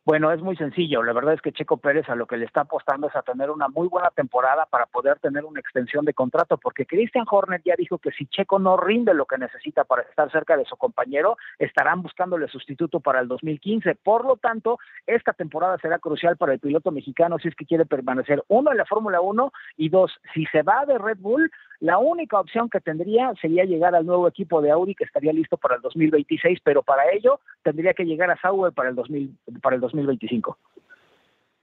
Bueno, 0.06 0.34
es 0.34 0.42
muy 0.42 0.58
sencillo. 0.58 1.02
La 1.02 1.13
verdad 1.13 1.34
es 1.34 1.42
que 1.42 1.54
Checo 1.54 1.78
Pérez 1.78 2.10
a 2.10 2.16
lo 2.16 2.28
que 2.28 2.36
le 2.36 2.44
está 2.44 2.62
apostando 2.62 3.08
es 3.08 3.16
a 3.16 3.22
tener 3.22 3.50
una 3.50 3.70
muy 3.70 3.88
buena 3.88 4.10
temporada 4.10 4.66
para 4.66 4.86
poder 4.86 5.18
tener 5.20 5.46
una 5.46 5.62
extensión 5.62 6.04
de 6.04 6.13
contrato, 6.13 6.58
porque 6.58 6.86
Christian 6.86 7.24
Horner 7.30 7.62
ya 7.63 7.76
dijo 7.78 8.00
que 8.00 8.12
si 8.12 8.26
Checo 8.26 8.60
no 8.60 8.76
rinde 8.76 9.13
lo 9.13 9.26
que 9.26 9.38
necesita 9.38 9.86
para 9.86 10.02
estar 10.02 10.30
cerca 10.30 10.58
de 10.58 10.66
su 10.66 10.76
compañero, 10.76 11.38
estarán 11.58 12.02
buscándole 12.02 12.50
sustituto 12.50 13.00
para 13.00 13.22
el 13.22 13.30
2015. 13.30 13.96
Por 13.96 14.26
lo 14.26 14.36
tanto, 14.36 14.78
esta 15.08 15.32
temporada 15.32 15.78
será 15.78 16.00
crucial 16.00 16.36
para 16.36 16.52
el 16.52 16.60
piloto 16.60 16.92
mexicano 16.92 17.39
si 17.39 17.48
es 17.48 17.56
que 17.56 17.66
quiere 17.66 17.86
permanecer, 17.86 18.44
uno, 18.50 18.72
en 18.72 18.80
la 18.80 18.86
Fórmula 18.86 19.22
1 19.22 19.54
y 19.78 19.88
dos, 19.88 20.12
si 20.34 20.46
se 20.48 20.63
va 20.63 20.86
de 20.86 20.98
Red 20.98 21.20
Bull, 21.20 21.50
la 21.84 21.98
única 21.98 22.39
opción 22.39 22.70
que 22.70 22.80
tendría 22.80 23.34
sería 23.42 23.66
llegar 23.66 23.94
al 23.94 24.06
nuevo 24.06 24.26
equipo 24.26 24.62
de 24.62 24.72
Audi 24.72 24.96
que 24.96 25.04
estaría 25.04 25.34
listo 25.34 25.58
para 25.58 25.76
el 25.76 25.82
2026, 25.82 26.60
pero 26.63 26.82
para 26.82 27.12
ello 27.12 27.42
tendría 27.62 27.94
que 27.94 28.06
llegar 28.06 28.32
a 28.32 28.39
Sauber 28.39 28.72
para 28.72 28.88
el, 28.88 28.96
2000, 28.96 29.38
para 29.62 29.76
el 29.76 29.82
2025. 29.93 30.58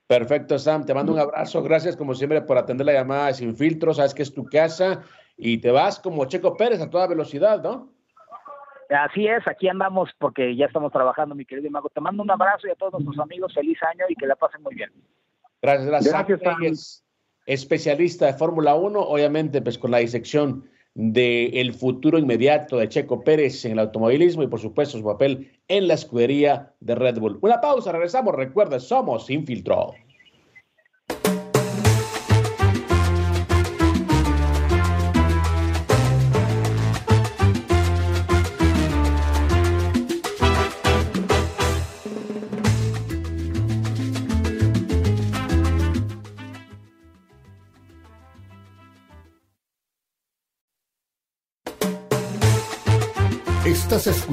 Perfecto, 0.07 0.59
Sam. 0.59 0.85
Te 0.85 0.95
mando 0.95 1.13
un 1.13 1.19
abrazo. 1.19 1.63
Gracias, 1.63 1.97
como 1.97 2.15
siempre, 2.15 2.41
por 2.43 2.59
atender 2.59 2.87
la 2.87 2.95
llamada 2.95 3.33
Sin 3.33 3.55
Filtro. 3.55 3.95
Sabes 3.95 4.15
que 4.15 4.23
es 4.23 4.35
tu 4.35 4.45
casa 4.45 5.03
y 5.37 5.59
te 5.59 5.71
vas 5.71 6.01
como 6.01 6.25
Checo 6.25 6.57
Pérez 6.57 6.81
a 6.81 6.91
toda 6.91 7.07
velocidad, 7.07 7.63
¿no? 7.63 7.93
Así 8.89 9.29
es, 9.29 9.47
aquí 9.47 9.69
andamos 9.69 10.11
porque 10.19 10.57
ya 10.57 10.67
estamos 10.67 10.91
trabajando, 10.91 11.37
mi 11.37 11.45
querido 11.45 11.71
Mago. 11.71 11.91
Te 11.91 12.01
mando 12.01 12.25
un 12.25 12.31
abrazo 12.31 12.67
y 12.67 12.71
a 12.71 12.75
todos 12.75 12.95
nuestros 12.95 13.21
amigos, 13.21 13.55
feliz 13.55 13.79
año 13.85 14.05
y 14.09 14.17
que 14.17 14.27
la 14.27 14.35
pasen 14.35 14.63
muy 14.63 14.75
bien. 14.75 14.91
Gracias, 15.63 15.87
gracias. 15.87 16.41
gracias 16.41 17.05
especialista 17.47 18.27
de 18.27 18.35
Fórmula 18.35 18.75
1, 18.75 19.01
obviamente 19.01 19.61
pues 19.63 19.79
con 19.79 19.91
la 19.91 19.99
disección 19.99 20.69
del 20.95 21.73
futuro 21.73 22.19
inmediato 22.19 22.77
de 22.77 22.89
Checo 22.89 23.23
Pérez 23.23 23.65
en 23.65 23.73
el 23.73 23.79
automovilismo 23.79 24.43
y 24.43 24.49
por 24.49 24.61
supuesto 24.61 24.99
su 24.99 25.05
papel 25.05 25.53
en 25.69 25.89
la 25.89 25.95
escudería 25.95 26.75
de 26.81 26.95
Red 26.95 27.19
Bull. 27.19 27.39
Una 27.43 27.61
pausa, 27.61 27.93
regresamos, 27.93 28.35
recuerda, 28.35 28.81
somos 28.81 29.31
Infiltró. 29.31 29.93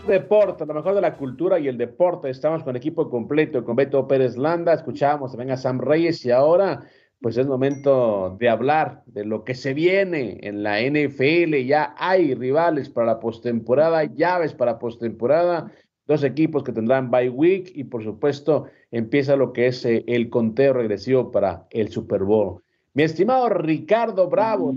Deporte, 0.00 0.64
lo 0.64 0.74
mejor 0.74 0.94
de 0.94 1.02
la 1.02 1.16
cultura 1.16 1.58
y 1.58 1.68
el 1.68 1.76
deporte. 1.76 2.30
Estamos 2.30 2.62
con 2.62 2.76
equipo 2.76 3.10
completo, 3.10 3.62
con 3.64 3.76
Beto 3.76 4.08
Pérez 4.08 4.38
Landa, 4.38 4.72
escuchábamos 4.72 5.32
también 5.32 5.50
a 5.50 5.56
Sam 5.56 5.78
Reyes 5.78 6.24
y 6.24 6.30
ahora 6.30 6.80
pues 7.20 7.36
es 7.36 7.46
momento 7.46 8.36
de 8.40 8.48
hablar 8.48 9.02
de 9.06 9.24
lo 9.24 9.44
que 9.44 9.54
se 9.54 9.74
viene 9.74 10.38
en 10.42 10.62
la 10.62 10.80
NFL. 10.80 11.54
Ya 11.66 11.94
hay 11.98 12.34
rivales 12.34 12.88
para 12.88 13.06
la 13.06 13.20
postemporada, 13.20 14.04
llaves 14.04 14.54
para 14.54 14.78
postemporada, 14.78 15.70
dos 16.06 16.24
equipos 16.24 16.64
que 16.64 16.72
tendrán 16.72 17.10
bye 17.10 17.28
week 17.28 17.70
y 17.74 17.84
por 17.84 18.02
supuesto 18.02 18.66
empieza 18.90 19.36
lo 19.36 19.52
que 19.52 19.66
es 19.66 19.84
eh, 19.84 20.04
el 20.08 20.30
conteo 20.30 20.72
regresivo 20.72 21.30
para 21.30 21.66
el 21.70 21.90
Super 21.90 22.24
Bowl. 22.24 22.62
Mi 22.94 23.04
estimado 23.04 23.48
Ricardo 23.50 24.28
Bravo, 24.28 24.72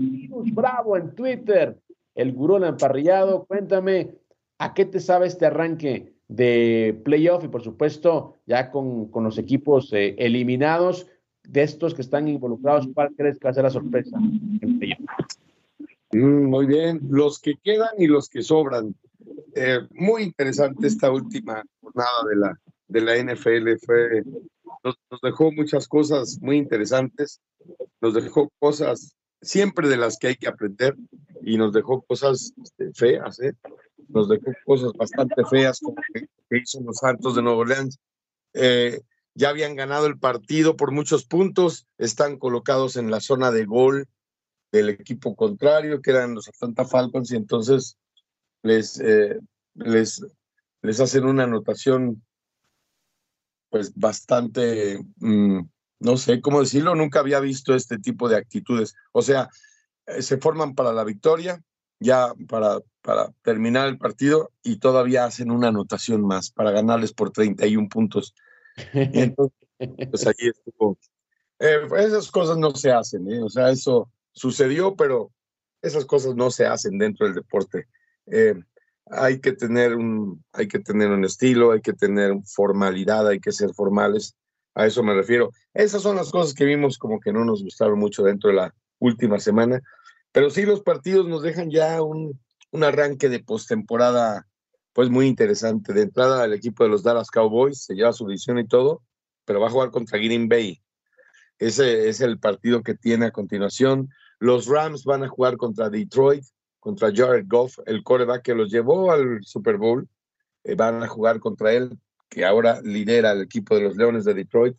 Bravo 0.52 0.96
en 0.96 1.14
Twitter, 1.14 1.76
el 2.14 2.32
gurú 2.32 2.62
emparrillado, 2.64 3.44
cuéntame 3.46 4.10
¿A 4.58 4.74
qué 4.74 4.84
te 4.84 5.00
sabe 5.00 5.26
este 5.26 5.46
arranque 5.46 6.14
de 6.28 7.00
playoff 7.04 7.44
y 7.44 7.48
por 7.48 7.62
supuesto 7.62 8.36
ya 8.46 8.70
con, 8.70 9.10
los 9.14 9.38
equipos 9.38 9.92
eh, 9.92 10.14
eliminados? 10.18 11.06
de 11.48 11.62
estos 11.62 11.94
que 11.94 12.02
están 12.02 12.28
involucrados, 12.28 12.88
¿cuál 12.94 13.14
crees 13.16 13.38
que 13.38 13.44
va 13.44 13.50
a 13.50 13.54
ser 13.54 13.64
la 13.64 13.70
sorpresa? 13.70 14.18
Mm, 16.12 16.44
muy 16.44 16.66
bien, 16.66 17.00
los 17.08 17.40
que 17.40 17.54
quedan 17.62 17.90
y 17.98 18.06
los 18.06 18.28
que 18.28 18.42
sobran. 18.42 18.94
Eh, 19.54 19.80
muy 19.90 20.22
interesante 20.22 20.86
esta 20.86 21.10
última 21.10 21.64
jornada 21.80 22.24
de 22.28 22.36
la, 22.36 22.60
de 22.88 23.00
la 23.00 23.16
NFL. 23.16 23.76
Fue, 23.84 24.22
nos, 24.84 24.96
dejó 25.22 25.52
muchas 25.52 25.88
cosas 25.88 26.38
muy 26.40 26.56
interesantes, 26.56 27.40
nos 28.00 28.14
dejó 28.14 28.50
cosas 28.58 29.14
siempre 29.40 29.88
de 29.88 29.96
las 29.96 30.18
que 30.18 30.28
hay 30.28 30.36
que 30.36 30.48
aprender 30.48 30.94
y 31.42 31.56
nos 31.56 31.72
dejó 31.72 32.02
cosas 32.02 32.52
este, 32.62 32.92
feas, 32.92 33.40
¿eh? 33.40 33.54
Nos 34.08 34.28
dejó 34.28 34.52
cosas 34.64 34.92
bastante 34.92 35.44
feas 35.44 35.80
como 35.80 35.96
que, 36.12 36.28
hizo 36.50 36.80
los 36.80 36.98
Santos 36.98 37.34
de 37.36 37.42
Nuevo 37.42 37.60
Orleans. 37.60 37.98
Eh, 38.54 39.00
ya 39.34 39.50
habían 39.50 39.76
ganado 39.76 40.06
el 40.06 40.18
partido 40.18 40.76
por 40.76 40.92
muchos 40.92 41.24
puntos, 41.24 41.86
están 41.98 42.38
colocados 42.38 42.96
en 42.96 43.10
la 43.10 43.20
zona 43.20 43.50
de 43.50 43.66
gol 43.66 44.08
del 44.72 44.88
equipo 44.88 45.36
contrario, 45.36 46.00
que 46.00 46.10
eran 46.10 46.34
los 46.34 46.48
Atlanta 46.48 46.84
Falcons, 46.84 47.30
y 47.30 47.36
entonces 47.36 47.98
les, 48.62 48.98
eh, 49.00 49.38
les, 49.74 50.24
les 50.82 51.00
hacen 51.00 51.24
una 51.24 51.44
anotación 51.44 52.22
pues 53.68 53.94
bastante, 53.94 55.04
mm, 55.16 55.60
no 56.00 56.16
sé 56.16 56.40
cómo 56.40 56.60
decirlo, 56.60 56.94
nunca 56.94 57.20
había 57.20 57.40
visto 57.40 57.74
este 57.74 57.98
tipo 57.98 58.28
de 58.28 58.36
actitudes. 58.36 58.94
O 59.12 59.22
sea, 59.22 59.50
eh, 60.06 60.22
se 60.22 60.38
forman 60.38 60.74
para 60.74 60.92
la 60.92 61.04
victoria, 61.04 61.62
ya 61.98 62.34
para, 62.48 62.80
para 63.02 63.32
terminar 63.42 63.88
el 63.88 63.98
partido 63.98 64.50
y 64.62 64.76
todavía 64.76 65.24
hacen 65.24 65.50
una 65.50 65.68
anotación 65.68 66.26
más 66.26 66.50
para 66.50 66.70
ganarles 66.70 67.12
por 67.12 67.30
31 67.30 67.88
puntos. 67.88 68.34
entonces, 68.92 69.56
pues 69.78 70.26
ahí 70.26 70.48
estuvo. 70.48 70.98
Eh, 71.58 71.80
esas 71.98 72.30
cosas 72.30 72.58
no 72.58 72.74
se 72.74 72.90
hacen, 72.90 73.30
¿eh? 73.30 73.42
o 73.42 73.48
sea, 73.48 73.70
eso 73.70 74.10
sucedió, 74.32 74.94
pero 74.94 75.30
esas 75.80 76.04
cosas 76.04 76.34
no 76.34 76.50
se 76.50 76.66
hacen 76.66 76.98
dentro 76.98 77.26
del 77.26 77.34
deporte. 77.34 77.86
Eh, 78.26 78.54
hay 79.06 79.40
que 79.40 79.52
tener 79.52 79.94
un, 79.94 80.44
hay 80.52 80.68
que 80.68 80.80
tener 80.80 81.10
un 81.10 81.24
estilo, 81.24 81.72
hay 81.72 81.80
que 81.80 81.92
tener 81.92 82.34
formalidad, 82.44 83.26
hay 83.28 83.40
que 83.40 83.52
ser 83.52 83.72
formales. 83.72 84.34
A 84.74 84.86
eso 84.86 85.02
me 85.02 85.14
refiero. 85.14 85.52
Esas 85.72 86.02
son 86.02 86.16
las 86.16 86.30
cosas 86.30 86.52
que 86.52 86.64
vimos 86.64 86.98
como 86.98 87.20
que 87.20 87.32
no 87.32 87.44
nos 87.44 87.62
gustaron 87.62 87.98
mucho 87.98 88.22
dentro 88.22 88.50
de 88.50 88.56
la 88.56 88.74
última 88.98 89.38
semana, 89.38 89.80
pero 90.36 90.50
sí 90.50 90.66
los 90.66 90.82
partidos 90.82 91.26
nos 91.26 91.40
dejan 91.40 91.70
ya 91.70 92.02
un, 92.02 92.38
un 92.70 92.84
arranque 92.84 93.30
de 93.30 93.42
postemporada 93.42 94.46
pues 94.92 95.08
muy 95.08 95.28
interesante. 95.28 95.94
De 95.94 96.02
entrada 96.02 96.44
el 96.44 96.52
equipo 96.52 96.84
de 96.84 96.90
los 96.90 97.02
Dallas 97.02 97.30
Cowboys 97.30 97.84
se 97.84 97.94
lleva 97.94 98.12
su 98.12 98.26
visión 98.26 98.58
y 98.58 98.66
todo, 98.66 99.02
pero 99.46 99.60
va 99.60 99.68
a 99.68 99.70
jugar 99.70 99.90
contra 99.90 100.18
Green 100.18 100.46
Bay. 100.46 100.82
Ese 101.58 102.10
es 102.10 102.20
el 102.20 102.38
partido 102.38 102.82
que 102.82 102.94
tiene 102.94 103.24
a 103.24 103.30
continuación. 103.30 104.10
Los 104.38 104.66
Rams 104.66 105.04
van 105.04 105.24
a 105.24 105.28
jugar 105.28 105.56
contra 105.56 105.88
Detroit, 105.88 106.44
contra 106.80 107.10
Jared 107.10 107.46
Goff, 107.48 107.78
el 107.86 108.02
coreback 108.02 108.42
que 108.42 108.54
los 108.54 108.70
llevó 108.70 109.12
al 109.12 109.42
Super 109.42 109.78
Bowl. 109.78 110.06
Eh, 110.64 110.74
van 110.74 111.02
a 111.02 111.08
jugar 111.08 111.40
contra 111.40 111.72
él, 111.72 111.98
que 112.28 112.44
ahora 112.44 112.82
lidera 112.82 113.32
el 113.32 113.40
equipo 113.40 113.74
de 113.74 113.84
los 113.84 113.96
Leones 113.96 114.26
de 114.26 114.34
Detroit. 114.34 114.76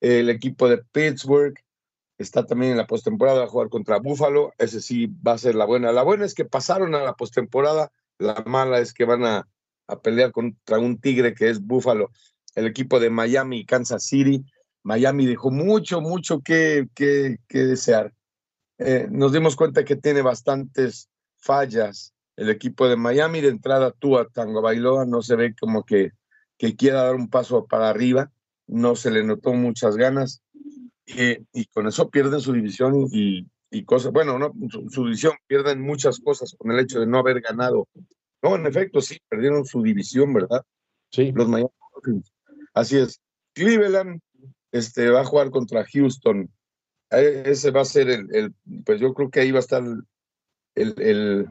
El 0.00 0.30
equipo 0.30 0.68
de 0.68 0.78
Pittsburgh 0.78 1.54
está 2.22 2.44
también 2.44 2.72
en 2.72 2.78
la 2.78 2.86
postemporada, 2.86 3.44
a 3.44 3.48
jugar 3.48 3.68
contra 3.70 3.98
Buffalo. 3.98 4.52
Ese 4.58 4.80
sí 4.80 5.06
va 5.06 5.32
a 5.32 5.38
ser 5.38 5.54
la 5.54 5.64
buena. 5.64 5.90
La 5.92 6.02
buena 6.02 6.26
es 6.26 6.34
que 6.34 6.44
pasaron 6.44 6.94
a 6.94 7.02
la 7.02 7.14
postemporada. 7.14 7.92
La 8.18 8.42
mala 8.46 8.78
es 8.78 8.92
que 8.92 9.06
van 9.06 9.24
a, 9.24 9.48
a 9.86 10.00
pelear 10.00 10.30
contra 10.30 10.78
un 10.78 11.00
tigre 11.00 11.34
que 11.34 11.48
es 11.48 11.60
Buffalo. 11.60 12.10
El 12.54 12.66
equipo 12.66 13.00
de 13.00 13.08
Miami 13.08 13.60
y 13.60 13.64
Kansas 13.64 14.04
City. 14.04 14.44
Miami 14.82 15.26
dejó 15.26 15.50
mucho, 15.50 16.00
mucho 16.00 16.40
que, 16.40 16.88
que, 16.94 17.38
que 17.48 17.58
desear. 17.60 18.12
Eh, 18.78 19.08
nos 19.10 19.32
dimos 19.32 19.56
cuenta 19.56 19.84
que 19.84 19.96
tiene 19.96 20.22
bastantes 20.22 21.08
fallas 21.38 22.12
el 22.36 22.50
equipo 22.50 22.86
de 22.86 22.96
Miami. 22.96 23.40
De 23.40 23.48
entrada, 23.48 23.92
tú 23.98 24.18
a 24.18 24.28
Tango 24.28 24.60
Bailoa 24.60 25.06
no 25.06 25.22
se 25.22 25.36
ve 25.36 25.54
como 25.58 25.84
que, 25.84 26.12
que 26.58 26.76
quiera 26.76 27.04
dar 27.04 27.14
un 27.14 27.30
paso 27.30 27.66
para 27.66 27.88
arriba, 27.88 28.30
no 28.66 28.94
se 28.94 29.10
le 29.10 29.24
notó 29.24 29.54
muchas 29.54 29.96
ganas 29.96 30.42
eh, 31.06 31.42
y 31.52 31.66
con 31.66 31.86
eso 31.86 32.08
pierden 32.10 32.40
su 32.40 32.52
división 32.52 33.06
y, 33.10 33.46
y 33.70 33.84
cosas. 33.84 34.12
Bueno, 34.12 34.38
no, 34.38 34.52
su, 34.90 35.04
división 35.04 35.34
pierden 35.46 35.80
muchas 35.80 36.20
cosas 36.20 36.54
con 36.58 36.72
el 36.72 36.80
hecho 36.80 37.00
de 37.00 37.06
no 37.06 37.18
haber 37.18 37.40
ganado. 37.40 37.88
No, 38.42 38.56
en 38.56 38.66
efecto, 38.66 39.00
sí, 39.00 39.18
perdieron 39.28 39.64
su 39.64 39.82
división, 39.82 40.32
¿verdad? 40.32 40.62
Sí. 41.10 41.32
Los 41.32 41.48
Miami 41.48 41.70
Así 42.74 42.96
es. 42.98 43.20
Cleveland 43.54 44.20
este, 44.72 45.10
va 45.10 45.20
a 45.20 45.24
jugar 45.24 45.50
contra 45.50 45.84
Houston. 45.84 46.48
Eh, 47.10 47.42
ese 47.46 47.70
va 47.70 47.82
a 47.82 47.84
ser 47.84 48.08
el, 48.08 48.54
pues 48.84 49.00
yo 49.00 49.12
creo 49.14 49.30
que 49.30 49.40
ahí 49.40 49.50
va 49.50 49.58
a 49.58 49.60
estar 49.60 49.82
el, 50.76 50.94
el, 51.00 51.48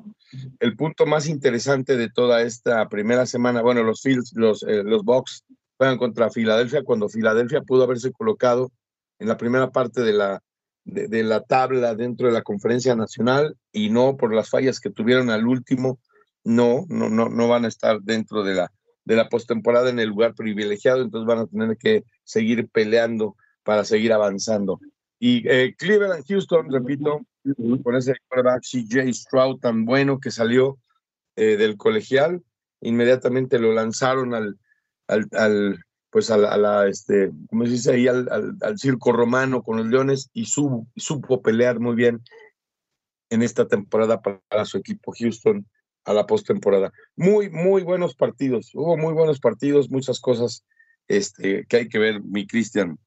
el, 0.60 0.76
punto 0.78 1.06
más 1.06 1.28
interesante 1.28 1.98
de 1.98 2.10
toda 2.10 2.42
esta 2.42 2.88
primera 2.88 3.26
semana. 3.26 3.62
Bueno, 3.62 3.84
los 3.84 4.02
Fields, 4.02 4.32
los, 4.36 4.64
eh, 4.64 4.84
los 4.84 5.04
Bucks 5.04 5.44
juegan 5.78 5.98
contra 5.98 6.30
Filadelfia 6.30 6.84
cuando 6.84 7.10
Filadelfia 7.10 7.62
pudo 7.62 7.84
haberse 7.84 8.12
colocado 8.12 8.72
en 9.20 9.28
la 9.28 9.38
primera 9.38 9.70
parte 9.72 10.02
de 10.02 10.14
la, 10.14 10.42
de, 10.86 11.08
de, 11.08 11.24
la 11.24 11.44
tabla 11.44 11.94
dentro 11.96 12.28
de 12.28 12.34
la 12.34 12.42
conferencia 12.42 12.96
nacional 12.96 13.56
y 13.72 13.90
no 13.90 14.18
por 14.18 14.34
las 14.34 14.50
fallas 14.50 14.80
que 14.80 14.90
tuvieron 14.90 15.30
al 15.30 15.46
último, 15.46 16.00
no, 16.44 16.86
no, 16.90 17.10
no, 17.10 17.30
no 17.30 17.48
van 17.48 17.66
a 17.66 17.68
estar 17.68 18.02
dentro 18.02 18.44
de 18.44 18.56
la, 18.56 18.72
de 19.06 19.16
la 19.16 19.30
postemporada 19.30 19.90
en 19.90 20.00
el 20.00 20.10
lugar 20.10 20.34
privilegiado, 20.36 21.02
entonces 21.02 21.28
van 21.28 21.40
a 21.40 21.48
tener 21.48 21.78
que 21.78 22.04
seguir 22.24 22.68
peleando 22.70 23.36
para 23.64 23.84
seguir 23.84 24.14
avanzando. 24.14 24.80
Y 25.20 25.48
eh, 25.50 25.76
Cleveland, 25.78 26.26
Houston, 26.28 26.72
repito, 26.72 27.22
con 27.84 27.96
ese 27.96 28.14
quarterback 28.28 28.64
CJ 28.64 29.14
Stroud 29.14 29.60
tan 29.60 29.86
bueno 29.86 30.20
que 30.20 30.32
salió 30.32 30.80
eh, 31.36 31.58
del 31.58 31.76
colegial, 31.76 32.42
inmediatamente 32.82 33.60
lo 33.60 33.74
lanzaron 33.74 34.34
al, 34.34 34.58
al, 35.08 35.28
al 35.34 35.84
pues 36.12 36.32
a 36.32 36.38
la, 36.38 36.50
a 36.50 36.58
la, 36.58 36.88
este, 36.88 37.32
¿cómo 37.50 37.65
se 37.65 37.72
dice 37.72 37.93
ahí? 37.93 38.08
Al, 38.08 38.28
al, 38.62 38.78
circo 38.78 39.12
romano 39.12 39.62
con 39.62 39.78
los 39.78 39.88
Leones 39.88 40.30
y 40.34 40.45
supo, 40.45 40.88
supo 40.95 41.41
pelear 41.41 41.80
muy 41.80 41.95
bien 41.95 42.22
en 43.30 43.43
esta 43.43 43.67
temporada 43.67 44.22
para, 44.22 44.39
para 44.48 44.65
su 44.65 44.78
equipo 44.78 45.13
Houston 45.17 45.65
a 46.06 46.13
la 46.13 46.26
postemporada. 46.26 46.91
Muy, 47.15 47.50
muy 47.50 47.84
buenos 47.84 48.15
partidos. 48.15 48.72
Hubo 48.74 48.98
muy 48.98 49.13
buenos 49.13 49.39
partidos, 49.39 49.91
muchas 49.91 50.19
cosas 50.19 50.65
este, 51.08 51.65
que 51.67 51.78
hay 51.78 51.89
que 51.89 52.00
ver, 52.00 52.22
mi 52.24 52.48
Cristian. 52.48 52.98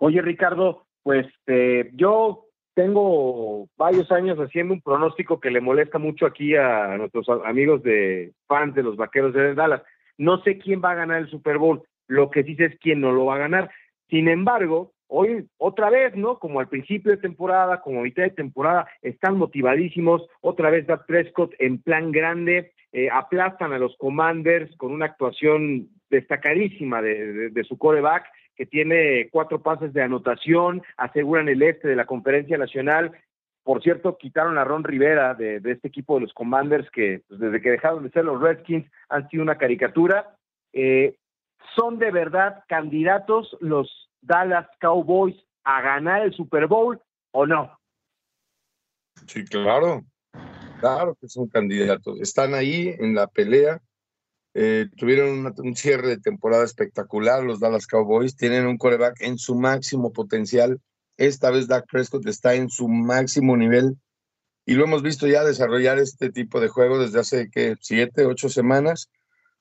Oye, 0.00 0.20
Ricardo, 0.20 0.86
pues 1.02 1.26
eh, 1.46 1.90
yo 1.94 2.46
tengo 2.74 3.68
varios 3.76 4.10
años 4.12 4.38
haciendo 4.38 4.74
un 4.74 4.82
pronóstico 4.82 5.40
que 5.40 5.50
le 5.50 5.62
molesta 5.62 5.98
mucho 5.98 6.26
aquí 6.26 6.54
a 6.56 6.96
nuestros 6.98 7.26
amigos 7.44 7.82
de 7.82 8.34
fans 8.46 8.74
de 8.74 8.82
los 8.82 8.96
Vaqueros 8.96 9.32
de 9.32 9.54
Dallas. 9.54 9.82
No 10.18 10.42
sé 10.42 10.58
quién 10.58 10.80
va 10.84 10.92
a 10.92 10.96
ganar 10.96 11.20
el 11.20 11.30
Super 11.30 11.58
Bowl, 11.58 11.82
lo 12.08 12.30
que 12.30 12.44
sí 12.44 12.54
sé 12.56 12.66
es 12.66 12.78
quién 12.80 13.00
no 13.00 13.12
lo 13.12 13.26
va 13.26 13.36
a 13.36 13.38
ganar. 13.38 13.70
Sin 14.08 14.28
embargo, 14.28 14.92
hoy 15.08 15.46
otra 15.58 15.90
vez, 15.90 16.14
¿no? 16.16 16.38
Como 16.38 16.60
al 16.60 16.68
principio 16.68 17.12
de 17.12 17.18
temporada, 17.18 17.80
como 17.80 18.00
a 18.00 18.04
mitad 18.04 18.22
de 18.22 18.30
temporada, 18.30 18.88
están 19.02 19.36
motivadísimos. 19.36 20.26
Otra 20.40 20.70
vez 20.70 20.86
Dak 20.86 21.06
Prescott 21.06 21.54
en 21.58 21.82
plan 21.82 22.12
grande, 22.12 22.72
eh, 22.92 23.08
aplastan 23.12 23.72
a 23.72 23.78
los 23.78 23.96
Commanders 23.96 24.74
con 24.76 24.92
una 24.92 25.06
actuación 25.06 25.88
destacadísima 26.08 27.02
de, 27.02 27.32
de, 27.32 27.50
de 27.50 27.64
su 27.64 27.76
coreback 27.76 28.26
que 28.56 28.66
tiene 28.66 29.28
cuatro 29.30 29.62
pases 29.62 29.92
de 29.92 30.02
anotación, 30.02 30.82
aseguran 30.96 31.48
el 31.48 31.62
este 31.62 31.88
de 31.88 31.96
la 31.96 32.06
conferencia 32.06 32.56
nacional. 32.56 33.12
Por 33.66 33.82
cierto, 33.82 34.16
quitaron 34.16 34.56
a 34.58 34.64
Ron 34.64 34.84
Rivera 34.84 35.34
de, 35.34 35.56
este 35.56 35.88
equipo 35.88 36.14
de 36.14 36.20
los 36.22 36.32
Commanders, 36.32 36.88
que 36.90 37.24
pues, 37.26 37.40
desde 37.40 37.60
que 37.60 37.70
dejaron 37.70 38.04
de 38.04 38.10
ser 38.10 38.24
los 38.24 38.40
Redskins 38.40 38.88
han 39.08 39.28
sido 39.28 39.42
una 39.42 39.58
caricatura. 39.58 40.38
Eh, 40.72 41.18
¿Son 41.74 41.98
de 41.98 42.12
verdad 42.12 42.62
candidatos 42.68 43.56
los 43.60 44.08
Dallas 44.22 44.68
Cowboys 44.80 45.36
a 45.64 45.80
ganar 45.80 46.22
el 46.22 46.32
Super 46.32 46.68
Bowl 46.68 47.00
o 47.32 47.44
no? 47.44 47.76
Sí, 49.26 49.44
claro, 49.44 50.04
claro 50.78 51.16
que 51.20 51.26
son 51.28 51.48
candidatos. 51.48 52.20
Están 52.20 52.54
ahí 52.54 52.94
en 53.00 53.16
la 53.16 53.26
pelea 53.26 53.82
eh, 54.58 54.86
tuvieron 54.96 55.52
un 55.54 55.76
cierre 55.76 56.08
de 56.08 56.16
temporada 56.18 56.64
espectacular 56.64 57.44
los 57.44 57.60
Dallas 57.60 57.86
Cowboys, 57.86 58.36
tienen 58.36 58.66
un 58.66 58.78
coreback 58.78 59.20
en 59.20 59.36
su 59.36 59.54
máximo 59.54 60.14
potencial. 60.14 60.80
Esta 61.16 61.50
vez 61.50 61.66
Dak 61.66 61.86
Prescott 61.90 62.26
está 62.26 62.54
en 62.54 62.68
su 62.68 62.88
máximo 62.88 63.56
nivel 63.56 63.96
y 64.66 64.74
lo 64.74 64.84
hemos 64.84 65.02
visto 65.02 65.26
ya 65.28 65.44
desarrollar 65.44 65.98
este 65.98 66.30
tipo 66.30 66.60
de 66.60 66.68
juego 66.68 66.98
desde 66.98 67.20
hace 67.20 67.50
que 67.50 67.76
siete, 67.80 68.26
ocho 68.26 68.48
semanas, 68.48 69.10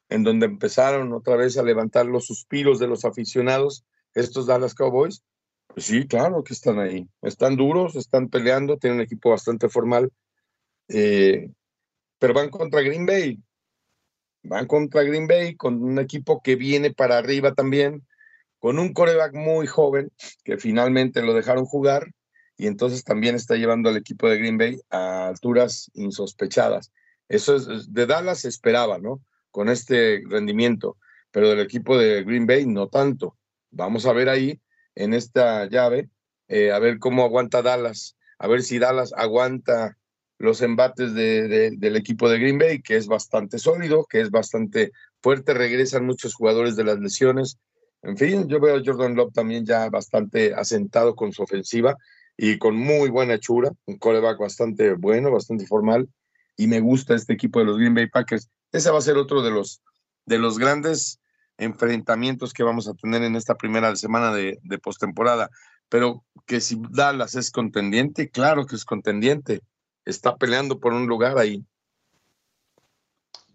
en 0.10 0.24
donde 0.24 0.48
empezaron 0.48 1.14
otra 1.14 1.36
vez 1.36 1.58
a 1.58 1.64
levantar 1.64 2.08
los 2.08 2.26
suspiros 2.26 2.80
de 2.80 2.88
los 2.88 3.06
aficionados, 3.06 3.86
estos 4.16 4.48
Dallas 4.48 4.74
Cowboys. 4.74 5.24
Pues 5.68 5.86
sí, 5.86 6.08
claro 6.08 6.44
que 6.44 6.54
están 6.54 6.80
ahí. 6.80 7.08
Están 7.22 7.56
duros, 7.56 7.96
están 7.96 8.30
peleando, 8.30 8.78
tienen 8.78 9.00
un 9.00 9.06
equipo 9.06 9.30
bastante 9.30 9.70
formal, 9.70 10.12
eh, 10.88 11.52
pero 12.18 12.34
van 12.34 12.50
contra 12.50 12.82
Green 12.82 13.06
Bay, 13.06 13.40
van 14.44 14.66
contra 14.68 15.04
Green 15.04 15.28
Bay 15.28 15.56
con 15.56 15.84
un 15.84 16.00
equipo 16.00 16.42
que 16.42 16.56
viene 16.56 16.94
para 16.94 17.18
arriba 17.18 17.54
también, 17.54 18.08
con 18.66 18.80
un 18.80 18.94
coreback 18.94 19.36
muy 19.36 19.68
joven 19.68 20.12
que 20.44 20.58
finalmente 20.58 21.22
lo 21.22 21.36
dejaron 21.36 21.66
jugar 21.66 22.12
y 22.58 22.66
entonces 22.66 23.04
también 23.04 23.36
está 23.36 23.58
llevando 23.58 23.90
al 23.90 23.98
equipo 23.98 24.28
de 24.28 24.40
Green 24.40 24.58
Bay 24.58 24.80
a 24.90 25.28
alturas 25.28 25.92
insospechadas. 25.94 26.92
Eso 27.30 27.58
es, 27.58 27.94
de 27.94 28.08
Dallas 28.08 28.40
se 28.40 28.50
esperaba, 28.50 28.98
¿no? 28.98 29.22
Con 29.52 29.70
este 29.70 30.24
rendimiento, 30.28 30.98
pero 31.30 31.48
del 31.48 31.60
equipo 31.60 31.96
de 31.96 32.24
Green 32.24 32.48
Bay 32.48 32.66
no 32.66 32.88
tanto. 32.88 33.38
Vamos 33.70 34.08
a 34.08 34.14
ver 34.14 34.30
ahí 34.30 34.60
en 34.96 35.14
esta 35.14 35.70
llave, 35.70 36.10
eh, 36.48 36.72
a 36.72 36.80
ver 36.80 36.98
cómo 36.98 37.24
aguanta 37.24 37.62
Dallas, 37.62 38.18
a 38.40 38.48
ver 38.48 38.64
si 38.64 38.80
Dallas 38.80 39.14
aguanta 39.16 39.96
los 40.40 40.64
embates 40.64 41.14
de, 41.14 41.70
del 41.78 41.96
equipo 41.96 42.28
de 42.30 42.40
Green 42.40 42.58
Bay, 42.58 42.82
que 42.82 42.96
es 42.96 43.06
bastante 43.06 43.60
sólido, 43.60 44.08
que 44.10 44.22
es 44.22 44.32
bastante 44.32 44.92
fuerte, 45.22 45.54
regresan 45.54 46.08
muchos 46.08 46.34
jugadores 46.34 46.76
de 46.76 46.84
las 46.84 46.98
lesiones. 46.98 47.60
En 48.06 48.18
fin, 48.18 48.48
yo 48.48 48.60
veo 48.60 48.78
a 48.78 48.82
Jordan 48.86 49.16
Love 49.16 49.34
también 49.34 49.66
ya 49.66 49.90
bastante 49.90 50.54
asentado 50.54 51.16
con 51.16 51.34
su 51.34 51.42
ofensiva 51.42 51.98
y 52.38 52.60
con 52.60 52.76
muy 52.76 53.10
buena 53.10 53.34
hechura, 53.34 53.72
un 53.86 53.98
coreback 53.98 54.38
bastante 54.38 54.94
bueno, 54.94 55.32
bastante 55.32 55.66
formal, 55.66 56.08
y 56.56 56.68
me 56.68 56.82
gusta 56.82 57.16
este 57.16 57.34
equipo 57.34 57.60
de 57.60 57.66
los 57.66 57.78
Green 57.78 57.96
Bay 57.96 58.08
Packers. 58.08 58.48
Ese 58.72 58.92
va 58.92 59.00
a 59.00 59.02
ser 59.02 59.18
otro 59.18 59.42
de 59.42 59.50
los, 59.50 59.82
de 60.28 60.38
los 60.38 60.60
grandes 60.60 61.20
enfrentamientos 61.58 62.54
que 62.54 62.62
vamos 62.62 62.88
a 62.88 62.94
tener 62.94 63.24
en 63.24 63.36
esta 63.36 63.56
primera 63.56 63.96
semana 63.96 64.32
de, 64.32 64.60
de 64.62 64.78
postemporada. 64.78 65.50
Pero 65.90 66.24
que 66.46 66.62
si 66.62 66.80
Dallas 66.92 67.34
es 67.34 67.50
contendiente, 67.50 68.30
claro 68.30 68.68
que 68.68 68.76
es 68.76 68.86
contendiente. 68.86 69.62
Está 70.06 70.36
peleando 70.36 70.80
por 70.80 70.94
un 70.94 71.08
lugar 71.08 71.40
ahí. 71.40 71.66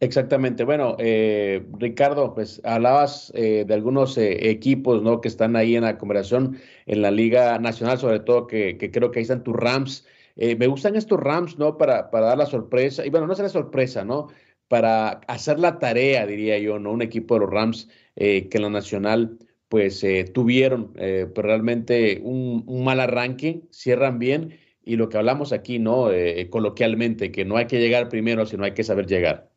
Exactamente. 0.02 0.64
Bueno, 0.64 0.96
eh, 0.98 1.62
Ricardo, 1.78 2.32
pues 2.34 2.62
hablabas 2.64 3.30
eh, 3.34 3.64
de 3.66 3.74
algunos 3.74 4.16
eh, 4.16 4.48
equipos 4.50 5.02
¿no? 5.02 5.20
que 5.20 5.28
están 5.28 5.56
ahí 5.56 5.76
en 5.76 5.82
la 5.84 5.98
conversación 5.98 6.56
en 6.86 7.02
la 7.02 7.10
Liga 7.10 7.58
Nacional, 7.58 7.98
sobre 7.98 8.20
todo 8.20 8.46
que, 8.46 8.78
creo 8.78 9.10
que 9.10 9.18
ahí 9.18 9.22
están 9.22 9.42
tus 9.44 9.54
Rams. 9.54 10.06
me 10.36 10.66
gustan 10.68 10.96
estos 10.96 11.20
Rams, 11.20 11.58
¿no? 11.58 11.76
Para, 11.76 12.10
para 12.10 12.26
dar 12.28 12.38
la 12.38 12.46
sorpresa, 12.46 13.04
y 13.04 13.10
bueno, 13.10 13.26
no 13.26 13.34
será 13.34 13.50
sorpresa, 13.50 14.02
¿no? 14.04 14.28
Para 14.68 15.20
hacer 15.28 15.58
la 15.58 15.78
tarea, 15.78 16.26
diría 16.26 16.58
yo, 16.58 16.78
¿no? 16.78 16.92
Un 16.92 17.02
equipo 17.02 17.34
de 17.34 17.40
los 17.40 17.50
Rams 17.50 17.88
que 18.14 18.48
en 18.52 18.62
la 18.62 18.70
Nacional, 18.70 19.38
pues 19.68 20.04
tuvieron 20.32 20.92
pues, 20.94 21.28
realmente 21.36 22.20
un, 22.24 22.64
un 22.66 22.84
mal 22.84 23.00
arranque, 23.00 23.62
cierran 23.70 24.18
bien, 24.18 24.58
y 24.82 24.96
lo 24.96 25.08
que 25.10 25.18
hablamos 25.18 25.52
aquí, 25.52 25.78
¿no? 25.78 26.08
coloquialmente, 26.50 27.30
que 27.32 27.44
no 27.44 27.56
hay 27.58 27.66
que 27.66 27.80
llegar 27.80 28.08
primero, 28.08 28.46
sino 28.46 28.64
hay 28.64 28.72
que 28.72 28.84
saber 28.84 29.06
llegar. 29.06 29.49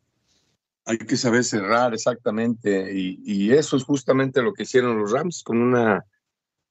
Hay 0.86 0.98
que 0.98 1.16
saber 1.16 1.44
cerrar 1.44 1.94
exactamente 1.94 2.92
y, 2.92 3.52
eso 3.52 3.76
es 3.76 3.84
justamente 3.84 4.42
lo 4.42 4.52
que 4.52 4.64
hicieron 4.64 4.98
los 4.98 5.12
Rams 5.12 5.42
con 5.42 5.62
una, 5.62 6.04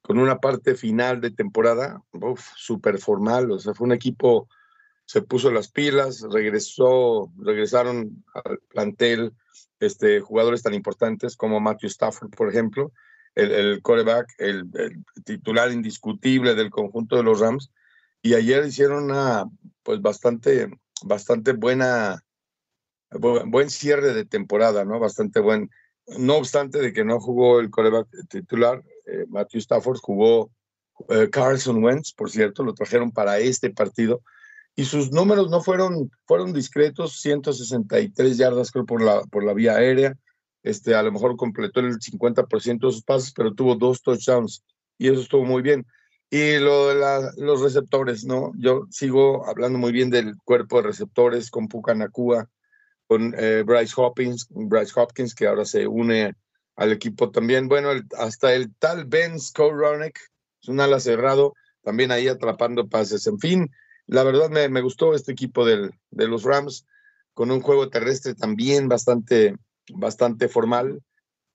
con 0.02 0.19
una 0.19 0.38
parte 0.39 0.76
final 0.76 1.19
de 1.19 1.32
temporada 1.32 2.02
súper 2.56 2.99
formal, 2.99 3.52
o 3.52 3.60
sea, 3.60 3.73
fue 3.73 3.86
un 3.86 3.93
equipo, 3.93 4.47
se 5.06 5.21
puso 5.21 5.52
las 5.52 5.69
pilas, 5.69 6.21
regresó, 6.32 7.32
regresaron 7.38 8.23
al 8.34 8.60
plantel 8.69 9.34
este, 9.80 10.21
jugadores 10.21 10.62
tan 10.62 10.73
importantes 10.73 11.36
como 11.36 11.60
Matthew 11.60 11.89
Stafford, 11.89 12.30
por 12.30 12.49
ejemplo, 12.49 12.91
el, 13.36 13.52
el 13.52 13.82
coreback, 13.82 14.34
el, 14.38 14.69
titular 15.26 15.71
indiscutible 15.71 16.56
del 16.56 16.69
conjunto 16.69 17.15
de 17.15 17.23
los 17.23 17.39
Rams, 17.39 17.71
y 18.21 18.36
ayer 18.36 18.65
hicieron 18.65 19.06
una, 19.06 19.45
pues 19.84 20.02
bastante, 20.02 20.69
bastante 21.04 21.54
buena 21.54 22.23
buen 23.19 23.69
cierre 23.69 24.13
de 24.13 24.26
temporada, 24.26 24.86
¿no? 24.86 24.99
Bastante 24.99 25.39
buen. 25.39 25.69
No 26.17 26.36
obstante 26.38 26.80
de 26.80 26.91
que 26.91 27.06
no 27.06 27.19
jugó 27.19 27.60
el 27.60 27.69
coreback 27.69 28.08
titular, 28.30 28.84
eh, 29.06 29.26
Matthew 29.30 29.60
Stafford 29.60 29.99
jugó 30.02 30.52
eh, 31.10 31.30
Carson 31.32 31.84
Wentz, 31.84 32.13
por 32.13 32.30
cierto, 32.30 32.63
lo 32.63 32.73
trajeron 32.73 33.12
para 33.12 33.39
este 33.39 33.69
partido 33.69 34.21
y 34.76 34.86
sus 34.86 35.12
números 35.12 35.49
no 35.49 35.62
fueron, 35.62 36.12
fueron 36.26 36.54
discretos, 36.54 37.19
163 37.21 38.38
yardas 38.38 38.71
creo 38.71 38.86
por 38.86 39.02
la, 39.02 39.21
por 39.23 39.43
la 39.43 39.54
vía 39.54 39.76
aérea, 39.76 40.17
este, 40.63 40.95
a 40.95 41.04
lo 41.04 41.12
mejor 41.12 41.36
completó 41.36 41.80
el 41.82 41.99
50% 41.99 42.88
de 42.88 42.91
sus 42.91 43.04
pases, 43.04 43.34
pero 43.36 43.54
tuvo 43.54 43.76
dos 43.76 44.02
touchdowns 44.02 44.63
y 44.97 45.10
eso 45.10 45.21
estuvo 45.21 45.43
muy 45.43 45.62
bien. 45.62 45.86
Y 46.30 46.58
lo 46.58 46.88
de 46.88 47.32
los 47.38 47.62
receptores, 47.62 48.26
¿no? 48.26 48.52
Yo 48.58 48.88
sigo 48.89 49.47
hablando 49.47 49.78
muy 49.78 49.91
bien 49.91 50.10
del 50.10 50.36
cuerpo 50.43 50.78
de 50.78 50.88
receptores 50.88 51.52
con 51.52 51.67
Puka 51.67 51.93
Nakua, 51.93 52.49
con 53.08 53.34
eh, 53.38 53.63
Bryce 53.66 53.94
Hopkins, 53.98 54.48
Bryce 54.50 54.94
Hopkins, 54.96 55.36
que 55.36 55.48
ahora 55.48 55.66
se 55.66 55.88
une 55.88 56.36
al 56.76 56.92
equipo 56.92 57.32
también. 57.32 57.68
Bueno, 57.68 57.89
hasta 58.18 58.54
el 58.54 58.74
tal 58.76 59.06
Ben 59.06 59.39
Skowronek, 59.39 60.20
es 60.62 60.68
un 60.70 60.80
ala 60.80 61.00
cerrado, 61.00 61.54
también 61.84 62.12
ahí 62.12 62.28
atrapando 62.28 62.88
pases. 62.88 63.28
En 63.28 63.39
fin, 63.39 63.72
la 64.08 64.24
verdad 64.24 64.50
me, 64.50 64.70
me 64.70 64.82
gustó 64.82 65.13
este 65.13 65.32
equipo 65.32 65.66
del, 65.66 65.92
de 66.12 66.28
los 66.28 66.44
Rams, 66.44 66.86
con 67.34 67.52
un 67.52 67.62
juego 67.62 67.89
terrestre 67.89 68.36
también 68.36 68.88
bastante, 68.88 69.56
bastante 69.94 70.48
formal. 70.48 71.02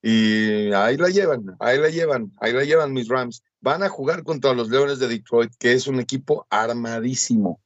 Y 0.01 0.73
ahí 0.73 0.97
la 0.97 1.09
llevan, 1.09 1.57
ahí 1.59 1.79
la 1.79 1.89
llevan, 1.89 2.33
ahí 2.41 2.53
la 2.53 2.65
llevan 2.65 2.93
mis 2.93 3.09
Rams. 3.09 3.43
Van 3.61 3.83
a 3.83 3.89
jugar 3.89 4.23
contra 4.23 4.55
los 4.55 4.71
Leones 4.71 5.01
de 5.01 5.09
Detroit, 5.09 5.53
que 5.59 5.73
es 5.73 5.89
un 5.89 5.99
equipo 5.99 6.47
armadísimo. 6.51 7.61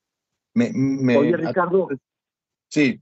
Me, 0.54 0.70
me, 0.74 1.16
Oye, 1.16 1.36
Ricardo. 1.36 1.88
Sí. 2.68 3.00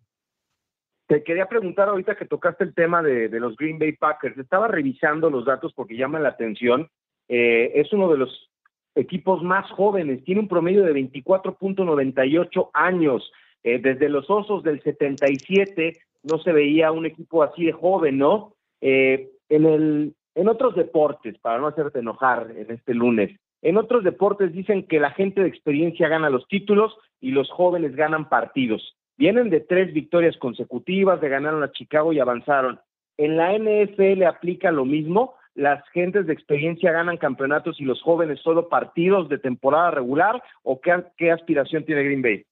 Te 1.11 1.25
quería 1.25 1.47
preguntar 1.47 1.89
ahorita 1.89 2.15
que 2.15 2.25
tocaste 2.25 2.63
el 2.63 2.73
tema 2.73 3.03
de, 3.03 3.29
los 3.41 3.57
Green 3.57 3.81
Bay 3.81 3.91
Packers. 3.95 4.39
Estaba 4.39 4.69
revisando 4.69 5.29
los 5.29 5.45
datos 5.45 5.73
porque 5.75 5.97
llaman 5.97 6.23
la 6.23 6.29
atención. 6.29 6.89
Eh, 7.29 7.73
es 7.75 7.93
uno 7.93 8.09
de 8.13 8.19
los 8.19 8.49
equipos 8.95 9.43
más 9.43 9.69
jóvenes. 9.73 10.23
Tiene 10.23 10.43
un 10.43 10.47
promedio 10.47 10.85
de 10.85 10.93
24.98 10.93 12.71
años. 12.75 13.33
Eh, 13.65 13.81
desde 13.81 14.09
los 14.09 14.31
Osos 14.31 14.63
del 14.63 14.81
77 14.85 15.99
no 16.23 16.39
se 16.39 16.53
veía 16.53 16.93
un 16.93 17.07
equipo 17.07 17.43
así 17.43 17.65
de 17.65 17.73
joven, 17.73 18.17
¿no? 18.17 18.55
Eh, 18.81 19.33
en, 19.49 19.65
el, 19.65 20.15
en 20.37 20.49
otros 20.49 20.77
deportes, 20.77 21.37
para 21.39 21.59
no 21.59 21.67
hacerte 21.67 21.99
enojar 21.99 22.53
en 22.57 22.71
este 22.71 22.95
lunes, 22.95 23.37
en 23.63 23.79
otros 23.79 24.05
deportes 24.05 24.53
dicen 24.53 24.87
que 24.87 25.01
la 25.01 25.11
gente 25.11 25.43
de 25.43 25.49
experiencia 25.49 26.07
gana 26.07 26.31
los 26.31 26.47
títulos 26.47 26.97
y 27.21 27.33
los 27.33 27.51
jóvenes 27.51 27.97
ganan 27.97 28.29
partidos. 28.29 28.95
Vienen 29.21 29.51
de 29.51 29.61
tres 29.61 29.93
victorias 29.93 30.35
consecutivas, 30.39 31.21
de 31.21 31.29
ganaron 31.29 31.63
a 31.63 31.71
Chicago 31.73 32.15
y 32.15 32.19
avanzaron. 32.19 32.81
En 33.19 33.37
la 33.37 33.53
NFL 33.53 34.23
aplica 34.23 34.73
lo 34.73 34.87
mismo. 34.87 35.35
Las 35.55 35.87
gentes 35.91 36.27
de 36.27 36.33
experiencia 36.33 36.91
ganan 36.91 37.19
campeonatos 37.19 37.79
y 37.83 37.85
los 37.85 38.01
jóvenes 38.01 38.41
solo 38.41 38.71
partidos 38.71 39.29
de 39.29 39.37
temporada 39.37 39.91
regular. 39.91 40.43
¿O 40.63 40.81
qué, 40.81 41.31
aspiración 41.31 41.85
tiene 41.85 42.03
Green 42.05 42.23
Bay? 42.23 42.47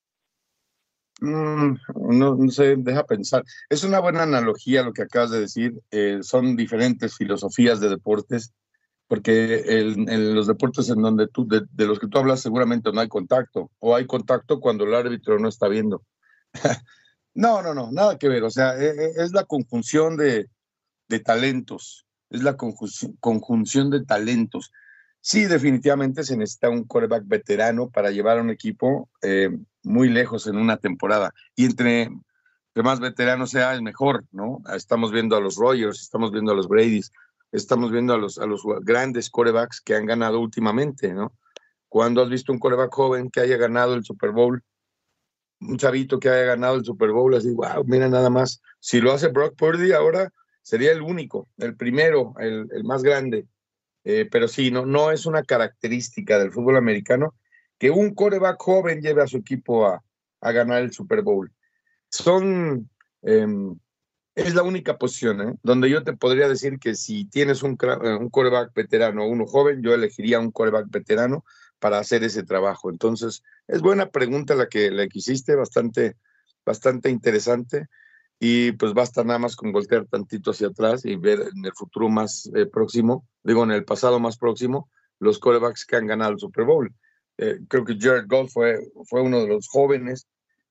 Mm, 1.22 1.76
no, 2.18 2.34
no, 2.34 2.50
sé, 2.50 2.76
deja 2.76 3.02
pensar. 3.04 3.44
Es 3.70 3.82
una 3.82 4.00
buena 4.00 4.24
analogía 4.24 4.82
lo 4.82 4.92
que 4.92 5.04
acabas 5.04 5.30
de 5.30 5.40
decir. 5.40 5.72
Eh, 5.90 6.18
son 6.20 6.54
diferentes 6.54 7.16
filosofías 7.16 7.80
de 7.80 7.88
deportes, 7.88 8.52
porque 9.06 9.62
en 9.66 10.34
los 10.34 10.46
deportes 10.46 10.90
en 10.90 11.00
donde 11.00 11.28
tú, 11.28 11.48
de, 11.48 11.62
de, 11.72 11.86
los 11.86 11.98
que 11.98 12.08
tú 12.08 12.18
hablas, 12.18 12.42
seguramente 12.42 12.92
no 12.92 13.00
hay 13.00 13.08
contacto, 13.08 13.70
o 13.78 13.96
hay 13.96 14.04
contacto 14.04 14.60
cuando 14.60 14.84
el 14.84 14.94
árbitro 14.94 15.38
no 15.38 15.48
está 15.48 15.66
viendo. 15.66 16.02
no, 17.34 17.62
no, 17.62 17.74
no, 17.74 17.90
nada 17.92 18.18
que 18.18 18.28
ver. 18.28 18.42
O 18.44 18.50
sea, 18.50 18.76
e, 18.76 18.88
e, 18.88 19.12
es, 19.16 19.32
la 19.32 19.44
conjunción 19.44 20.16
de, 20.16 20.48
talentos, 21.24 22.06
es 22.30 22.42
la 22.42 22.56
conjunción, 22.56 23.90
de 23.90 24.04
talentos. 24.04 24.72
Sí, 25.20 25.46
definitivamente 25.46 26.24
se 26.24 26.36
necesita 26.36 26.68
un 26.68 26.84
quarterback 26.84 27.24
veterano 27.26 27.90
para 27.90 28.10
llevar 28.10 28.38
a 28.38 28.42
un 28.42 28.50
equipo 28.50 29.08
eh, 29.22 29.50
muy 29.82 30.08
lejos 30.08 30.46
en 30.46 30.56
una 30.56 30.76
temporada. 30.76 31.32
Y 31.56 31.64
entre, 31.64 32.10
más 32.76 33.00
veterano 33.00 33.46
sea, 33.46 33.74
es 33.74 33.82
mejor, 33.82 34.24
¿no? 34.30 34.62
Estamos 34.74 35.10
viendo 35.10 35.36
a 35.36 35.40
los 35.40 35.56
Rogers, 35.56 36.00
estamos 36.00 36.30
viendo 36.30 36.52
a 36.52 36.54
los 36.54 36.68
Brady's, 36.68 37.10
estamos 37.52 37.90
viendo 37.90 38.14
a 38.14 38.18
los, 38.18 38.38
a 38.38 38.46
los 38.46 38.62
grandes 38.82 39.30
quarterbacks 39.30 39.80
que 39.80 39.94
han 39.94 40.06
ganado 40.06 40.40
últimamente, 40.40 41.12
¿no? 41.12 41.32
Cuando 41.88 42.22
has 42.22 42.28
visto 42.28 42.52
un 42.52 42.58
quarterback 42.58 42.94
joven 42.94 43.30
que 43.30 43.40
haya 43.40 43.56
ganado 43.56 43.94
el 43.94 44.04
Super 44.04 44.30
Bowl, 44.30 44.62
un 45.60 45.76
chavito 45.76 46.18
que 46.18 46.28
haya 46.28 46.44
ganado 46.44 46.76
el 46.76 46.84
Super 46.84 47.10
Bowl, 47.10 47.34
así, 47.34 47.50
wow, 47.50 47.84
mira 47.84 48.08
nada 48.08 48.30
más. 48.30 48.62
Si 48.80 49.00
lo 49.00 49.12
hace 49.12 49.28
Brock 49.28 49.56
Purdy 49.56 49.92
ahora, 49.92 50.32
sería 50.62 50.92
el 50.92 51.02
único, 51.02 51.48
el 51.58 51.76
primero, 51.76 52.34
el, 52.38 52.68
el 52.72 52.84
más 52.84 53.02
grande. 53.02 53.46
Eh, 54.04 54.28
pero 54.30 54.48
sí, 54.48 54.70
no, 54.70 54.86
no 54.86 55.10
es 55.10 55.26
una 55.26 55.42
característica 55.42 56.38
del 56.38 56.52
fútbol 56.52 56.76
americano 56.76 57.34
que 57.78 57.90
un 57.90 58.14
coreback 58.14 58.60
joven 58.60 59.00
lleve 59.00 59.22
a 59.22 59.26
su 59.26 59.36
equipo 59.38 59.86
a, 59.86 60.02
a 60.40 60.52
ganar 60.52 60.82
el 60.82 60.92
Super 60.92 61.22
Bowl. 61.22 61.52
Son, 62.10 62.88
em, 63.22 63.78
es 64.34 64.54
la 64.54 64.62
única 64.62 64.98
posición 64.98 65.40
¿eh? 65.40 65.54
donde 65.62 65.90
yo 65.90 66.04
te 66.04 66.16
podría 66.16 66.48
decir 66.48 66.78
que 66.78 66.94
si 66.94 67.24
tienes 67.26 67.62
un, 67.62 67.76
un 68.20 68.30
coreback 68.30 68.72
veterano 68.74 69.24
o 69.24 69.28
uno 69.28 69.46
joven, 69.46 69.82
yo 69.82 69.94
elegiría 69.94 70.40
un 70.40 70.52
coreback 70.52 70.86
veterano 70.90 71.44
para 71.78 71.98
hacer 71.98 72.24
ese 72.24 72.42
trabajo. 72.42 72.90
Entonces, 72.90 73.42
es 73.66 73.80
buena 73.82 74.10
pregunta 74.10 74.54
la 74.54 74.68
que, 74.68 74.90
la 74.90 75.06
que 75.08 75.18
hiciste, 75.18 75.54
bastante, 75.54 76.16
bastante 76.64 77.10
interesante. 77.10 77.86
y 78.40 78.72
pues 78.72 78.94
basta 78.94 79.24
nada 79.24 79.38
más 79.40 79.56
con 79.56 79.72
voltear 79.72 80.06
tantito 80.06 80.52
hacia 80.52 80.68
atrás 80.68 81.04
y 81.04 81.16
ver 81.16 81.40
en 81.40 81.64
el 81.64 81.72
futuro 81.74 82.08
más 82.08 82.48
eh, 82.54 82.66
próximo, 82.66 83.26
digo 83.42 83.64
en 83.64 83.72
el 83.72 83.84
pasado 83.84 84.20
más 84.20 84.38
próximo, 84.38 84.88
los 85.18 85.38
corebacks 85.40 85.84
que 85.84 85.96
han 85.96 86.06
ganado 86.06 86.32
el 86.32 86.38
Super 86.38 86.64
Bowl. 86.64 86.94
Eh, 87.38 87.60
creo 87.68 87.84
que 87.84 87.96
Jared 87.98 88.26
Goff 88.28 88.52
fue, 88.52 88.78
fue 89.04 89.22
uno 89.22 89.40
de 89.40 89.48
los 89.48 89.68
jóvenes 89.68 90.26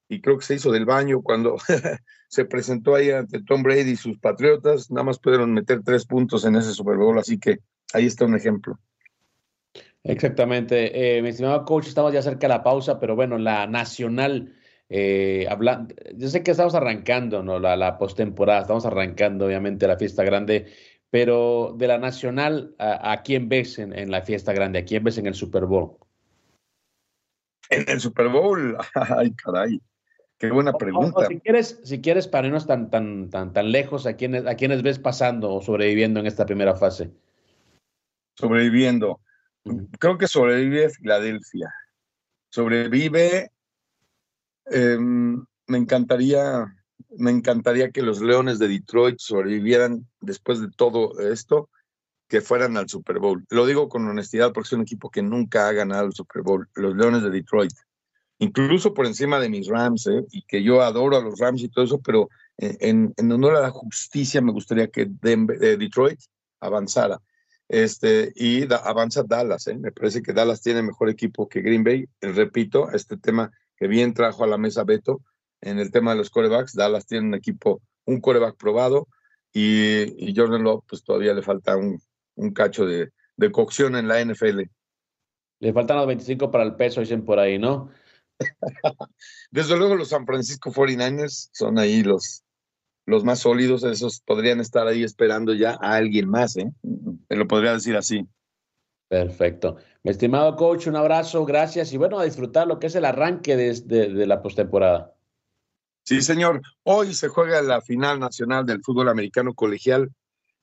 y 0.09 0.21
creo 0.21 0.37
que 0.37 0.45
se 0.45 0.55
hizo 0.55 0.71
del 0.71 0.85
baño 0.85 1.21
cuando 1.21 1.57
se 2.29 2.45
presentó 2.45 2.95
ahí 2.95 3.11
ante 3.11 3.41
Tom 3.43 3.63
Brady 3.63 3.91
y 3.91 3.95
sus 3.95 4.17
Patriotas, 4.19 4.89
nada 4.91 5.03
más 5.03 5.19
pudieron 5.19 5.53
meter 5.53 5.81
tres 5.83 6.05
puntos 6.05 6.45
en 6.45 6.55
ese 6.55 6.73
Super 6.73 6.97
Bowl, 6.97 7.17
así 7.17 7.37
que 7.37 7.59
ahí 7.93 8.05
está 8.05 8.25
un 8.25 8.35
ejemplo. 8.35 8.79
Exactamente. 10.07 11.17
Eh, 11.17 11.21
mi 11.21 11.29
estimado 11.29 11.65
coach, 11.65 11.87
estamos 11.87 12.13
ya 12.13 12.21
cerca 12.21 12.47
de 12.47 12.49
la 12.49 12.63
pausa, 12.63 12.99
pero 12.99 13.15
bueno, 13.15 13.37
la 13.37 13.67
nacional 13.67 14.53
eh, 14.89 15.47
yo 16.15 16.29
sé 16.29 16.43
que 16.43 16.51
estamos 16.51 16.75
arrancando, 16.75 17.43
¿no? 17.43 17.59
La, 17.59 17.75
la 17.75 17.97
postemporada, 17.97 18.61
estamos 18.61 18.85
arrancando, 18.85 19.45
obviamente, 19.45 19.87
la 19.87 19.97
fiesta 19.97 20.23
grande, 20.23 20.71
pero 21.09 21.75
de 21.77 21.87
la 21.87 21.97
nacional, 21.97 22.75
¿a, 22.79 23.21
quién 23.23 23.49
ves 23.49 23.79
en, 23.79 24.11
la 24.11 24.21
fiesta 24.21 24.53
grande? 24.53 24.79
¿A 24.79 24.85
quién 24.85 25.03
ves 25.03 25.17
en 25.17 25.27
el 25.27 25.33
Super 25.33 25.65
Bowl? 25.65 25.97
En 27.69 27.83
el 27.89 27.99
Super 27.99 28.29
Bowl, 28.29 28.77
ay, 28.93 29.31
caray. 29.31 29.81
Qué 30.37 30.51
buena 30.51 30.71
pregunta. 30.73 31.25
si 31.25 31.39
quieres, 31.39 31.79
si 31.83 31.99
quieres 31.99 32.27
para 32.27 32.47
irnos 32.47 32.67
tan, 32.67 32.89
tan, 32.91 33.29
tan, 33.29 33.53
tan 33.53 33.71
lejos, 33.71 34.05
¿a 34.05 34.15
quiénes, 34.15 34.45
¿a 34.45 34.55
quiénes 34.55 34.83
ves 34.83 34.99
pasando 34.99 35.51
o 35.51 35.61
sobreviviendo 35.61 36.19
en 36.19 36.27
esta 36.27 36.45
primera 36.45 36.75
fase? 36.75 37.09
Sobreviviendo. 38.35 39.19
Creo 39.99 40.18
que 40.18 40.28
sobrevive 40.28 40.89
Filadelfia. 40.89 41.74
Sobrevive 42.49 43.51
Em, 44.70 45.45
me 45.68 45.78
encantaría, 45.78 46.65
me 47.18 47.32
encantaría 47.32 47.91
que 47.91 48.01
los 48.01 48.22
Leones 48.22 48.59
de 48.59 48.68
Detroit 48.68 49.18
sobrevivieran 49.20 50.07
después 50.20 50.59
de 50.59 50.70
todo 50.70 51.20
esto, 51.20 51.70
que 52.28 52.41
fueran 52.41 52.76
al 52.76 52.89
Super 52.89 53.20
Bowl. 53.20 53.45
Lo 53.49 53.65
digo 53.65 53.88
con 53.88 54.07
honestidad 54.07 54.51
porque 54.51 54.68
es 54.68 54.74
un 54.74 54.82
equipo 54.82 55.09
que 55.09 55.22
nunca 55.22 55.68
ha 55.68 55.72
ganado 55.72 56.07
el 56.07 56.13
Super 56.13 56.41
Bowl, 56.41 56.68
los 56.76 56.95
Leones 56.95 57.24
de 57.24 57.30
Detroit. 57.30 57.72
Incluso 58.39 58.93
por 58.93 59.05
encima 59.05 59.39
de 59.39 59.49
mis 59.49 59.68
Rams, 59.68 60.07
¿eh? 60.07 60.26
y 60.32 60.43
que 60.43 60.61
yo 60.61 60.82
adoro 60.82 61.18
a 61.18 61.22
los 61.22 61.39
Rams 61.39 61.61
y 61.63 61.70
todo 61.70 61.86
eso, 61.86 61.99
pero 61.99 62.30
en, 62.57 63.13
honor 63.18 63.55
a 63.55 63.61
la 63.61 63.72
justicia 63.72 64.41
me 64.41 64.51
gustaría 64.51 64.89
que 64.89 65.09
eh, 65.24 65.78
Detroit 65.78 66.20
avanzara. 66.59 67.20
Este, 67.70 68.32
y 68.36 68.63
avanza 68.72 69.24
Dallas, 69.24 69.68
¿eh? 69.68 69.78
me 69.78 69.91
parece 69.91 70.22
que 70.22 70.32
Dallas 70.32 70.61
tiene 70.61 70.82
mejor 70.82 71.09
equipo 71.09 71.49
que 71.49 71.61
Green 71.61 71.84
Bay. 71.84 72.07
repito, 72.22 72.91
este 72.91 73.18
tema 73.18 73.51
que 73.76 73.88
bien 73.88 74.13
trajo 74.13 74.43
a 74.43 74.47
la 74.47 74.57
mesa 74.57 74.84
Beto 74.84 75.22
en 75.61 75.80
el 75.80 75.91
tema 75.91 76.11
de 76.11 76.18
los 76.18 76.30
corebacks. 76.30 76.74
Dallas 76.74 77.05
tiene 77.05 77.28
un 77.28 77.34
equipo, 77.36 77.82
un 78.05 78.22
coreback 78.22 78.55
probado 78.55 79.07
y, 79.53 80.34
Jordan 80.36 80.63
Love 80.63 80.84
pues 80.88 81.03
todavía 81.03 81.34
le 81.34 81.41
falta 81.41 81.76
un, 81.76 82.01
un 82.36 82.53
cacho 82.53 82.86
de, 82.86 83.11
de, 83.36 83.51
cocción 83.51 83.95
en 83.95 84.07
la 84.07 84.24
NFL. 84.24 84.61
Le 85.59 85.74
faltan 85.74 85.97
los 85.97 86.07
25 86.07 86.51
para 86.51 86.63
el 86.63 86.76
peso, 86.76 87.01
dicen 87.01 87.26
por 87.26 87.39
ahí, 87.39 87.57
¿no? 87.57 87.89
Desde 89.51 89.78
luego 89.78 89.95
los 89.95 90.09
San 90.09 90.26
Francisco 90.26 90.72
49ers 90.72 91.49
son 91.51 91.80
ahí 91.80 92.03
los, 92.03 92.43
los 93.07 93.23
más 93.23 93.39
sólidos, 93.39 93.83
esos 93.83 94.19
podrían 94.19 94.59
estar 94.59 94.85
ahí 94.85 95.01
esperando 95.01 95.53
ya 95.53 95.77
a 95.81 95.95
alguien 95.95 96.29
más, 96.29 96.57
¿eh? 96.57 96.71
Te 97.29 97.37
lo 97.37 97.47
podría 97.47 97.73
decir 97.73 97.95
así. 97.95 98.27
Perfecto. 99.07 99.77
Mi 100.03 100.11
estimado 100.11 100.57
coach, 100.57 100.87
un 100.87 100.97
abrazo, 100.97 101.45
gracias 101.45 101.93
y 101.93 101.97
bueno, 101.97 102.19
a 102.19 102.25
disfrutar 102.25 102.67
lo 102.67 102.79
que 102.79 102.87
es 102.87 102.95
el 102.95 103.05
arranque 103.05 103.55
de, 103.55 104.27
la 104.27 104.41
postemporada. 104.41 105.15
Sí, 106.03 106.21
señor. 106.21 106.61
Hoy 106.83 107.13
se 107.13 107.29
juega 107.29 107.61
la 107.61 107.81
final 107.81 108.19
nacional 108.19 108.65
del 108.65 108.83
fútbol 108.83 109.07
americano 109.07 109.53
colegial 109.53 110.11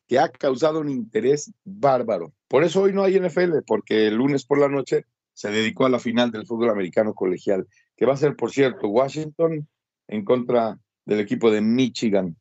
que 0.07 0.19
ha 0.19 0.29
causado 0.29 0.81
un 0.81 0.91
interés 0.91 1.51
bárbaro. 1.65 2.35
Por 2.47 2.63
eso 2.63 2.83
hoy 2.83 2.93
no 2.93 3.05
hay 3.05 3.19
NFL, 3.19 3.63
porque 3.67 4.09
el 4.09 4.17
lunes 4.17 4.45
por 4.45 4.59
la 4.59 4.69
noche 4.69 5.07
se 5.33 5.51
dedicó 5.51 5.87
a 5.87 5.91
la 5.91 5.99
final 5.99 6.31
del 6.31 6.47
fútbol 6.47 6.69
americano 6.69 7.15
colegial, 7.15 7.67
que 7.97 8.05
va 8.05 8.13
a 8.13 8.19
ser, 8.19 8.37
por 8.37 8.51
cierto, 8.51 8.89
Washington 8.89 9.67
en 10.09 10.25
contra 10.27 10.79
del 11.05 11.21
equipo 11.21 11.51
de 11.51 11.61
Michigan. 11.61 12.37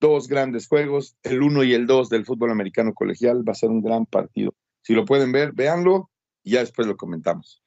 Dos 0.00 0.28
grandes 0.28 0.66
juegos, 0.66 1.16
el 1.22 1.42
uno 1.42 1.62
y 1.62 1.74
el 1.74 1.86
dos 1.86 2.08
del 2.08 2.24
fútbol 2.24 2.50
americano 2.50 2.92
colegial, 2.92 3.46
va 3.46 3.52
a 3.52 3.56
ser 3.56 3.70
un 3.70 3.82
gran 3.82 4.06
partido. 4.06 4.54
Si 4.82 4.94
lo 4.94 5.04
pueden 5.04 5.30
ver, 5.30 5.52
véanlo 5.52 6.10
y 6.42 6.52
ya 6.52 6.60
después 6.60 6.88
lo 6.88 6.96
comentamos. 6.96 7.62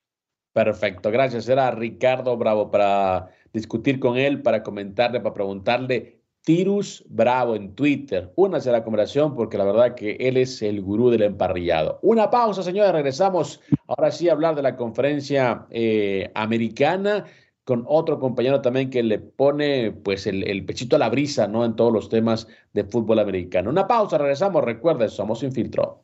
Perfecto, 0.51 1.11
gracias. 1.11 1.47
Era 1.49 1.71
Ricardo 1.71 2.37
Bravo 2.37 2.71
para 2.71 3.29
discutir 3.51 3.99
con 3.99 4.17
él, 4.17 4.41
para 4.41 4.63
comentarle, 4.63 5.19
para 5.19 5.33
preguntarle. 5.33 6.21
Tirus 6.45 7.03
Bravo 7.09 7.55
en 7.55 7.73
Twitter. 7.73 8.31
Únase 8.35 8.69
a 8.69 8.73
la 8.73 8.83
conversación 8.83 9.35
porque 9.35 9.57
la 9.57 9.65
verdad 9.65 9.95
que 9.95 10.11
él 10.19 10.37
es 10.37 10.61
el 10.61 10.81
gurú 10.81 11.09
del 11.09 11.23
emparrillado. 11.23 11.99
Una 12.03 12.29
pausa, 12.29 12.61
señores. 12.61 12.93
Regresamos 12.93 13.61
ahora 13.87 14.11
sí 14.11 14.29
a 14.29 14.33
hablar 14.33 14.55
de 14.55 14.61
la 14.61 14.77
conferencia 14.77 15.65
eh, 15.71 16.31
americana 16.35 17.25
con 17.65 17.83
otro 17.87 18.19
compañero 18.19 18.61
también 18.61 18.89
que 18.89 19.03
le 19.03 19.19
pone 19.19 19.91
pues 19.91 20.27
el, 20.27 20.47
el, 20.47 20.63
pechito 20.65 20.95
a 20.95 20.99
la 20.99 21.09
brisa, 21.09 21.47
¿no? 21.47 21.65
En 21.65 21.75
todos 21.75 21.91
los 21.91 22.09
temas 22.09 22.47
de 22.73 22.83
fútbol 22.85 23.19
americano. 23.19 23.71
Una 23.71 23.87
pausa, 23.87 24.19
regresamos. 24.19 24.63
Recuerden, 24.63 25.09
somos 25.09 25.43
Infiltro. 25.43 26.03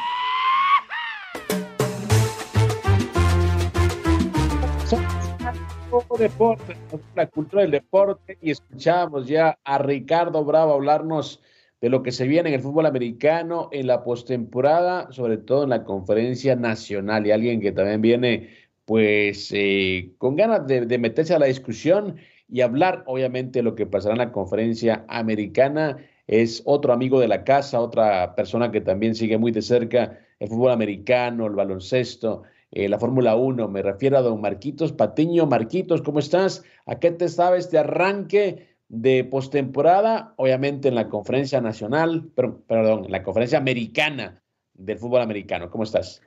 Deporte, 6.21 6.75
la 7.15 7.25
cultura 7.25 7.63
del 7.63 7.71
deporte 7.71 8.37
y 8.41 8.51
escuchamos 8.51 9.27
ya 9.27 9.57
a 9.63 9.79
Ricardo 9.79 10.45
Bravo 10.45 10.73
hablarnos 10.73 11.41
de 11.81 11.89
lo 11.89 12.03
que 12.03 12.11
se 12.11 12.27
viene 12.27 12.49
en 12.49 12.55
el 12.55 12.61
fútbol 12.61 12.85
americano 12.85 13.69
en 13.71 13.87
la 13.87 14.03
postemporada, 14.03 15.11
sobre 15.11 15.37
todo 15.37 15.63
en 15.63 15.71
la 15.71 15.83
conferencia 15.83 16.55
nacional 16.55 17.25
y 17.25 17.31
alguien 17.31 17.59
que 17.59 17.71
también 17.71 18.01
viene 18.01 18.49
pues 18.85 19.51
eh, 19.51 20.13
con 20.19 20.35
ganas 20.35 20.67
de, 20.67 20.85
de, 20.85 20.97
meterse 20.99 21.33
a 21.33 21.39
la 21.39 21.47
discusión 21.47 22.17
y 22.47 22.61
hablar 22.61 23.03
obviamente 23.07 23.59
de 23.59 23.63
lo 23.63 23.73
que 23.73 23.87
pasará 23.87 24.13
en 24.13 24.19
la 24.19 24.31
conferencia 24.31 25.03
americana. 25.07 25.97
Es 26.27 26.61
otro 26.65 26.93
amigo 26.93 27.19
de 27.19 27.29
la 27.29 27.43
casa, 27.43 27.81
otra 27.81 28.35
persona 28.35 28.71
que 28.71 28.81
también 28.81 29.15
sigue 29.15 29.39
muy 29.39 29.51
de 29.51 29.63
cerca 29.63 30.19
el 30.39 30.49
fútbol 30.49 30.71
americano, 30.71 31.47
el 31.47 31.53
baloncesto 31.53 32.43
eh, 32.71 32.87
la 32.87 32.99
Fórmula 32.99 33.35
1. 33.35 33.67
Me 33.67 33.81
refiero 33.81 34.17
a 34.17 34.21
don 34.21 34.41
Marquitos 34.41 34.93
Patiño. 34.93 35.45
Marquitos, 35.45 36.01
¿cómo 36.01 36.19
estás? 36.19 36.63
¿A 36.85 36.95
qué 36.95 37.11
te 37.11 37.27
sabes 37.27 37.69
de 37.69 37.79
arranque 37.79 38.77
de 38.87 39.23
postemporada? 39.23 40.33
Obviamente 40.37 40.87
en 40.87 40.95
la 40.95 41.09
conferencia 41.09 41.59
nacional, 41.61 42.29
perdón, 42.33 43.05
en 43.05 43.11
la 43.11 43.23
conferencia 43.23 43.57
americana 43.57 44.41
del 44.73 44.97
fútbol 44.97 45.21
americano. 45.21 45.69
¿Cómo 45.69 45.83
estás? 45.83 46.21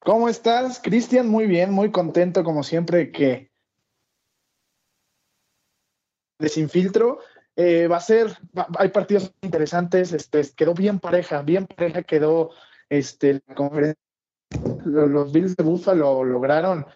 ¿Cómo 0.00 0.28
estás, 0.28 0.80
Cristian? 0.80 1.28
Muy 1.28 1.46
bien, 1.46 1.70
muy 1.70 1.90
contento 1.90 2.42
como 2.42 2.62
siempre 2.62 3.12
que 3.12 3.50
desinfiltro. 6.38 7.18
Eh, 7.56 7.88
va 7.88 7.96
a 7.96 8.00
ser, 8.00 8.38
hay 8.78 8.88
partidos 8.90 9.34
interesantes, 9.42 10.12
este, 10.12 10.42
quedó 10.56 10.74
bien 10.74 11.00
pareja, 11.00 11.42
bien 11.42 11.66
pareja 11.66 12.04
quedó 12.04 12.50
este, 12.88 13.42
la 13.48 13.54
conferencia 13.56 14.07
los 14.84 15.32
Bills 15.32 15.56
de 15.56 15.62
Buffalo 15.62 16.24
lograron 16.24 16.86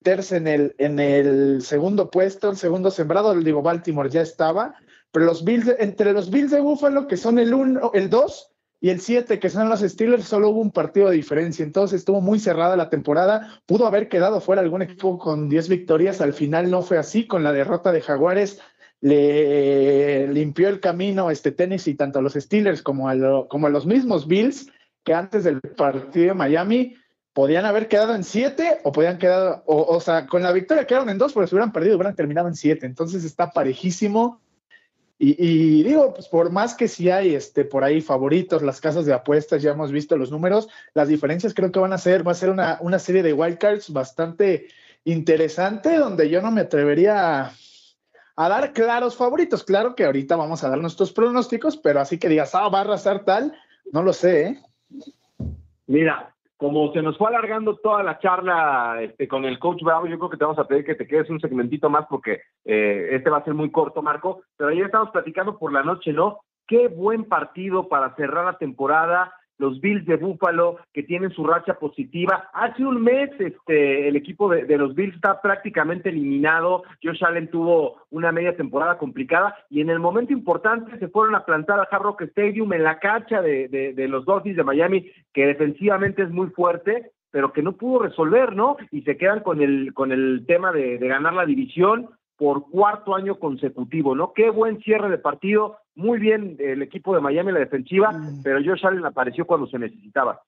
meterse 0.00 0.36
en 0.36 0.46
el, 0.46 0.74
en 0.78 0.98
el 0.98 1.62
segundo 1.62 2.10
puesto, 2.10 2.50
el 2.50 2.56
segundo 2.56 2.90
sembrado, 2.90 3.34
digo, 3.34 3.62
Baltimore 3.62 4.10
ya 4.10 4.22
estaba, 4.22 4.74
pero 5.12 5.26
los 5.26 5.44
Bills, 5.44 5.74
entre 5.78 6.12
los 6.12 6.30
Bills 6.30 6.50
de 6.50 6.60
Buffalo, 6.60 7.06
que 7.06 7.16
son 7.16 7.38
el 7.38 7.52
uno, 7.52 7.90
el 7.94 8.08
2, 8.08 8.50
y 8.82 8.88
el 8.88 9.00
7, 9.00 9.38
que 9.38 9.50
son 9.50 9.68
los 9.68 9.80
Steelers, 9.80 10.24
solo 10.24 10.48
hubo 10.48 10.60
un 10.60 10.70
partido 10.70 11.10
de 11.10 11.16
diferencia. 11.16 11.62
Entonces 11.62 11.98
estuvo 11.98 12.22
muy 12.22 12.38
cerrada 12.38 12.76
la 12.76 12.88
temporada. 12.88 13.60
Pudo 13.66 13.86
haber 13.86 14.08
quedado 14.08 14.40
fuera 14.40 14.62
algún 14.62 14.80
equipo 14.80 15.18
con 15.18 15.50
10 15.50 15.68
victorias. 15.68 16.22
Al 16.22 16.32
final 16.32 16.70
no 16.70 16.80
fue 16.80 16.96
así. 16.96 17.26
Con 17.26 17.44
la 17.44 17.52
derrota 17.52 17.92
de 17.92 18.00
Jaguares 18.00 18.58
le 19.02 20.28
limpió 20.28 20.68
el 20.68 20.80
camino 20.80 21.30
este 21.30 21.54
y 21.86 21.94
tanto 21.94 22.18
a 22.18 22.22
los 22.22 22.32
Steelers 22.32 22.82
como 22.82 23.10
a, 23.10 23.48
como 23.48 23.66
a 23.66 23.70
los 23.70 23.84
mismos 23.84 24.26
Bills, 24.26 24.70
antes 25.14 25.44
del 25.44 25.60
partido 25.60 26.28
de 26.28 26.34
Miami 26.34 26.96
podían 27.32 27.64
haber 27.64 27.88
quedado 27.88 28.14
en 28.14 28.24
7 28.24 28.80
o 28.84 28.92
podían 28.92 29.18
quedar, 29.18 29.62
o, 29.66 30.00
sea, 30.00 30.26
con 30.26 30.42
la 30.42 30.52
victoria 30.52 30.86
quedaron 30.86 31.10
en 31.10 31.18
2, 31.18 31.32
pero 31.32 31.46
si 31.46 31.54
hubieran 31.54 31.72
perdido 31.72 31.96
hubieran 31.96 32.16
terminado 32.16 32.48
en 32.48 32.54
7. 32.54 32.84
Entonces 32.86 33.24
está 33.24 33.50
parejísimo 33.50 34.40
y, 35.22 35.82
digo, 35.82 36.14
pues 36.14 36.28
por 36.28 36.50
más 36.50 36.74
que 36.74 36.88
sí 36.88 37.10
hay 37.10 37.34
este, 37.34 37.66
por 37.66 37.84
ahí 37.84 38.00
favoritos, 38.00 38.62
las 38.62 38.80
casas 38.80 39.04
de 39.04 39.12
apuestas, 39.12 39.60
ya 39.60 39.72
hemos 39.72 39.92
visto 39.92 40.16
los 40.16 40.30
números, 40.30 40.70
las 40.94 41.08
diferencias 41.08 41.52
creo 41.52 41.70
que 41.70 41.78
van 41.78 41.92
a 41.92 41.98
ser, 41.98 42.26
va 42.26 42.32
a 42.32 42.34
ser 42.34 42.48
una, 42.48 42.78
una 42.80 42.98
serie 42.98 43.22
de 43.22 43.34
wildcards 43.34 43.92
bastante 43.92 44.68
interesante, 45.04 45.98
donde 45.98 46.30
yo 46.30 46.40
no 46.40 46.50
me 46.50 46.62
atrevería 46.62 47.52
a, 48.36 48.48
dar 48.48 48.72
claros 48.72 49.14
favoritos. 49.14 49.62
Claro 49.62 49.94
que 49.94 50.06
ahorita 50.06 50.36
vamos 50.36 50.64
a 50.64 50.70
dar 50.70 50.78
nuestros 50.78 51.12
pronósticos, 51.12 51.76
pero 51.76 52.00
así 52.00 52.18
que 52.18 52.30
digas, 52.30 52.54
ah, 52.54 52.70
va 52.70 52.78
a 52.78 52.82
arrasar 52.82 53.26
tal, 53.26 53.54
no 53.92 54.02
lo 54.02 54.14
sé, 54.14 54.42
¿eh? 54.42 54.62
Mira, 55.86 56.34
como 56.56 56.92
se 56.92 57.02
nos 57.02 57.16
fue 57.16 57.28
alargando 57.28 57.76
toda 57.76 58.02
la 58.02 58.18
charla 58.18 58.98
este, 59.00 59.26
con 59.26 59.44
el 59.44 59.58
coach 59.58 59.82
Bravo, 59.82 60.06
yo 60.06 60.18
creo 60.18 60.30
que 60.30 60.36
te 60.36 60.44
vamos 60.44 60.58
a 60.58 60.66
pedir 60.66 60.84
que 60.84 60.94
te 60.94 61.06
quedes 61.06 61.30
un 61.30 61.40
segmentito 61.40 61.88
más 61.88 62.06
porque 62.08 62.42
eh, 62.64 63.08
este 63.12 63.30
va 63.30 63.38
a 63.38 63.44
ser 63.44 63.54
muy 63.54 63.70
corto, 63.70 64.02
Marco. 64.02 64.42
Pero 64.56 64.70
ayer 64.70 64.84
estamos 64.84 65.10
platicando 65.10 65.58
por 65.58 65.72
la 65.72 65.82
noche, 65.82 66.12
¿no? 66.12 66.40
Qué 66.66 66.88
buen 66.88 67.24
partido 67.24 67.88
para 67.88 68.14
cerrar 68.14 68.44
la 68.44 68.58
temporada 68.58 69.32
los 69.60 69.80
Bills 69.80 70.04
de 70.06 70.16
Buffalo, 70.16 70.78
que 70.92 71.02
tienen 71.02 71.30
su 71.30 71.44
racha 71.44 71.74
positiva. 71.74 72.50
Hace 72.52 72.84
un 72.84 73.02
mes 73.02 73.30
este, 73.38 74.08
el 74.08 74.16
equipo 74.16 74.48
de, 74.48 74.76
los 74.76 74.94
Bills 74.94 75.14
está 75.14 75.40
prácticamente 75.40 76.08
eliminado. 76.08 76.82
Josh 77.02 77.22
Allen 77.24 77.48
tuvo 77.50 77.98
una 78.10 78.32
media 78.32 78.56
temporada 78.56 78.98
complicada 78.98 79.54
y 79.68 79.80
en 79.80 79.90
el 79.90 80.00
momento 80.00 80.32
importante 80.32 80.98
se 80.98 81.08
fueron 81.08 81.34
a 81.34 81.44
plantar 81.44 81.78
al 81.78 81.88
Hard 81.90 82.02
Rock 82.02 82.22
Stadium 82.22 82.72
en 82.72 82.82
la 82.82 82.98
cancha 82.98 83.42
de, 83.42 83.68
de 83.68 84.08
los 84.08 84.24
Dolphins 84.24 84.56
de 84.56 84.64
Miami, 84.64 85.10
que 85.32 85.46
defensivamente 85.46 86.22
es 86.22 86.30
muy 86.30 86.48
fuerte 86.48 87.12
pero 87.32 87.52
que 87.52 87.62
no 87.62 87.76
pudo 87.76 88.00
resolver, 88.00 88.56
¿no? 88.56 88.76
Y 88.90 89.02
se 89.02 89.16
quedan 89.16 89.44
con 89.44 89.62
el, 89.62 89.94
con 89.94 90.10
el 90.10 90.44
tema 90.46 90.72
de, 90.72 90.98
de 90.98 91.06
ganar 91.06 91.32
la 91.32 91.46
división 91.46 92.10
por 92.36 92.70
cuarto 92.70 93.14
año 93.14 93.38
consecutivo, 93.38 94.14
¿no? 94.14 94.32
Qué 94.32 94.48
buen 94.48 94.80
cierre 94.80 95.10
de 95.10 95.18
partido, 95.18 95.76
muy 96.00 96.18
bien 96.18 96.56
el 96.58 96.82
equipo 96.82 97.14
de 97.14 97.20
Miami, 97.20 97.52
la 97.52 97.60
defensiva, 97.60 98.10
mm. 98.10 98.42
pero 98.42 98.58
Josh 98.64 98.86
Allen 98.86 99.04
apareció 99.04 99.46
cuando 99.46 99.66
se 99.66 99.78
necesitaba. 99.78 100.42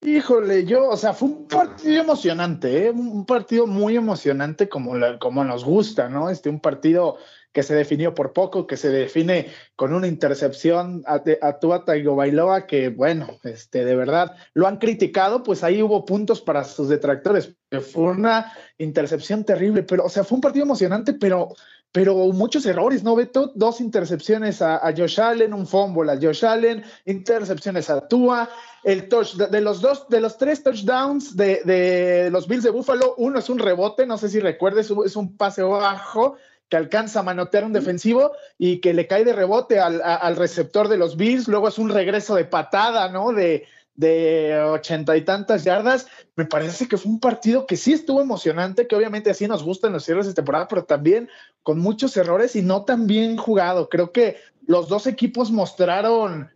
Híjole, 0.00 0.64
yo, 0.64 0.88
o 0.88 0.96
sea, 0.96 1.12
fue 1.12 1.28
un 1.28 1.48
partido 1.48 2.00
emocionante, 2.02 2.86
¿eh? 2.86 2.90
un 2.90 3.26
partido 3.26 3.66
muy 3.66 3.96
emocionante 3.96 4.68
como, 4.68 4.92
como 5.18 5.42
nos 5.44 5.64
gusta, 5.64 6.08
¿no? 6.08 6.30
Este, 6.30 6.48
un 6.48 6.60
partido 6.60 7.18
que 7.52 7.64
se 7.64 7.74
definió 7.74 8.14
por 8.14 8.32
poco, 8.32 8.68
que 8.68 8.76
se 8.76 8.90
define 8.90 9.48
con 9.74 9.92
una 9.92 10.06
intercepción 10.06 11.02
a, 11.06 11.22
a 11.42 11.58
Tua 11.58 11.84
Bailoa, 11.84 12.66
que 12.66 12.90
bueno, 12.90 13.26
este, 13.42 13.84
de 13.84 13.96
verdad, 13.96 14.36
lo 14.54 14.68
han 14.68 14.76
criticado, 14.76 15.42
pues 15.42 15.64
ahí 15.64 15.82
hubo 15.82 16.04
puntos 16.04 16.40
para 16.40 16.62
sus 16.62 16.88
detractores, 16.88 17.56
fue 17.92 18.04
una 18.04 18.52
intercepción 18.78 19.44
terrible, 19.44 19.82
pero, 19.82 20.04
o 20.04 20.08
sea, 20.08 20.22
fue 20.22 20.36
un 20.36 20.42
partido 20.42 20.64
emocionante, 20.64 21.14
pero 21.14 21.48
pero 21.92 22.14
muchos 22.32 22.66
errores, 22.66 23.02
¿no, 23.02 23.16
Beto? 23.16 23.50
Dos 23.54 23.80
intercepciones 23.80 24.60
a, 24.60 24.80
Josh 24.96 25.20
Allen, 25.20 25.54
un 25.54 25.66
fumble 25.66 26.12
a 26.12 26.18
Josh 26.20 26.44
Allen, 26.44 26.84
intercepciones 27.06 27.88
a 27.88 28.06
Tua, 28.06 28.48
el 28.84 29.08
touch, 29.08 29.34
de, 29.34 29.60
los 29.60 29.80
dos, 29.80 30.08
de 30.08 30.20
los 30.20 30.36
tres 30.36 30.62
touchdowns 30.62 31.36
de, 31.36 32.28
los 32.30 32.46
Bills 32.46 32.64
de 32.64 32.70
Buffalo, 32.70 33.14
uno 33.16 33.38
es 33.38 33.48
un 33.48 33.58
rebote, 33.58 34.06
no 34.06 34.18
sé 34.18 34.28
si 34.28 34.38
recuerdes, 34.38 34.92
es 35.04 35.16
un 35.16 35.36
pase 35.36 35.62
bajo 35.62 36.36
que 36.68 36.76
alcanza 36.76 37.20
a 37.20 37.22
manotear 37.22 37.64
un 37.64 37.72
defensivo 37.72 38.32
y 38.58 38.80
que 38.80 38.92
le 38.92 39.06
cae 39.06 39.24
de 39.24 39.32
rebote 39.32 39.80
al, 39.80 40.02
al 40.02 40.36
receptor 40.36 40.88
de 40.88 40.98
los 40.98 41.16
Bills, 41.16 41.48
luego 41.48 41.68
es 41.68 41.78
un 41.78 41.88
regreso 41.88 42.34
de 42.34 42.44
patada, 42.44 43.08
¿no? 43.08 43.32
De, 43.32 43.66
de 43.98 44.56
ochenta 44.60 45.16
y 45.16 45.24
tantas 45.24 45.64
yardas. 45.64 46.06
Me 46.36 46.44
parece 46.44 46.86
que 46.86 46.96
fue 46.96 47.10
un 47.10 47.18
partido 47.18 47.66
que 47.66 47.76
sí 47.76 47.92
estuvo 47.92 48.20
emocionante, 48.20 48.86
que 48.86 48.94
obviamente 48.94 49.30
así 49.30 49.48
nos 49.48 49.64
gustan 49.64 49.92
los 49.92 50.04
cierres 50.04 50.28
de 50.28 50.34
temporada, 50.34 50.68
pero 50.68 50.84
también 50.84 51.28
con 51.64 51.80
muchos 51.80 52.16
errores 52.16 52.54
y 52.54 52.62
no 52.62 52.84
tan 52.84 53.08
bien 53.08 53.36
jugado. 53.36 53.88
Creo 53.88 54.12
que 54.12 54.36
los 54.64 54.88
dos 54.88 55.08
equipos 55.08 55.50
mostraron, 55.50 56.48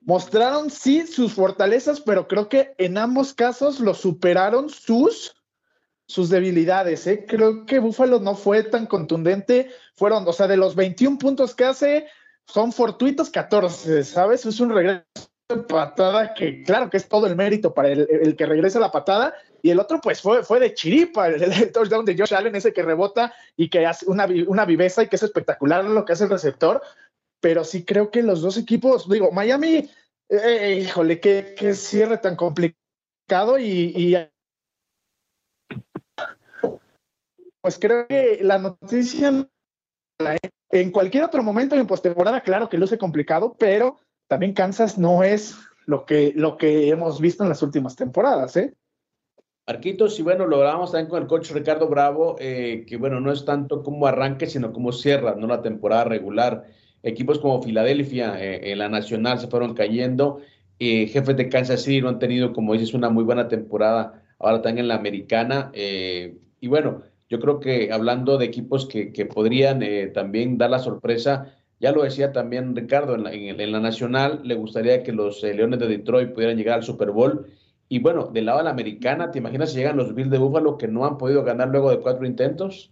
mostraron 0.00 0.68
sí 0.68 1.06
sus 1.06 1.32
fortalezas, 1.32 2.00
pero 2.00 2.26
creo 2.26 2.48
que 2.48 2.74
en 2.76 2.98
ambos 2.98 3.34
casos 3.34 3.78
lo 3.78 3.94
superaron 3.94 4.68
sus 4.68 5.36
sus 6.06 6.28
debilidades. 6.28 7.06
¿eh? 7.06 7.24
Creo 7.24 7.64
que 7.66 7.78
Búfalo 7.78 8.18
no 8.18 8.34
fue 8.34 8.64
tan 8.64 8.86
contundente. 8.86 9.70
Fueron, 9.94 10.26
o 10.26 10.32
sea, 10.32 10.48
de 10.48 10.56
los 10.56 10.74
21 10.74 11.18
puntos 11.18 11.54
que 11.54 11.66
hace, 11.66 12.08
son 12.46 12.72
fortuitos 12.72 13.30
14, 13.30 14.02
¿sabes? 14.02 14.44
Es 14.44 14.58
un 14.58 14.70
regreso 14.70 15.29
patada 15.56 16.34
que 16.34 16.62
claro 16.62 16.90
que 16.90 16.96
es 16.96 17.08
todo 17.08 17.26
el 17.26 17.36
mérito 17.36 17.74
para 17.74 17.88
el, 17.88 18.36
que 18.36 18.46
regresa 18.46 18.80
la 18.80 18.90
patada 18.90 19.34
y 19.62 19.70
el 19.70 19.78
otro 19.78 20.00
pues 20.00 20.20
fue, 20.20 20.42
fue 20.42 20.60
de 20.60 20.74
chiripa, 20.74 21.28
el, 21.28 21.72
touchdown 21.72 22.04
de 22.04 22.16
Josh 22.16 22.34
Allen, 22.34 22.56
ese 22.56 22.72
que 22.72 22.82
rebota 22.82 23.34
y 23.56 23.68
que 23.68 23.86
hace 23.86 24.06
una, 24.06 24.26
una 24.46 24.64
viveza 24.64 25.02
y 25.02 25.08
que 25.08 25.16
es 25.16 25.22
espectacular 25.22 25.84
lo 25.84 26.04
que 26.04 26.12
hace 26.12 26.24
el 26.24 26.30
receptor, 26.30 26.80
pero 27.40 27.64
sí 27.64 27.84
creo 27.84 28.10
que 28.10 28.22
los 28.22 28.40
dos 28.40 28.56
equipos, 28.56 29.08
digo, 29.08 29.30
Miami, 29.32 29.90
eh, 30.28 30.80
híjole, 30.82 31.20
qué, 31.20 31.54
qué, 31.56 31.74
cierre 31.74 32.18
tan 32.18 32.36
complicado 32.36 33.58
y, 33.58 33.92
y 33.94 34.16
pues 37.60 37.78
creo 37.78 38.06
que 38.06 38.38
la 38.42 38.58
noticia 38.58 39.46
en 40.70 40.90
cualquier 40.92 41.24
otro 41.24 41.42
momento 41.42 41.74
en 41.74 41.86
postemporada, 41.86 42.42
claro 42.42 42.68
que 42.68 42.78
luce 42.78 42.98
complicado, 42.98 43.56
pero 43.58 43.98
también 44.30 44.52
Kansas 44.52 44.96
no 44.96 45.24
es 45.24 45.58
lo 45.86 46.06
que, 46.06 46.32
lo 46.36 46.56
que 46.56 46.88
hemos 46.88 47.20
visto 47.20 47.42
en 47.42 47.48
las 47.48 47.64
últimas 47.64 47.96
temporadas, 47.96 48.56
¿eh? 48.56 48.72
Arquitos, 49.66 50.20
y 50.20 50.22
bueno, 50.22 50.46
lo 50.46 50.58
hablamos 50.58 50.92
también 50.92 51.10
con 51.10 51.20
el 51.20 51.26
coach 51.26 51.50
Ricardo 51.50 51.88
Bravo, 51.88 52.36
eh, 52.38 52.84
que 52.86 52.96
bueno, 52.96 53.20
no 53.20 53.32
es 53.32 53.44
tanto 53.44 53.82
como 53.82 54.06
arranque, 54.06 54.46
sino 54.46 54.72
como 54.72 54.92
cierra, 54.92 55.34
¿no? 55.34 55.48
La 55.48 55.62
temporada 55.62 56.04
regular. 56.04 56.64
Equipos 57.02 57.40
como 57.40 57.60
Filadelfia, 57.60 58.40
eh, 58.40 58.70
en 58.70 58.78
la 58.78 58.88
Nacional 58.88 59.40
se 59.40 59.48
fueron 59.48 59.74
cayendo. 59.74 60.38
Eh, 60.78 61.08
jefes 61.08 61.36
de 61.36 61.48
Kansas 61.48 61.82
City 61.82 62.00
no 62.00 62.08
han 62.08 62.20
tenido, 62.20 62.52
como 62.52 62.74
dices, 62.74 62.94
una 62.94 63.10
muy 63.10 63.24
buena 63.24 63.48
temporada. 63.48 64.22
Ahora 64.38 64.58
están 64.58 64.78
en 64.78 64.86
la 64.86 64.94
Americana. 64.94 65.72
y 65.74 66.68
bueno, 66.68 67.02
yo 67.28 67.40
creo 67.40 67.58
que 67.58 67.92
hablando 67.92 68.38
de 68.38 68.46
equipos 68.46 68.86
que, 68.86 69.12
que 69.12 69.26
podrían 69.26 69.82
también 70.12 70.56
dar 70.56 70.70
la 70.70 70.78
sorpresa, 70.78 71.59
ya 71.80 71.92
lo 71.92 72.02
decía 72.02 72.30
también 72.30 72.76
Ricardo, 72.76 73.14
en 73.14 73.72
la, 73.72 73.80
Nacional 73.80 74.40
le 74.44 74.54
gustaría 74.54 75.02
que 75.02 75.12
los 75.12 75.42
eh, 75.42 75.54
Leones 75.54 75.80
de 75.80 75.88
Detroit 75.88 76.32
pudieran 76.32 76.58
llegar 76.58 76.76
al 76.76 76.84
Super 76.84 77.10
Bowl. 77.10 77.46
Y 77.88 77.98
bueno, 77.98 78.26
del 78.26 78.46
lado 78.46 78.58
de 78.58 78.64
la 78.64 78.70
americana, 78.70 79.30
¿te 79.30 79.38
imaginas 79.38 79.70
si 79.72 79.78
llegan 79.78 79.96
los 79.96 80.14
Bills 80.14 80.30
de 80.30 80.38
Buffalo 80.38 80.76
que 80.76 80.86
no 80.86 81.06
han 81.06 81.16
podido 81.16 81.42
ganar 81.42 81.68
luego 81.68 81.90
de 81.90 82.00
cuatro 82.00 82.26
intentos? 82.26 82.90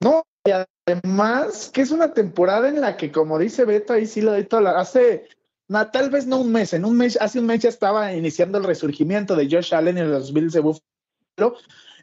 No, 0.00 0.22
y 0.44 0.50
además 0.86 1.70
que 1.72 1.80
es 1.80 1.90
una 1.90 2.12
temporada 2.12 2.68
en 2.68 2.82
la 2.82 2.96
que, 2.98 3.10
como 3.10 3.38
dice 3.38 3.64
Beto, 3.64 3.94
ahí 3.94 4.06
sí 4.06 4.20
lo 4.20 4.32
de 4.32 4.46
la 4.60 4.78
hace, 4.78 5.26
tal 5.92 6.10
vez 6.10 6.26
no 6.26 6.40
un 6.40 6.52
mes, 6.52 6.74
en 6.74 6.84
un 6.84 6.96
mes, 6.96 7.18
hace 7.20 7.40
un 7.40 7.46
mes 7.46 7.60
ya 7.60 7.70
estaba 7.70 8.12
iniciando 8.12 8.58
el 8.58 8.64
resurgimiento 8.64 9.34
de 9.34 9.48
Josh 9.50 9.74
Allen 9.74 9.96
y 9.96 10.02
los 10.02 10.32
Bills 10.32 10.52
de 10.52 10.60
Buffalo, 10.60 11.56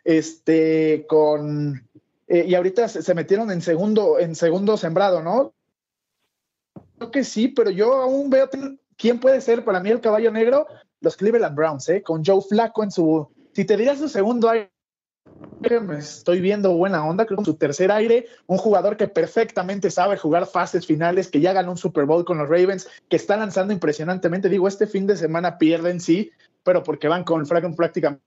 este, 0.03 1.05
con 1.07 1.87
eh, 2.31 2.45
y 2.47 2.55
ahorita 2.55 2.87
se, 2.87 3.13
metieron 3.13 3.51
en 3.51 3.61
segundo, 3.61 4.17
en 4.17 4.35
segundo 4.35 4.77
sembrado, 4.77 5.21
¿no? 5.21 5.53
Creo 6.97 7.11
que 7.11 7.25
sí, 7.25 7.49
pero 7.49 7.71
yo 7.71 7.95
aún 7.95 8.29
veo 8.29 8.49
quién 8.95 9.19
puede 9.19 9.41
ser 9.41 9.65
para 9.65 9.81
mí 9.81 9.89
el 9.89 9.99
caballo 9.99 10.31
negro, 10.31 10.65
los 11.01 11.17
Cleveland 11.17 11.57
Browns, 11.57 11.89
¿eh? 11.89 12.01
Con 12.01 12.23
Joe 12.23 12.41
Flaco 12.41 12.85
en 12.85 12.91
su, 12.91 13.27
si 13.51 13.65
te 13.65 13.75
dirías 13.75 13.99
su 13.99 14.07
segundo 14.07 14.49
aire, 14.49 14.71
me 15.81 15.97
estoy 15.97 16.39
viendo 16.39 16.71
buena 16.71 17.05
onda, 17.05 17.25
creo 17.25 17.39
que 17.39 17.43
su 17.43 17.55
tercer 17.55 17.91
aire, 17.91 18.27
un 18.47 18.57
jugador 18.57 18.95
que 18.95 19.09
perfectamente 19.09 19.91
sabe 19.91 20.15
jugar 20.15 20.45
fases 20.45 20.87
finales, 20.87 21.27
que 21.27 21.41
ya 21.41 21.51
ganó 21.51 21.71
un 21.71 21.77
Super 21.77 22.05
Bowl 22.05 22.23
con 22.23 22.37
los 22.37 22.47
Ravens, 22.47 22.87
que 23.09 23.17
está 23.17 23.35
lanzando 23.35 23.73
impresionantemente. 23.73 24.47
Digo, 24.47 24.69
este 24.69 24.87
fin 24.87 25.05
de 25.05 25.17
semana 25.17 25.57
pierden, 25.57 25.99
sí, 25.99 26.31
pero 26.63 26.81
porque 26.81 27.09
van 27.09 27.25
con 27.25 27.45
prácticamente 27.45 28.21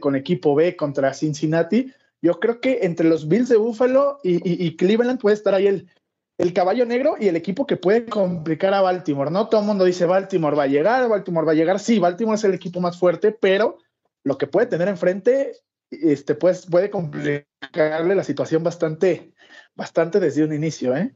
con 0.00 0.16
equipo 0.16 0.54
B 0.54 0.76
contra 0.76 1.12
Cincinnati, 1.12 1.92
yo 2.24 2.40
creo 2.40 2.58
que 2.58 2.78
entre 2.84 3.06
los 3.06 3.28
Bills 3.28 3.50
de 3.50 3.58
Buffalo 3.58 4.18
y, 4.22 4.76
Cleveland 4.76 5.20
puede 5.20 5.34
estar 5.34 5.52
ahí 5.52 5.66
el, 5.66 5.90
el 6.38 6.54
caballo 6.54 6.86
negro 6.86 7.16
y 7.20 7.28
el 7.28 7.36
equipo 7.36 7.66
que 7.66 7.76
puede 7.76 8.06
complicar 8.06 8.72
a 8.72 8.80
Baltimore, 8.80 9.30
¿no? 9.30 9.50
Todo 9.50 9.60
el 9.60 9.66
mundo 9.66 9.84
dice 9.84 10.06
Baltimore 10.06 10.56
va 10.56 10.62
a 10.62 10.68
llegar, 10.68 11.06
Baltimore 11.06 11.46
va 11.46 11.52
a 11.52 11.54
llegar. 11.54 11.78
Sí, 11.78 11.98
Baltimore 11.98 12.36
es 12.36 12.44
el 12.44 12.54
equipo 12.54 12.80
más 12.80 12.98
fuerte, 12.98 13.30
pero 13.30 13.76
lo 14.22 14.38
que 14.38 14.46
puede 14.46 14.68
tener 14.68 14.88
enfrente 14.88 15.52
este, 15.90 16.34
pues, 16.34 16.64
puede 16.64 16.88
complicarle 16.88 18.14
la 18.14 18.24
situación 18.24 18.64
bastante, 18.64 19.34
bastante 19.74 20.18
desde 20.18 20.44
un 20.44 20.54
inicio, 20.54 20.96
¿eh? 20.96 21.14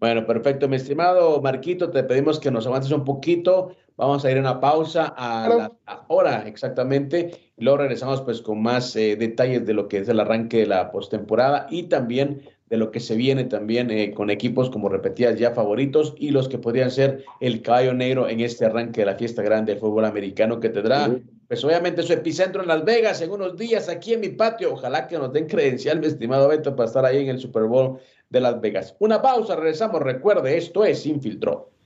Bueno, 0.00 0.26
perfecto, 0.26 0.66
mi 0.66 0.76
estimado 0.76 1.42
Marquito, 1.42 1.90
te 1.90 2.02
pedimos 2.02 2.40
que 2.40 2.50
nos 2.50 2.66
avances 2.66 2.92
un 2.92 3.04
poquito. 3.04 3.76
Vamos 4.00 4.24
a 4.24 4.30
ir 4.30 4.38
a 4.38 4.40
una 4.40 4.60
pausa 4.60 5.14
a 5.14 5.46
la 5.86 6.04
hora 6.08 6.44
exactamente. 6.46 7.52
Luego 7.58 7.76
regresamos 7.76 8.22
pues 8.22 8.40
con 8.40 8.62
más 8.62 8.96
eh, 8.96 9.14
detalles 9.14 9.66
de 9.66 9.74
lo 9.74 9.88
que 9.88 9.98
es 9.98 10.08
el 10.08 10.20
arranque 10.20 10.60
de 10.60 10.66
la 10.66 10.90
postemporada 10.90 11.66
y 11.68 11.82
también 11.82 12.40
de 12.70 12.78
lo 12.78 12.90
que 12.92 12.98
se 12.98 13.14
viene 13.14 13.44
también 13.44 13.90
eh, 13.90 14.14
con 14.14 14.30
equipos 14.30 14.70
como 14.70 14.88
repetías 14.88 15.38
ya 15.38 15.50
favoritos 15.50 16.14
y 16.16 16.30
los 16.30 16.48
que 16.48 16.56
podrían 16.56 16.90
ser 16.90 17.24
el 17.40 17.60
caballo 17.60 17.92
negro 17.92 18.26
en 18.26 18.40
este 18.40 18.64
arranque 18.64 19.02
de 19.02 19.06
la 19.06 19.16
fiesta 19.16 19.42
grande 19.42 19.72
del 19.72 19.80
fútbol 19.82 20.06
americano 20.06 20.60
que 20.60 20.70
tendrá, 20.70 21.14
pues 21.46 21.62
obviamente 21.62 22.02
su 22.02 22.14
epicentro 22.14 22.62
en 22.62 22.68
Las 22.68 22.82
Vegas 22.86 23.20
en 23.20 23.32
unos 23.32 23.54
días 23.58 23.90
aquí 23.90 24.14
en 24.14 24.20
mi 24.20 24.30
patio. 24.30 24.72
Ojalá 24.72 25.08
que 25.08 25.18
nos 25.18 25.30
den 25.30 25.46
credencial, 25.46 26.00
mi 26.00 26.06
estimado 26.06 26.48
Beto, 26.48 26.74
para 26.74 26.86
estar 26.86 27.04
ahí 27.04 27.18
en 27.18 27.28
el 27.28 27.38
Super 27.38 27.64
Bowl 27.64 27.98
de 28.30 28.40
Las 28.40 28.58
Vegas. 28.62 28.96
Una 28.98 29.20
pausa, 29.20 29.56
regresamos. 29.56 30.00
Recuerde, 30.00 30.56
esto 30.56 30.86
es 30.86 31.04
Infiltró. 31.04 31.68
presenta. 31.68 31.79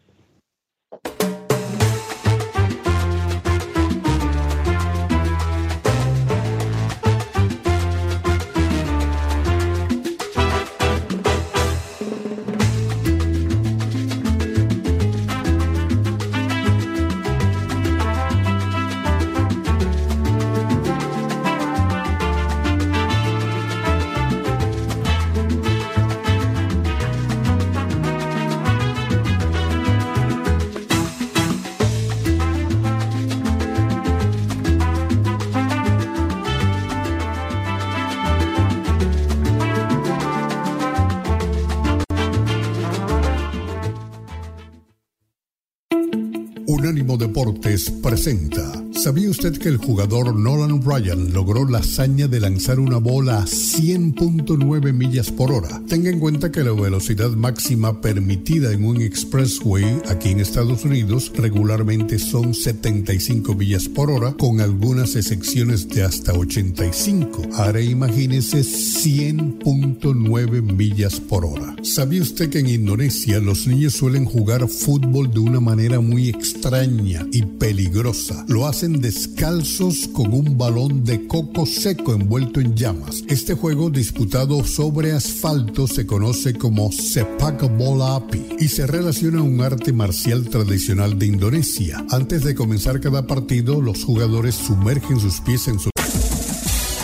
¿Sabía 49.14 49.30
usted 49.30 49.56
que 49.58 49.68
el 49.68 49.76
jugador 49.76 50.34
Nolan 50.34 50.82
Ryan 50.82 51.32
logró 51.32 51.64
la 51.68 51.78
hazaña 51.78 52.26
de 52.26 52.40
lanzar 52.40 52.80
una 52.80 52.96
bola 52.96 53.42
a 53.42 53.44
100.9 53.44 54.92
millas 54.92 55.30
por 55.30 55.52
hora? 55.52 55.80
Tenga 55.86 56.10
en 56.10 56.18
cuenta 56.18 56.50
que 56.50 56.64
la 56.64 56.72
velocidad 56.72 57.30
máxima 57.30 58.00
permitida 58.00 58.72
en 58.72 58.84
un 58.84 59.00
expressway 59.00 60.02
aquí 60.08 60.30
en 60.30 60.40
Estados 60.40 60.84
Unidos 60.84 61.30
regularmente 61.32 62.18
son 62.18 62.54
75 62.54 63.54
millas 63.54 63.86
por 63.88 64.10
hora, 64.10 64.32
con 64.32 64.60
algunas 64.60 65.14
excepciones 65.14 65.88
de 65.88 66.02
hasta 66.02 66.32
85. 66.32 67.42
Ahora 67.52 67.82
imagínese 67.82 68.62
100.9 68.62 70.60
millas 70.60 71.20
por 71.20 71.44
hora. 71.44 71.76
¿Sabía 71.84 72.22
usted 72.22 72.50
que 72.50 72.58
en 72.58 72.68
Indonesia 72.68 73.38
los 73.38 73.68
niños 73.68 73.92
suelen 73.92 74.24
jugar 74.24 74.66
fútbol 74.66 75.30
de 75.30 75.38
una 75.38 75.60
manera 75.60 76.00
muy 76.00 76.30
extraña 76.30 77.24
y 77.30 77.42
peligrosa? 77.42 78.44
Lo 78.48 78.66
hacen 78.66 79.03
descalzos 79.04 80.08
con 80.08 80.32
un 80.32 80.56
balón 80.56 81.04
de 81.04 81.26
coco 81.26 81.66
seco 81.66 82.14
envuelto 82.14 82.58
en 82.58 82.74
llamas. 82.74 83.22
Este 83.28 83.52
juego 83.52 83.90
disputado 83.90 84.64
sobre 84.64 85.12
asfalto 85.12 85.86
se 85.86 86.06
conoce 86.06 86.54
como 86.54 86.90
sepak 86.90 87.76
bola 87.76 88.16
api 88.16 88.56
y 88.58 88.68
se 88.68 88.86
relaciona 88.86 89.40
a 89.40 89.42
un 89.42 89.60
arte 89.60 89.92
marcial 89.92 90.48
tradicional 90.48 91.18
de 91.18 91.26
Indonesia. 91.26 92.02
Antes 92.08 92.44
de 92.44 92.54
comenzar 92.54 92.98
cada 92.98 93.26
partido, 93.26 93.82
los 93.82 94.04
jugadores 94.04 94.54
sumergen 94.54 95.20
sus 95.20 95.38
pies 95.42 95.68
en 95.68 95.78
su 95.78 95.90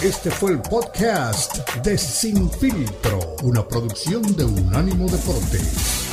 este 0.03 0.30
fue 0.30 0.53
el 0.53 0.62
podcast 0.62 1.59
de 1.84 1.98
Sin 1.98 2.51
Filtro, 2.51 3.36
una 3.42 3.68
producción 3.68 4.22
de 4.34 4.46
Unánimo 4.46 5.07
Deportes. 5.07 6.10